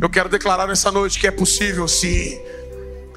Eu 0.00 0.08
quero 0.08 0.28
declarar 0.28 0.66
nessa 0.66 0.90
noite 0.90 1.18
que 1.18 1.26
é 1.26 1.30
possível 1.30 1.86
sim. 1.86 2.40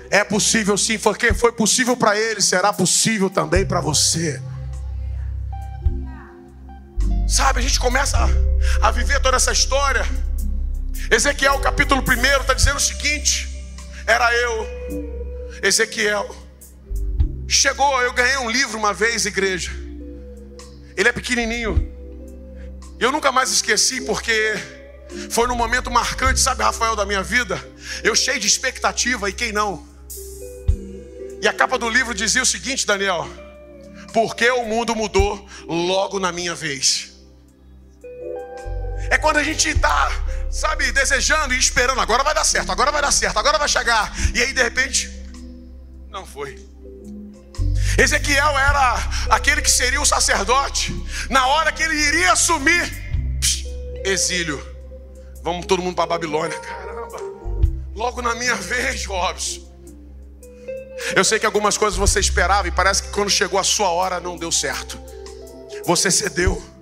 É 0.09 0.23
possível 0.23 0.77
sim, 0.77 0.97
porque 0.97 1.33
foi 1.33 1.51
possível 1.51 1.97
para 1.97 2.17
ele, 2.17 2.41
será 2.41 2.71
possível 2.71 3.29
também 3.29 3.65
para 3.65 3.81
você. 3.81 4.41
Sabe, 7.27 7.59
a 7.59 7.61
gente 7.63 7.79
começa 7.79 8.17
a, 8.17 8.87
a, 8.87 8.91
viver 8.91 9.19
toda 9.19 9.35
essa 9.35 9.51
história. 9.51 10.05
Ezequiel, 11.09 11.59
capítulo 11.59 12.01
1, 12.01 12.41
está 12.41 12.53
dizendo 12.53 12.77
o 12.77 12.79
seguinte: 12.79 13.49
era 14.05 14.31
eu, 14.35 14.67
Ezequiel. 15.63 16.35
Chegou, 17.47 18.01
eu 18.03 18.13
ganhei 18.13 18.37
um 18.37 18.49
livro 18.49 18.77
uma 18.77 18.93
vez, 18.93 19.25
igreja. 19.25 19.71
Ele 20.95 21.09
é 21.09 21.11
pequenininho. 21.11 21.91
Eu 22.99 23.11
nunca 23.11 23.31
mais 23.31 23.51
esqueci, 23.51 24.01
porque 24.01 24.53
foi 25.31 25.47
num 25.47 25.55
momento 25.55 25.89
marcante, 25.89 26.39
sabe, 26.39 26.61
Rafael, 26.61 26.95
da 26.95 27.05
minha 27.05 27.23
vida. 27.23 27.59
Eu 28.03 28.15
cheio 28.15 28.39
de 28.39 28.45
expectativa 28.45 29.27
e 29.29 29.33
quem 29.33 29.51
não? 29.51 29.83
E 31.41 31.47
a 31.47 31.53
capa 31.53 31.77
do 31.77 31.89
livro 31.89 32.13
dizia 32.13 32.43
o 32.43 32.45
seguinte, 32.45 32.85
Daniel: 32.85 33.27
Porque 34.13 34.47
o 34.51 34.65
mundo 34.65 34.95
mudou 34.95 35.43
logo 35.67 36.19
na 36.19 36.31
minha 36.31 36.53
vez. 36.53 37.14
É 39.09 39.17
quando 39.17 39.37
a 39.37 39.43
gente 39.43 39.69
está, 39.69 40.11
sabe, 40.49 40.91
desejando 40.91 41.53
e 41.53 41.59
esperando, 41.59 42.01
agora 42.01 42.23
vai 42.23 42.33
dar 42.33 42.43
certo, 42.43 42.71
agora 42.71 42.91
vai 42.91 43.01
dar 43.01 43.11
certo, 43.11 43.37
agora 43.37 43.57
vai 43.57 43.67
chegar. 43.67 44.13
E 44.33 44.41
aí 44.41 44.53
de 44.53 44.61
repente, 44.61 45.09
não 46.09 46.25
foi. 46.25 46.57
Ezequiel 47.97 48.57
era 48.57 48.97
aquele 49.29 49.61
que 49.61 49.71
seria 49.71 50.01
o 50.01 50.05
sacerdote. 50.05 50.93
Na 51.29 51.47
hora 51.47 51.71
que 51.71 51.81
ele 51.81 51.95
iria 51.95 52.31
assumir, 52.31 52.91
exílio. 54.03 54.61
Vamos 55.41 55.65
todo 55.65 55.81
mundo 55.81 55.95
para 55.95 56.07
Babilônia. 56.07 56.57
Caramba, 56.59 57.17
logo 57.93 58.21
na 58.21 58.35
minha 58.35 58.55
vez, 58.55 59.05
Robson. 59.05 59.63
Eu 61.15 61.23
sei 61.23 61.39
que 61.39 61.45
algumas 61.45 61.77
coisas 61.77 61.97
você 61.97 62.19
esperava 62.19 62.67
e 62.67 62.71
parece 62.71 63.03
que 63.03 63.09
quando 63.09 63.29
chegou 63.29 63.59
a 63.59 63.63
sua 63.63 63.89
hora 63.89 64.19
não 64.19 64.37
deu 64.37 64.51
certo. 64.51 64.99
Você 65.85 66.09
cedeu. 66.09 66.74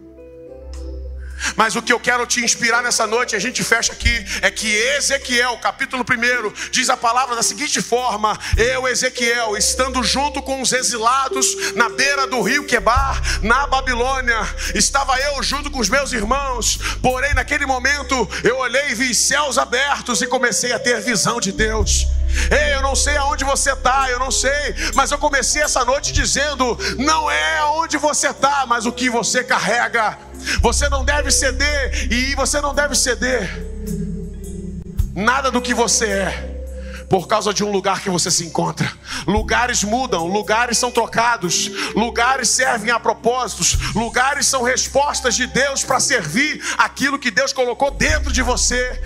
Mas 1.56 1.76
o 1.76 1.82
que 1.82 1.94
eu 1.94 2.00
quero 2.00 2.26
te 2.26 2.44
inspirar 2.44 2.82
nessa 2.82 3.06
noite, 3.06 3.36
a 3.36 3.40
gente 3.40 3.64
fecha 3.64 3.94
aqui, 3.94 4.26
é 4.42 4.50
que 4.50 4.68
Ezequiel, 4.68 5.58
capítulo 5.58 6.04
1, 6.04 6.70
diz 6.72 6.90
a 6.90 6.98
palavra 6.98 7.36
da 7.36 7.44
seguinte 7.44 7.82
forma: 7.82 8.38
Eu, 8.58 8.88
Ezequiel, 8.88 9.58
estando 9.58 10.04
junto 10.04 10.42
com 10.42 10.62
os 10.62 10.72
exilados 10.72 11.74
na 11.76 11.90
beira 11.90 12.28
do 12.28 12.42
rio 12.42 12.66
Quebar, 12.66 13.22
na 13.42 13.68
Babilônia, 13.68 14.40
estava 14.74 15.18
eu 15.20 15.42
junto 15.44 15.70
com 15.70 15.80
os 15.80 15.90
meus 15.90 16.12
irmãos, 16.14 16.80
porém 17.02 17.34
naquele 17.34 17.66
momento 17.66 18.30
eu 18.44 18.58
olhei 18.58 18.90
e 18.90 18.96
vi 18.96 19.14
céus 19.14 19.58
abertos 19.58 20.22
e 20.22 20.28
comecei 20.28 20.72
a 20.72 20.80
ter 20.80 21.02
visão 21.02 21.40
de 21.40 21.52
Deus. 21.52 22.08
Ei, 22.52 22.74
eu 22.76 22.82
não 22.82 22.96
sei 22.96 23.18
aonde 23.18 23.44
você 23.44 23.72
está, 23.72 24.10
eu 24.10 24.20
não 24.20 24.32
sei, 24.32 24.76
mas 24.94 25.12
eu 25.12 25.18
comecei 25.18 25.62
essa 25.62 25.84
noite 25.86 26.12
dizendo: 26.12 26.78
não 26.98 27.30
é 27.30 27.58
aonde 27.60 27.98
você 27.98 28.30
está, 28.30 28.66
mas 28.66 28.86
o 28.86 28.92
que 28.92 29.10
você 29.10 29.44
carrega. 29.44 30.18
Você 30.62 30.90
não 30.90 31.06
deve 31.06 31.32
ceder, 31.32 32.12
e 32.12 32.36
você 32.36 32.60
não 32.60 32.74
deve 32.74 32.96
ceder 32.96 33.74
nada 35.16 35.52
do 35.52 35.62
que 35.62 35.74
você 35.74 36.06
é. 36.06 36.50
Por 37.10 37.28
causa 37.28 37.54
de 37.54 37.64
um 37.64 37.72
lugar 37.72 38.02
que 38.02 38.10
você 38.10 38.32
se 38.32 38.44
encontra, 38.44 38.92
lugares 39.28 39.84
mudam, 39.84 40.26
lugares 40.26 40.80
são 40.80 40.90
trocados, 40.90 41.70
lugares 41.94 42.50
servem 42.50 42.90
a 42.90 43.00
propósitos, 43.00 43.94
lugares 43.94 44.48
são 44.48 44.64
respostas 44.64 45.36
de 45.36 45.46
Deus 45.46 45.84
para 45.84 46.00
servir 46.00 46.64
aquilo 46.76 47.20
que 47.20 47.30
Deus 47.30 47.54
colocou 47.54 47.92
dentro 47.92 48.32
de 48.32 48.42
você. 48.42 49.00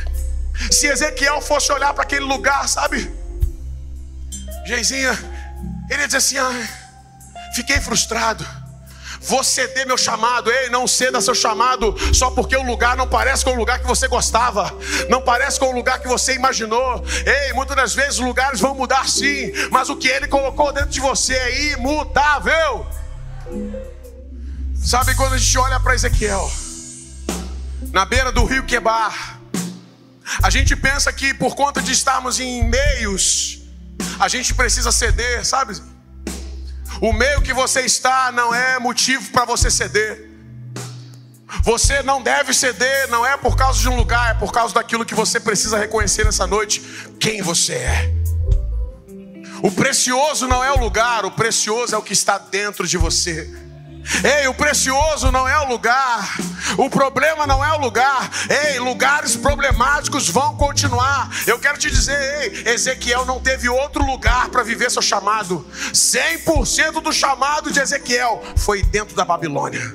Se 0.72 0.88
Ezequiel 0.88 1.41
fosse 1.41 1.72
olhar 1.72 1.93
para 1.93 2.03
aquele 2.03 2.26
lugar, 2.26 2.68
sabe? 2.68 3.12
Geizinha, 4.66 5.18
ele 5.89 6.01
ia 6.01 6.08
dizer 6.08 6.18
assim: 6.18 6.38
ah, 6.38 6.68
fiquei 7.55 7.80
frustrado. 7.80 8.45
Vou 9.22 9.43
ceder 9.43 9.86
meu 9.86 9.97
chamado. 9.97 10.51
Ei, 10.51 10.70
não 10.70 10.88
ceda 10.88 11.20
seu 11.22 11.36
chamado 11.36 11.95
só 12.14 12.32
porque 12.32 12.55
o 12.55 12.64
lugar 12.64 12.95
não 12.95 13.08
parece 13.08 13.43
com 13.43 13.51
o 13.51 13.55
lugar 13.55 13.80
que 13.80 13.88
você 13.88 14.08
gostava, 14.08 14.74
não 15.10 15.22
parece 15.22 15.60
com 15.60 15.68
o 15.68 15.76
lugar 15.76 15.99
que 15.99 16.08
você 16.08 16.34
imaginou. 16.34 17.03
Ei, 17.26 17.53
muitas 17.53 17.76
das 17.76 17.95
vezes 17.95 18.20
os 18.20 18.26
lugares 18.26 18.60
vão 18.60 18.76
mudar 18.76 19.08
sim, 19.08 19.51
mas 19.72 19.89
o 19.89 19.95
que 19.95 20.08
ele 20.08 20.28
colocou 20.28 20.72
dentro 20.72 20.89
de 20.89 20.99
você 20.99 21.34
é 21.34 21.72
imutável. 21.74 22.86
Sabe 24.76 25.16
quando 25.16 25.34
a 25.34 25.38
gente 25.38 25.58
olha 25.58 25.80
para 25.80 25.95
Ezequiel, 25.95 26.49
na 27.91 28.05
beira 28.05 28.32
do 28.32 28.45
rio 28.45 28.66
Quebar, 28.66 29.37
a 30.42 30.50
gente 30.50 30.76
pensa 30.76 31.12
que 31.12 31.34
por 31.34 31.56
conta 31.56 31.82
de 31.82 31.92
estarmos 31.92 32.40
em 32.40 32.64
meios, 32.64 33.60
a 34.20 34.28
gente 34.28 34.54
precisa 34.54 34.92
ceder, 34.92 35.46
sabe? 35.46 35.80
O 37.02 37.14
meio 37.14 37.42
que 37.42 37.54
você 37.54 37.82
está 37.82 38.32
não 38.32 38.54
é 38.54 38.80
motivo 38.80 39.32
para 39.32 39.46
você 39.46 39.70
ceder. 39.70 40.28
Você 41.64 42.04
não 42.04 42.22
deve 42.22 42.54
ceder, 42.54 43.08
não 43.10 43.26
é 43.26 43.38
por 43.38 43.56
causa 43.56 43.80
de 43.80 43.88
um 43.88 43.96
lugar, 43.96 44.32
é 44.32 44.34
por 44.34 44.52
causa 44.52 44.74
daquilo 44.74 45.06
que 45.06 45.16
você 45.16 45.40
precisa 45.40 45.78
reconhecer 45.78 46.26
nessa 46.26 46.46
noite: 46.46 46.82
quem 47.20 47.42
você 47.42 47.74
é. 47.74 48.14
O 49.64 49.72
precioso 49.72 50.48
não 50.48 50.64
é 50.64 50.72
o 50.72 50.78
lugar, 50.78 51.26
o 51.26 51.32
precioso 51.32 51.96
é 51.96 51.98
o 51.98 52.02
que 52.02 52.14
está 52.14 52.38
dentro 52.38 52.86
de 52.88 52.98
você. 52.98 53.66
Ei, 54.24 54.47
o 54.47 54.53
precioso 54.53 55.32
não 55.32 55.47
é 55.47 55.60
o 55.60 55.68
lugar, 55.68 56.38
o 56.78 56.89
problema 56.89 57.45
não 57.45 57.64
é 57.64 57.72
o 57.74 57.80
lugar. 57.80 58.30
Ei, 58.49 58.80
lugares 58.80 59.36
problemáticos 59.36 60.30
vão 60.30 60.55
continuar. 60.55 61.30
Eu 61.45 61.60
quero 61.60 61.78
te 61.78 61.89
dizer, 61.89 62.18
ei, 62.41 62.74
Ezequiel 62.74 63.26
não 63.26 63.39
teve 63.39 63.70
outro 63.70 64.05
lugar 64.05 64.49
para 64.49 64.64
viver 64.64 64.89
seu 64.89 65.01
chamado. 65.01 65.66
100% 65.93 67.01
do 67.01 67.12
chamado 67.12 67.72
de 67.72 67.80
Ezequiel 67.80 68.43
foi 68.55 68.82
dentro 68.84 69.16
da 69.16 69.26
Babilônia. 69.26 69.91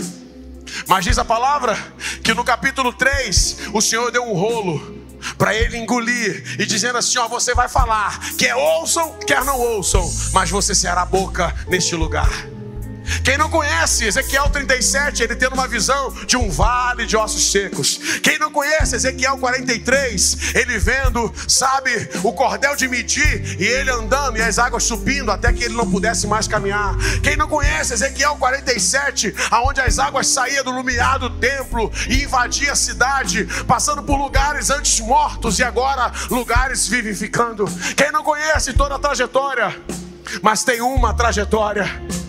Mas 0.87 1.05
diz 1.05 1.19
a 1.19 1.25
palavra 1.25 1.77
que 2.23 2.35
no 2.35 2.45
capítulo 2.45 2.93
3 2.93 3.59
o 3.73 3.81
Senhor 3.81 4.11
deu 4.11 4.25
um 4.25 4.35
rolo 4.35 5.03
para 5.39 5.55
ele 5.55 5.77
engolir 5.77 6.57
e 6.59 6.67
dizendo 6.67 6.99
assim: 6.99 7.19
ó, 7.19 7.29
você 7.29 7.55
vai 7.55 7.69
falar, 7.69 8.21
quer 8.37 8.55
ouçam, 8.55 9.15
quer 9.27 9.45
não 9.45 9.59
ouçam, 9.59 10.11
mas 10.33 10.51
você 10.51 10.75
será 10.75 11.05
boca 11.05 11.55
neste 11.69 11.95
lugar. 11.95 12.31
Quem 13.25 13.37
não 13.39 13.49
conhece 13.49 14.07
Ezequiel 14.07 14.49
37, 14.49 15.23
ele 15.23 15.37
tendo 15.37 15.55
uma 15.55 15.69
visão 15.69 16.13
de 16.27 16.37
um 16.37 16.51
vale 16.51 17.07
de 17.07 17.17
ossos 17.17 17.51
secos. 17.51 17.99
Quem 18.23 18.39
não 18.39 18.51
conhece 18.51 18.97
Ezequiel 18.97 19.37
43, 19.39 20.55
ele 20.55 20.79
vendo, 20.79 21.33
sabe, 21.49 22.09
o 22.23 22.33
cordel 22.33 22.77
de 22.77 22.89
medir 22.89 23.61
e 23.61 23.65
ele 23.65 23.91
andando 23.91 24.39
e 24.39 24.43
as 24.43 24.59
águas 24.59 24.85
subindo 24.85 25.31
até 25.31 25.53
que 25.53 25.65
ele 25.65 25.75
não 25.75 25.91
pudesse 25.91 26.27
mais 26.27 26.49
caminhar. 26.49 26.95
Quem 27.23 27.37
não 27.37 27.49
conhece 27.49 27.95
Ezequiel 27.95 28.37
47, 28.37 29.35
aonde 29.51 29.81
as 29.81 29.99
águas 29.99 30.27
saíam 30.27 30.65
do 30.65 30.71
lumiado 30.71 31.31
templo 31.39 31.91
e 32.09 32.25
invadia 32.25 32.73
a 32.73 32.77
cidade, 32.77 33.45
passando 33.67 34.03
por 34.03 34.17
lugares 34.17 34.71
antes 34.71 35.01
mortos 35.01 35.59
e 35.59 35.65
agora 35.65 36.13
lugares 36.31 36.87
vivificando. 36.87 37.65
Quem 37.97 38.11
não 38.11 38.23
conhece 38.23 38.73
toda 38.73 38.97
a 38.97 38.99
trajetória, 38.99 39.77
mas 40.43 40.65
tem 40.65 40.81
uma 40.81 41.15
trajetória 41.15 42.22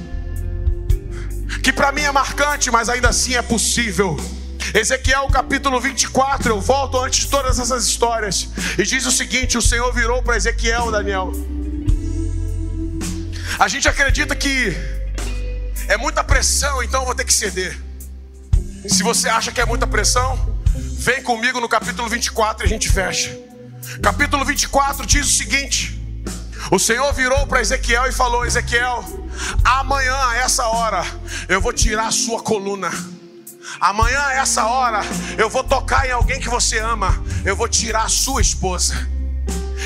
que 1.64 1.72
para 1.72 1.94
mim 1.94 2.02
é 2.02 2.12
marcante, 2.12 2.70
mas 2.70 2.90
ainda 2.90 3.08
assim 3.08 3.36
é 3.36 3.42
possível. 3.42 4.18
Ezequiel 4.74 5.28
capítulo 5.28 5.80
24, 5.80 6.50
eu 6.50 6.60
volto 6.60 6.98
antes 7.00 7.22
de 7.22 7.28
todas 7.28 7.58
essas 7.58 7.86
histórias, 7.88 8.50
e 8.78 8.84
diz 8.84 9.06
o 9.06 9.12
seguinte: 9.12 9.58
o 9.58 9.62
Senhor 9.62 9.92
virou 9.94 10.22
para 10.22 10.36
Ezequiel, 10.36 10.92
Daniel. 10.92 11.32
A 13.58 13.68
gente 13.70 13.88
acredita 13.88 14.36
que 14.36 14.76
é 15.88 15.96
muita 15.96 16.24
pressão, 16.24 16.84
então 16.84 17.02
eu 17.02 17.06
vou 17.06 17.16
ter 17.16 17.24
que 17.24 17.34
ceder. 17.34 17.80
Se 18.88 19.02
você 19.02 19.30
acha 19.30 19.52
que 19.52 19.62
é 19.62 19.66
muita 19.66 19.88
pressão, 19.88 20.58
vem 20.98 21.24
comigo 21.24 21.62
no 21.62 21.70
capítulo 21.70 22.10
24 22.10 22.66
e 22.66 22.68
a 22.68 22.70
gente 22.70 22.90
fecha. 22.90 23.38
Capítulo 24.02 24.44
24 24.44 25.06
diz 25.06 25.28
o 25.28 25.32
seguinte: 25.32 26.03
o 26.72 26.80
Senhor 26.80 27.12
virou 27.14 27.46
para 27.48 27.62
Ezequiel 27.62 28.08
e 28.08 28.12
falou: 28.12 28.46
Ezequiel, 28.46 29.04
amanhã 29.64 30.16
a 30.16 30.38
essa 30.38 30.68
hora 30.68 31.04
eu 31.48 31.62
vou 31.62 31.74
tirar 31.74 32.08
a 32.08 32.12
sua 32.12 32.42
coluna. 32.42 32.92
Amanhã 33.80 34.20
a 34.20 34.34
essa 34.34 34.66
hora 34.66 35.02
eu 35.38 35.50
vou 35.50 35.64
tocar 35.64 36.08
em 36.08 36.12
alguém 36.12 36.40
que 36.40 36.50
você 36.50 36.80
ama. 36.80 37.24
Eu 37.46 37.56
vou 37.56 37.68
tirar 37.68 38.04
a 38.04 38.10
sua 38.10 38.42
esposa. 38.42 38.96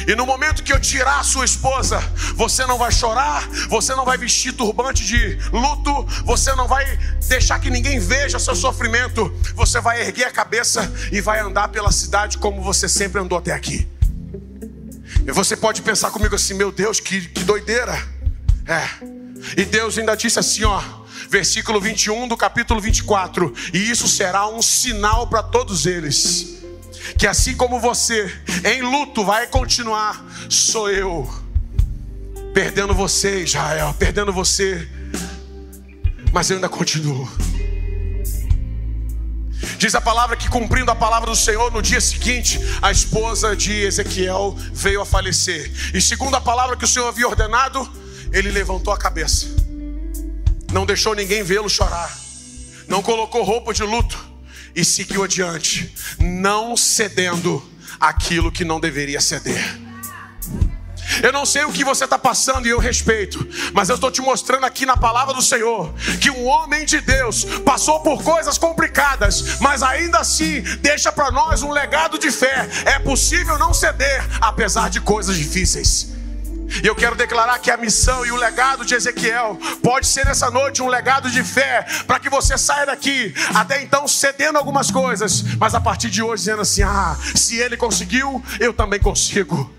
E 0.07 0.15
no 0.15 0.25
momento 0.25 0.63
que 0.63 0.71
eu 0.71 0.80
tirar 0.80 1.19
a 1.19 1.23
sua 1.23 1.43
esposa, 1.43 1.99
você 2.36 2.65
não 2.65 2.78
vai 2.78 2.91
chorar, 2.91 3.47
você 3.67 3.95
não 3.95 4.05
vai 4.05 4.17
vestir 4.17 4.53
turbante 4.53 5.03
de 5.03 5.38
luto, 5.51 6.03
você 6.23 6.53
não 6.55 6.67
vai 6.67 6.86
deixar 7.28 7.59
que 7.59 7.69
ninguém 7.69 7.99
veja 7.99 8.39
seu 8.39 8.55
sofrimento. 8.55 9.34
Você 9.55 9.82
vai 9.82 10.01
erguer 10.01 10.25
a 10.25 10.32
cabeça 10.32 10.89
e 11.11 11.19
vai 11.19 11.39
andar 11.39 11.69
pela 11.69 11.91
cidade 11.91 12.38
como 12.38 12.61
você 12.61 12.88
sempre 12.88 13.19
andou 13.19 13.38
até 13.38 13.51
aqui. 13.51 13.88
E 15.28 15.32
você 15.34 15.57
pode 15.57 15.82
pensar 15.82 16.09
comigo 16.09 16.34
assim, 16.34 16.53
meu 16.53 16.71
Deus, 16.71 17.01
que, 17.01 17.19
que 17.28 17.43
doideira. 17.43 17.93
É. 18.65 18.88
E 19.57 19.65
Deus 19.65 19.97
ainda 19.97 20.15
disse 20.15 20.39
assim, 20.39 20.63
ó, 20.63 20.82
versículo 21.30 21.82
21 21.82 22.30
do 22.30 22.38
capítulo 22.38 22.80
24: 22.80 23.53
E 23.73 23.91
isso 23.91 24.07
será 24.07 24.47
um 24.47 24.61
sinal 24.61 25.28
para 25.28 25.43
todos 25.43 25.86
eles. 25.86 26.63
Que 27.17 27.28
assim 27.28 27.55
como 27.55 27.78
você 27.80 28.34
em 28.63 28.82
luto 28.82 29.25
vai 29.25 29.47
continuar, 29.47 30.25
sou 30.49 30.89
eu 30.89 31.30
perdendo 32.53 32.93
você, 32.93 33.43
Israel, 33.43 33.93
perdendo 33.99 34.34
você, 34.34 34.88
mas 36.32 36.49
eu 36.49 36.55
ainda 36.55 36.67
continuo. 36.67 37.30
Diz 39.78 39.93
a 39.93 40.01
palavra 40.01 40.36
que, 40.36 40.49
cumprindo 40.49 40.89
a 40.89 40.95
palavra 40.95 41.30
do 41.30 41.36
Senhor, 41.36 41.71
no 41.71 41.84
dia 41.84 42.01
seguinte, 42.01 42.59
a 42.82 42.91
esposa 42.91 43.55
de 43.55 43.71
Ezequiel 43.73 44.57
veio 44.73 45.01
a 45.01 45.05
falecer. 45.05 45.71
E 45.93 46.01
segundo 46.01 46.36
a 46.36 46.41
palavra 46.41 46.75
que 46.75 46.84
o 46.84 46.88
Senhor 46.88 47.07
havia 47.07 47.28
ordenado, 47.28 47.88
ele 48.34 48.49
levantou 48.49 48.91
a 48.91 48.97
cabeça, 48.97 49.47
não 50.71 50.86
deixou 50.86 51.13
ninguém 51.13 51.43
vê-lo 51.43 51.69
chorar, 51.69 52.17
não 52.88 53.03
colocou 53.03 53.43
roupa 53.43 53.73
de 53.73 53.84
luto 53.84 54.17
e 54.75 54.84
seguiu 54.84 55.23
adiante, 55.23 55.93
não 56.19 56.75
cedendo 56.75 57.63
aquilo 57.99 58.51
que 58.51 58.65
não 58.65 58.80
deveria 58.80 59.21
ceder. 59.21 59.86
Eu 61.23 61.31
não 61.31 61.45
sei 61.45 61.63
o 61.65 61.71
que 61.71 61.83
você 61.83 62.03
está 62.03 62.17
passando 62.17 62.67
e 62.67 62.69
eu 62.69 62.79
respeito, 62.79 63.47
mas 63.73 63.89
eu 63.89 63.95
estou 63.95 64.11
te 64.11 64.21
mostrando 64.21 64.65
aqui 64.65 64.85
na 64.85 64.97
palavra 64.97 65.33
do 65.33 65.41
Senhor 65.41 65.93
que 66.21 66.29
um 66.29 66.45
homem 66.45 66.85
de 66.85 66.99
Deus 67.01 67.43
passou 67.65 67.99
por 68.01 68.23
coisas 68.23 68.57
complicadas, 68.57 69.59
mas 69.59 69.83
ainda 69.83 70.19
assim 70.19 70.61
deixa 70.79 71.11
para 71.11 71.31
nós 71.31 71.63
um 71.63 71.71
legado 71.71 72.17
de 72.17 72.31
fé. 72.31 72.67
É 72.85 72.99
possível 72.99 73.57
não 73.57 73.73
ceder 73.73 74.23
apesar 74.41 74.89
de 74.89 75.01
coisas 75.01 75.35
difíceis. 75.35 76.17
E 76.83 76.87
eu 76.87 76.95
quero 76.95 77.15
declarar 77.15 77.57
que 77.59 77.71
a 77.71 77.77
missão 77.77 78.25
e 78.25 78.31
o 78.31 78.35
legado 78.35 78.85
de 78.85 78.93
Ezequiel 78.93 79.57
pode 79.81 80.05
ser 80.05 80.25
nessa 80.25 80.51
noite 80.51 80.81
um 80.81 80.87
legado 80.87 81.29
de 81.31 81.43
fé, 81.43 81.85
para 82.05 82.19
que 82.19 82.29
você 82.29 82.57
saia 82.57 82.85
daqui, 82.85 83.33
até 83.55 83.81
então 83.81 84.07
cedendo 84.07 84.57
algumas 84.57 84.91
coisas, 84.91 85.43
mas 85.57 85.73
a 85.73 85.79
partir 85.79 86.09
de 86.09 86.21
hoje 86.21 86.41
dizendo 86.41 86.61
assim: 86.61 86.83
ah, 86.83 87.15
se 87.35 87.55
ele 87.55 87.77
conseguiu, 87.77 88.43
eu 88.59 88.73
também 88.73 88.99
consigo. 88.99 89.76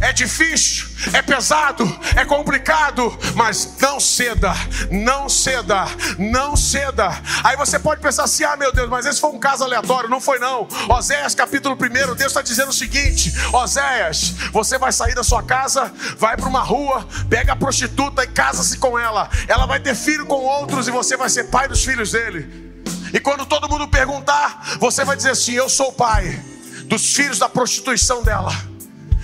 É 0.00 0.12
difícil, 0.12 0.86
é 1.12 1.20
pesado, 1.22 1.84
é 2.16 2.24
complicado, 2.24 3.16
mas 3.34 3.76
não 3.80 3.98
ceda, 3.98 4.52
não 4.90 5.28
ceda, 5.28 5.84
não 6.18 6.56
ceda. 6.56 7.10
Aí 7.42 7.56
você 7.56 7.78
pode 7.78 8.00
pensar 8.00 8.24
assim: 8.24 8.44
ah, 8.44 8.56
meu 8.56 8.72
Deus, 8.72 8.88
mas 8.88 9.06
esse 9.06 9.20
foi 9.20 9.30
um 9.30 9.38
caso 9.38 9.64
aleatório. 9.64 10.08
Não 10.08 10.20
foi, 10.20 10.38
não. 10.38 10.68
Oséias, 10.88 11.34
capítulo 11.34 11.76
1, 11.76 12.14
Deus 12.14 12.30
está 12.30 12.42
dizendo 12.42 12.68
o 12.68 12.72
seguinte: 12.72 13.32
Oséias, 13.52 14.34
você 14.52 14.78
vai 14.78 14.92
sair 14.92 15.14
da 15.14 15.24
sua 15.24 15.42
casa, 15.42 15.92
vai 16.16 16.36
para 16.36 16.48
uma 16.48 16.62
rua, 16.62 17.06
pega 17.28 17.52
a 17.52 17.56
prostituta 17.56 18.22
e 18.22 18.26
casa-se 18.26 18.78
com 18.78 18.98
ela. 18.98 19.28
Ela 19.46 19.66
vai 19.66 19.80
ter 19.80 19.94
filho 19.94 20.26
com 20.26 20.36
outros 20.36 20.88
e 20.88 20.90
você 20.90 21.16
vai 21.16 21.28
ser 21.28 21.44
pai 21.44 21.68
dos 21.68 21.84
filhos 21.84 22.12
dele. 22.12 22.68
E 23.12 23.20
quando 23.20 23.46
todo 23.46 23.68
mundo 23.68 23.88
perguntar, 23.88 24.76
você 24.78 25.04
vai 25.04 25.16
dizer 25.16 25.30
assim: 25.30 25.52
Eu 25.52 25.68
sou 25.68 25.88
o 25.88 25.92
pai 25.92 26.42
dos 26.84 27.14
filhos 27.14 27.38
da 27.38 27.48
prostituição 27.48 28.22
dela. 28.22 28.52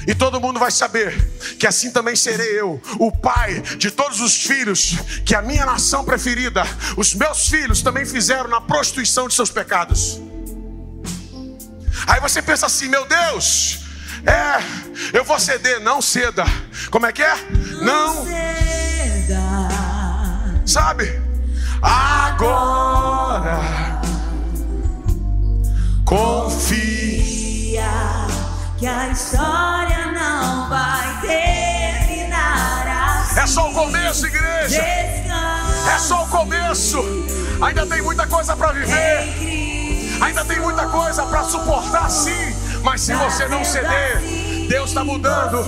E 0.06 0.14
todo 0.14 0.40
mundo 0.40 0.58
vai 0.58 0.70
saber 0.70 1.16
que 1.58 1.66
assim 1.66 1.90
também 1.90 2.14
serei 2.14 2.60
eu, 2.60 2.80
o 2.98 3.10
pai 3.10 3.60
de 3.78 3.90
todos 3.90 4.20
os 4.20 4.42
filhos 4.42 4.96
que 5.24 5.34
a 5.34 5.42
minha 5.42 5.64
nação 5.64 6.04
preferida, 6.04 6.62
os 6.96 7.14
meus 7.14 7.48
filhos 7.48 7.82
também 7.82 8.04
fizeram 8.04 8.48
na 8.48 8.60
prostituição 8.60 9.28
de 9.28 9.34
seus 9.34 9.50
pecados. 9.50 10.20
Aí 12.06 12.20
você 12.20 12.42
pensa 12.42 12.66
assim, 12.66 12.88
meu 12.88 13.06
Deus, 13.06 13.80
é, 14.26 14.62
eu 15.16 15.24
vou 15.24 15.38
ceder, 15.38 15.80
não 15.80 16.02
ceda. 16.02 16.44
Como 16.90 17.06
é 17.06 17.12
que 17.12 17.22
é? 17.22 17.34
Não, 17.82 18.24
não 18.24 18.26
ceda. 18.26 19.68
Sabe? 20.66 21.22
Agora 21.82 23.60
confia 26.04 27.84
que 28.84 28.88
a 28.88 29.08
história 29.08 30.12
não 30.12 30.68
vai 30.68 31.20
terminar 31.22 32.86
assim. 33.16 33.40
É 33.40 33.46
só 33.46 33.70
o 33.70 33.72
começo, 33.72 34.26
igreja. 34.26 34.82
É 34.82 35.98
só 35.98 36.24
o 36.24 36.28
começo. 36.28 37.02
Ainda 37.62 37.86
tem 37.86 38.02
muita 38.02 38.26
coisa 38.26 38.54
para 38.54 38.72
viver. 38.72 40.20
Ainda 40.20 40.44
tem 40.44 40.60
muita 40.60 40.84
coisa 40.88 41.24
para 41.24 41.44
suportar, 41.44 42.10
sim. 42.10 42.54
Mas 42.82 43.00
se 43.00 43.14
você 43.14 43.48
não 43.48 43.64
ceder, 43.64 44.20
Deus 44.68 44.90
está 44.90 45.02
mudando. 45.02 45.64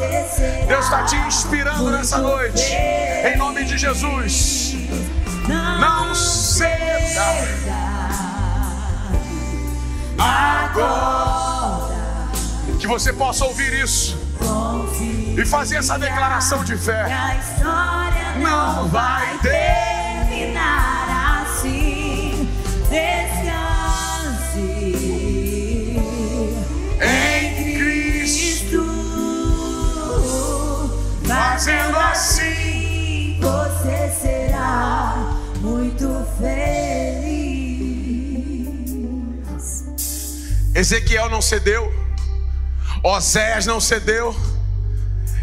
Deus 0.68 0.84
está 0.84 1.04
te 1.04 1.16
inspirando 1.16 1.90
nessa 1.90 2.18
noite. 2.18 2.74
Em 2.74 3.38
nome 3.38 3.64
de 3.64 3.78
Jesus. 3.78 4.74
Não 5.80 6.14
ceda. 6.14 7.24
Agora 10.18 11.55
que 12.78 12.86
você 12.86 13.12
possa 13.12 13.44
ouvir 13.44 13.72
isso 13.72 14.16
e 15.36 15.44
fazer 15.44 15.76
essa 15.76 15.98
declaração 15.98 16.64
de 16.64 16.76
fé. 16.76 17.06
Não 18.40 18.88
vai 18.88 19.38
terminar 19.38 21.42
assim. 21.42 22.48
Descanse 22.90 24.60
em 27.00 27.78
Cristo, 27.78 28.84
fazendo 31.26 31.96
assim 31.98 33.38
você 33.40 34.12
será 34.20 35.34
muito 35.60 36.26
feliz. 36.38 37.36
Ezequiel 40.74 41.30
não 41.30 41.40
cedeu. 41.40 41.95
Oséias 43.06 43.66
não 43.66 43.80
cedeu. 43.80 44.34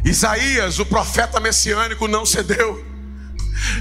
Isaías, 0.04 0.80
o 0.80 0.86
profeta 0.86 1.40
messiânico, 1.40 2.10
não 2.10 2.26
cedeu. 2.26 2.86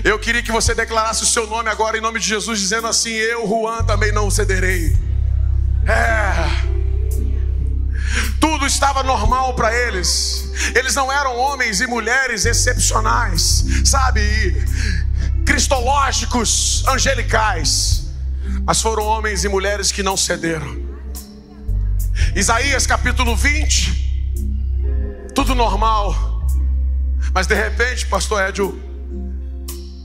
Eu 0.04 0.20
queria 0.20 0.40
que 0.40 0.52
você 0.52 0.72
declarasse 0.72 1.24
o 1.24 1.26
seu 1.26 1.48
nome 1.48 1.68
agora 1.68 1.98
em 1.98 2.00
nome 2.00 2.20
de 2.20 2.28
Jesus, 2.28 2.60
dizendo 2.60 2.86
assim: 2.86 3.10
Eu, 3.10 3.44
Juan, 3.44 3.82
também 3.82 4.12
não 4.12 4.30
cederei. 4.30 4.96
É. 5.84 6.72
Tudo 8.38 8.66
estava 8.66 9.02
normal 9.02 9.54
para 9.54 9.74
eles. 9.74 10.52
Eles 10.76 10.94
não 10.94 11.10
eram 11.10 11.36
homens 11.36 11.80
e 11.80 11.86
mulheres 11.88 12.46
excepcionais, 12.46 13.64
sabe? 13.84 14.64
Cristológicos, 15.44 16.84
angelicais. 16.86 18.04
Mas 18.64 18.80
foram 18.80 19.02
homens 19.02 19.42
e 19.42 19.48
mulheres 19.48 19.90
que 19.90 20.04
não 20.04 20.16
cederam. 20.16 20.91
Isaías 22.34 22.86
capítulo 22.86 23.36
20, 23.36 25.32
tudo 25.34 25.54
normal, 25.54 26.14
mas 27.34 27.46
de 27.46 27.54
repente, 27.54 28.06
pastor 28.06 28.40
Edio, 28.48 28.72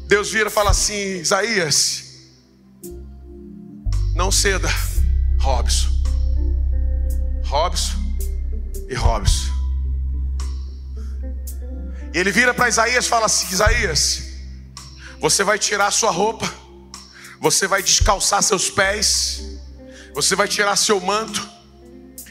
Deus 0.08 0.30
vira 0.30 0.50
e 0.50 0.52
fala 0.52 0.72
assim: 0.72 1.22
Isaías, 1.22 2.04
não 4.14 4.30
ceda, 4.30 4.68
Robson, 5.40 5.88
Robson 7.46 7.96
e 8.90 8.94
Robson. 8.94 9.54
E 12.14 12.18
ele 12.18 12.34
vira 12.34 12.54
para 12.54 12.68
Isaías 12.68 13.06
e 13.06 13.08
fala 13.10 13.28
assim: 13.28 13.48
Isaías, 13.54 14.24
você 15.22 15.46
vai 15.46 15.58
tirar 15.58 15.92
sua 15.92 16.12
roupa, 16.12 16.54
você 17.40 17.68
vai 17.68 17.82
descalçar 17.82 18.44
seus 18.44 18.70
pés, 18.70 19.44
você 20.14 20.36
vai 20.36 20.50
tirar 20.50 20.76
seu 20.76 21.00
manto, 21.00 21.57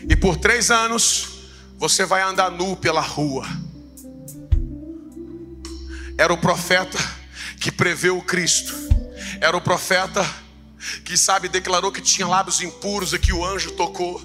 e 0.09 0.17
por 0.17 0.37
três 0.37 0.71
anos 0.71 1.29
você 1.79 2.05
vai 2.05 2.23
andar 2.23 2.51
nu 2.51 2.77
pela 2.77 3.01
rua. 3.01 3.47
Era 6.19 6.33
o 6.33 6.39
profeta 6.39 6.99
que 7.61 7.71
preveu 7.71 8.17
o 8.17 8.23
Cristo. 8.23 8.75
Era 9.41 9.57
o 9.57 9.61
profeta 9.61 10.27
que, 11.05 11.17
sabe, 11.17 11.49
declarou 11.49 11.93
que 11.93 12.01
tinha 12.01 12.27
lábios 12.27 12.61
impuros 12.61 13.13
e 13.13 13.19
que 13.19 13.33
o 13.33 13.45
anjo 13.45 13.73
tocou. 13.73 14.23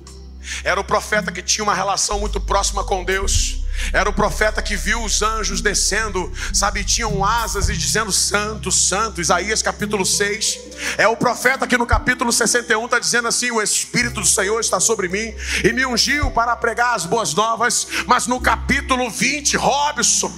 Era 0.63 0.79
o 0.79 0.83
profeta 0.83 1.31
que 1.31 1.41
tinha 1.41 1.63
uma 1.63 1.73
relação 1.73 2.19
muito 2.19 2.39
próxima 2.39 2.83
com 2.83 3.03
Deus. 3.03 3.60
Era 3.93 4.09
o 4.09 4.13
profeta 4.13 4.61
que 4.61 4.75
viu 4.75 5.03
os 5.03 5.21
anjos 5.21 5.61
descendo, 5.61 6.31
sabe, 6.53 6.83
tinham 6.83 7.23
asas 7.23 7.69
e 7.69 7.75
dizendo 7.75 8.11
santo, 8.11 8.71
santo, 8.71 9.21
Isaías 9.21 9.61
capítulo 9.61 10.05
6. 10.05 10.59
É 10.97 11.07
o 11.07 11.15
profeta 11.15 11.67
que 11.67 11.77
no 11.77 11.85
capítulo 11.85 12.31
61 12.31 12.85
está 12.85 12.99
dizendo 12.99 13.27
assim: 13.27 13.51
O 13.51 13.61
Espírito 13.61 14.21
do 14.21 14.27
Senhor 14.27 14.59
está 14.59 14.79
sobre 14.79 15.07
mim 15.07 15.33
e 15.63 15.73
me 15.73 15.85
ungiu 15.85 16.31
para 16.31 16.55
pregar 16.55 16.95
as 16.95 17.05
boas 17.05 17.33
novas. 17.33 17.87
Mas 18.07 18.27
no 18.27 18.39
capítulo 18.39 19.09
20, 19.09 19.57
Robson, 19.57 20.31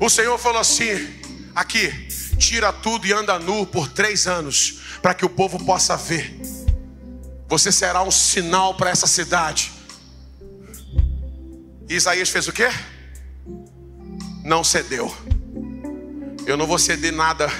o 0.00 0.08
Senhor 0.08 0.38
falou 0.38 0.60
assim: 0.60 1.08
Aqui, 1.54 1.90
tira 2.38 2.72
tudo 2.72 3.06
e 3.06 3.12
anda 3.12 3.38
nu 3.38 3.66
por 3.66 3.88
três 3.88 4.26
anos, 4.26 4.80
para 5.00 5.14
que 5.14 5.24
o 5.24 5.28
povo 5.28 5.64
possa 5.64 5.96
ver. 5.96 6.40
Você 7.48 7.70
será 7.70 8.02
um 8.02 8.10
sinal 8.10 8.74
para 8.74 8.90
essa 8.90 9.06
cidade. 9.06 9.73
Isaías 11.88 12.28
fez 12.28 12.48
o 12.48 12.52
quê? 12.52 12.68
Não 14.42 14.64
cedeu. 14.64 15.14
Eu 16.46 16.56
não 16.56 16.66
vou 16.66 16.78
ceder 16.78 17.12
nada 17.12 17.50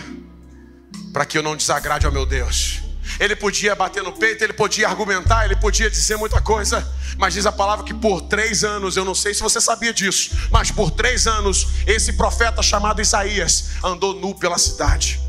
para 1.12 1.25
que 1.25 1.39
eu 1.39 1.43
não 1.43 1.57
desagrade 1.57 2.07
ao 2.07 2.12
meu 2.12 2.27
Deus. 2.27 2.83
Ele 3.20 3.37
podia 3.37 3.75
bater 3.75 4.03
no 4.03 4.12
peito, 4.12 4.43
ele 4.43 4.53
podia 4.53 4.89
argumentar, 4.89 5.45
ele 5.45 5.57
podia 5.57 5.91
dizer 5.91 6.16
muita 6.16 6.41
coisa, 6.41 6.87
mas 7.16 7.35
diz 7.35 7.47
a 7.47 7.53
palavra 7.53 7.85
que 7.85 7.95
por 7.95 8.22
três 8.22 8.64
anos, 8.64 8.97
eu 8.97 9.05
não 9.05 9.14
sei 9.14 9.33
se 9.33 9.43
você 9.43 9.61
sabia 9.61 9.93
disso, 9.93 10.31
mas 10.51 10.70
por 10.70 10.91
três 10.91 11.27
anos, 11.27 11.68
esse 11.87 12.14
profeta 12.14 12.62
chamado 12.62 13.01
Isaías 13.01 13.70
andou 13.85 14.14
nu 14.14 14.35
pela 14.35 14.59
cidade. 14.59 15.20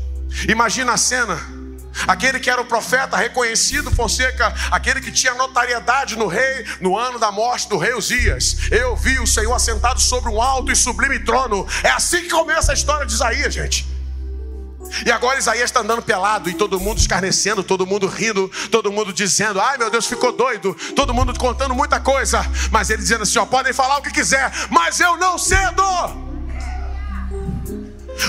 Imagina 0.48 0.92
a 0.92 0.96
cena 0.96 1.55
aquele 2.06 2.40
que 2.40 2.50
era 2.50 2.60
o 2.60 2.64
profeta 2.64 3.16
reconhecido, 3.16 3.90
Fonseca, 3.90 4.54
aquele 4.70 5.00
que 5.00 5.12
tinha 5.12 5.34
notariedade 5.34 6.16
no 6.16 6.26
rei, 6.26 6.64
no 6.80 6.96
ano 6.96 7.18
da 7.18 7.30
morte 7.30 7.68
do 7.68 7.78
rei 7.78 7.94
Uzias. 7.94 8.56
Eu 8.70 8.96
vi 8.96 9.18
o 9.18 9.26
Senhor 9.26 9.54
assentado 9.54 10.00
sobre 10.00 10.30
um 10.30 10.40
alto 10.40 10.72
e 10.72 10.76
sublime 10.76 11.18
trono. 11.20 11.66
É 11.82 11.90
assim 11.90 12.22
que 12.22 12.30
começa 12.30 12.72
a 12.72 12.74
história 12.74 13.06
de 13.06 13.12
Isaías, 13.12 13.54
gente. 13.54 13.86
E 15.04 15.10
agora 15.10 15.38
Isaías 15.38 15.64
está 15.64 15.80
andando 15.80 16.02
pelado 16.02 16.48
e 16.48 16.54
todo 16.54 16.78
mundo 16.78 16.98
escarnecendo, 16.98 17.62
todo 17.62 17.86
mundo 17.86 18.06
rindo, 18.06 18.50
todo 18.70 18.92
mundo 18.92 19.12
dizendo: 19.12 19.60
Ai 19.60 19.76
meu 19.78 19.90
Deus, 19.90 20.06
ficou 20.06 20.32
doido. 20.32 20.74
Todo 20.94 21.12
mundo 21.12 21.36
contando 21.38 21.74
muita 21.74 22.00
coisa, 22.00 22.44
mas 22.70 22.90
ele 22.90 23.02
dizendo 23.02 23.22
assim: 23.22 23.38
Ó, 23.38 23.46
podem 23.46 23.72
falar 23.72 23.98
o 23.98 24.02
que 24.02 24.10
quiser, 24.10 24.52
mas 24.70 25.00
eu 25.00 25.16
não 25.16 25.38
cedo. 25.38 26.25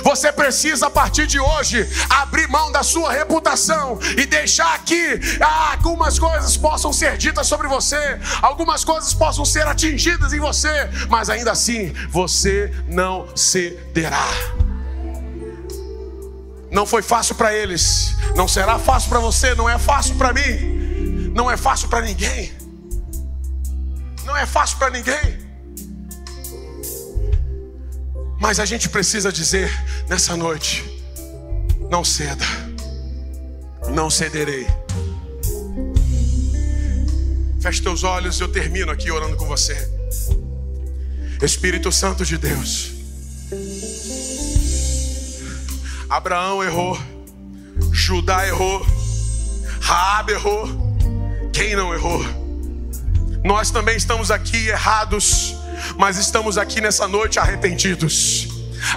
Você 0.04 0.32
precisa, 0.32 0.88
a 0.88 0.90
partir 0.90 1.28
de 1.28 1.40
hoje, 1.40 1.88
abrir 2.10 2.48
mão 2.48 2.72
da 2.72 2.84
sua 2.84 3.12
reputação 3.12 4.00
e 4.18 4.26
deixar 4.26 4.78
que 4.84 5.20
ah, 5.42 5.72
algumas 5.74 6.20
coisas 6.20 6.58
possam 6.58 6.92
ser 6.92 7.18
ditas 7.18 7.48
sobre 7.48 7.68
você, 7.68 8.20
algumas 8.42 8.84
coisas 8.84 9.14
possam 9.14 9.46
ser 9.46 9.68
atingidas 9.68 10.34
em 10.34 10.40
você, 10.40 10.90
mas 11.10 11.30
ainda 11.30 11.52
assim 11.52 11.94
você 12.10 12.74
não 12.88 13.28
cederá. 13.36 14.28
Não 16.70 16.86
foi 16.86 17.02
fácil 17.02 17.36
para 17.36 17.54
eles, 17.54 18.16
não 18.36 18.48
será 18.48 18.78
fácil 18.78 19.10
para 19.10 19.20
você, 19.20 19.56
não 19.56 19.70
é 19.70 19.78
fácil 19.80 20.16
para 20.16 20.34
mim, 20.34 21.32
não 21.34 21.50
é 21.50 21.56
fácil 21.56 21.88
para 21.88 22.02
ninguém. 22.02 22.52
Não 24.26 24.28
Não 24.28 24.36
é 24.36 24.46
fácil 24.46 24.78
para 24.78 24.90
ninguém. 24.90 25.47
Mas 28.40 28.60
a 28.60 28.66
gente 28.66 28.90
precisa 28.90 29.32
dizer 29.32 29.72
nessa 30.08 30.36
noite: 30.36 30.84
não 31.90 32.04
ceda, 32.04 32.46
não 33.90 34.10
cederei. 34.10 34.68
Feche 37.60 37.82
teus 37.82 38.04
olhos, 38.04 38.40
eu 38.40 38.48
termino 38.48 38.92
aqui 38.92 39.12
orando 39.12 39.36
com 39.36 39.46
você. 39.46 39.76
Espírito 41.42 41.92
Santo 41.92 42.26
de 42.26 42.38
Deus. 42.38 42.92
Abraão 46.10 46.64
errou, 46.64 46.98
Judá 47.92 48.48
errou, 48.48 48.86
Raab 49.82 50.32
errou. 50.32 50.98
Quem 51.52 51.76
não 51.76 51.94
errou? 51.94 52.24
Nós 53.44 53.72
também 53.72 53.98
estamos 53.98 54.32
aqui 54.32 54.68
errados, 54.68 55.56
mas 55.98 56.18
estamos 56.18 56.58
aqui 56.58 56.82
nessa 56.82 57.08
noite 57.08 57.40
arrependidos. 57.40 58.48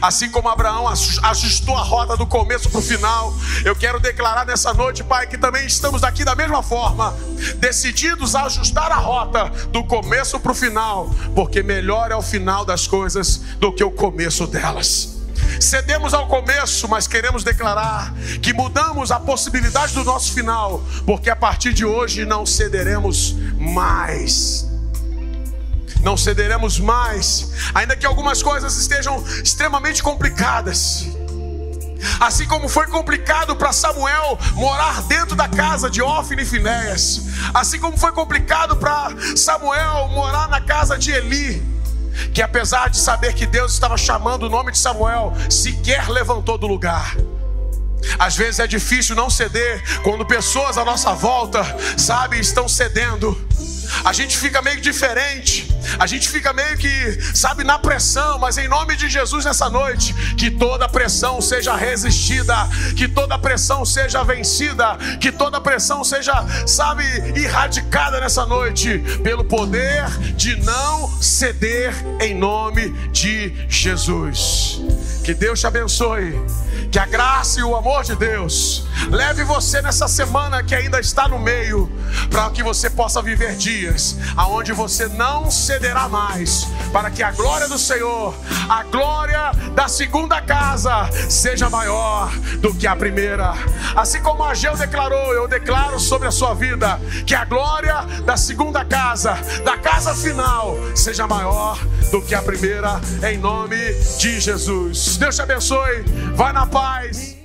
Assim 0.00 0.30
como 0.30 0.48
Abraão 0.48 0.86
ajustou 1.22 1.76
a 1.76 1.82
rota 1.82 2.16
do 2.16 2.26
começo 2.26 2.68
para 2.70 2.78
o 2.78 2.82
final, 2.82 3.34
eu 3.64 3.74
quero 3.74 3.98
declarar 3.98 4.46
nessa 4.46 4.72
noite, 4.72 5.02
Pai, 5.02 5.26
que 5.26 5.38
também 5.38 5.66
estamos 5.66 6.04
aqui 6.04 6.24
da 6.24 6.34
mesma 6.34 6.62
forma, 6.62 7.16
decididos 7.56 8.34
a 8.34 8.44
ajustar 8.44 8.92
a 8.92 8.96
rota 8.96 9.48
do 9.68 9.82
começo 9.84 10.38
para 10.38 10.52
o 10.52 10.54
final, 10.54 11.10
porque 11.34 11.62
melhor 11.62 12.10
é 12.10 12.16
o 12.16 12.22
final 12.22 12.64
das 12.64 12.86
coisas 12.86 13.38
do 13.58 13.72
que 13.72 13.82
o 13.82 13.90
começo 13.90 14.46
delas. 14.46 15.20
Cedemos 15.58 16.14
ao 16.14 16.26
começo, 16.28 16.86
mas 16.88 17.06
queremos 17.06 17.42
declarar 17.42 18.14
que 18.40 18.52
mudamos 18.52 19.10
a 19.10 19.18
possibilidade 19.18 19.94
do 19.94 20.04
nosso 20.04 20.32
final, 20.32 20.82
porque 21.04 21.28
a 21.28 21.36
partir 21.36 21.72
de 21.72 21.84
hoje 21.84 22.24
não 22.24 22.46
cederemos 22.46 23.34
mais 23.58 24.69
não 26.02 26.16
cederemos 26.16 26.78
mais, 26.78 27.50
ainda 27.74 27.96
que 27.96 28.06
algumas 28.06 28.42
coisas 28.42 28.76
estejam 28.76 29.22
extremamente 29.42 30.02
complicadas. 30.02 31.06
Assim 32.18 32.46
como 32.46 32.68
foi 32.68 32.86
complicado 32.86 33.54
para 33.54 33.72
Samuel 33.72 34.38
morar 34.54 35.02
dentro 35.02 35.36
da 35.36 35.48
casa 35.48 35.90
de 35.90 36.00
Ofne 36.00 36.42
e 36.42 36.46
Finéias, 36.46 37.22
assim 37.52 37.78
como 37.78 37.96
foi 37.96 38.12
complicado 38.12 38.76
para 38.76 39.10
Samuel 39.36 40.08
morar 40.08 40.48
na 40.48 40.60
casa 40.60 40.96
de 40.96 41.10
Eli, 41.10 41.62
que 42.32 42.40
apesar 42.40 42.88
de 42.88 42.98
saber 42.98 43.34
que 43.34 43.46
Deus 43.46 43.72
estava 43.74 43.96
chamando 43.98 44.44
o 44.44 44.48
nome 44.48 44.72
de 44.72 44.78
Samuel, 44.78 45.34
sequer 45.50 46.08
levantou 46.08 46.56
do 46.56 46.66
lugar. 46.66 47.16
Às 48.18 48.34
vezes 48.34 48.60
é 48.60 48.66
difícil 48.66 49.14
não 49.14 49.28
ceder 49.28 49.82
quando 50.02 50.24
pessoas 50.24 50.78
à 50.78 50.84
nossa 50.84 51.12
volta, 51.12 51.62
sabe, 51.98 52.40
estão 52.40 52.66
cedendo 52.66 53.36
a 54.04 54.12
gente 54.12 54.36
fica 54.36 54.62
meio 54.62 54.80
diferente, 54.80 55.68
a 55.98 56.06
gente 56.06 56.28
fica 56.28 56.52
meio 56.52 56.76
que, 56.76 57.18
sabe, 57.34 57.64
na 57.64 57.78
pressão, 57.78 58.38
mas 58.38 58.58
em 58.58 58.68
nome 58.68 58.96
de 58.96 59.08
Jesus 59.08 59.44
nessa 59.44 59.68
noite, 59.68 60.14
que 60.36 60.50
toda 60.50 60.88
pressão 60.88 61.40
seja 61.40 61.74
resistida, 61.74 62.54
que 62.96 63.08
toda 63.08 63.38
pressão 63.38 63.84
seja 63.84 64.22
vencida, 64.22 64.96
que 65.20 65.32
toda 65.32 65.60
pressão 65.60 66.04
seja, 66.04 66.44
sabe, 66.66 67.04
erradicada 67.36 68.20
nessa 68.20 68.46
noite, 68.46 68.98
pelo 69.22 69.44
poder 69.44 70.04
de 70.36 70.56
não 70.56 71.10
ceder 71.20 71.94
em 72.20 72.34
nome 72.34 72.90
de 73.10 73.52
Jesus. 73.68 74.80
Que 75.30 75.34
Deus 75.34 75.60
te 75.60 75.66
abençoe. 75.68 76.44
Que 76.90 76.98
a 76.98 77.06
graça 77.06 77.60
e 77.60 77.62
o 77.62 77.76
amor 77.76 78.02
de 78.02 78.16
Deus 78.16 78.84
leve 79.08 79.44
você 79.44 79.80
nessa 79.80 80.08
semana 80.08 80.60
que 80.60 80.74
ainda 80.74 80.98
está 80.98 81.28
no 81.28 81.38
meio, 81.38 81.88
para 82.28 82.50
que 82.50 82.64
você 82.64 82.90
possa 82.90 83.22
viver 83.22 83.54
dias 83.54 84.16
aonde 84.36 84.72
você 84.72 85.06
não 85.06 85.48
cederá 85.48 86.08
mais, 86.08 86.66
para 86.92 87.10
que 87.10 87.22
a 87.22 87.30
glória 87.30 87.68
do 87.68 87.78
Senhor, 87.78 88.34
a 88.68 88.82
glória 88.82 89.52
da 89.72 89.86
segunda 89.86 90.40
casa 90.40 91.08
seja 91.28 91.70
maior 91.70 92.32
do 92.58 92.74
que 92.74 92.88
a 92.88 92.96
primeira. 92.96 93.54
Assim 93.94 94.20
como 94.20 94.42
Ageu 94.42 94.76
declarou, 94.76 95.32
eu 95.32 95.46
declaro 95.46 96.00
sobre 96.00 96.26
a 96.26 96.32
sua 96.32 96.54
vida 96.54 97.00
que 97.24 97.36
a 97.36 97.44
glória 97.44 98.02
da 98.24 98.36
segunda 98.36 98.84
casa, 98.84 99.38
da 99.64 99.78
casa 99.78 100.12
final, 100.12 100.76
seja 100.96 101.28
maior 101.28 101.78
do 102.10 102.20
que 102.20 102.34
a 102.34 102.42
primeira, 102.42 103.00
em 103.22 103.38
nome 103.38 103.76
de 104.18 104.40
Jesus. 104.40 105.19
Deus 105.20 105.36
te 105.36 105.42
abençoe. 105.42 106.02
Vai 106.34 106.50
na 106.50 106.66
paz. 106.66 107.39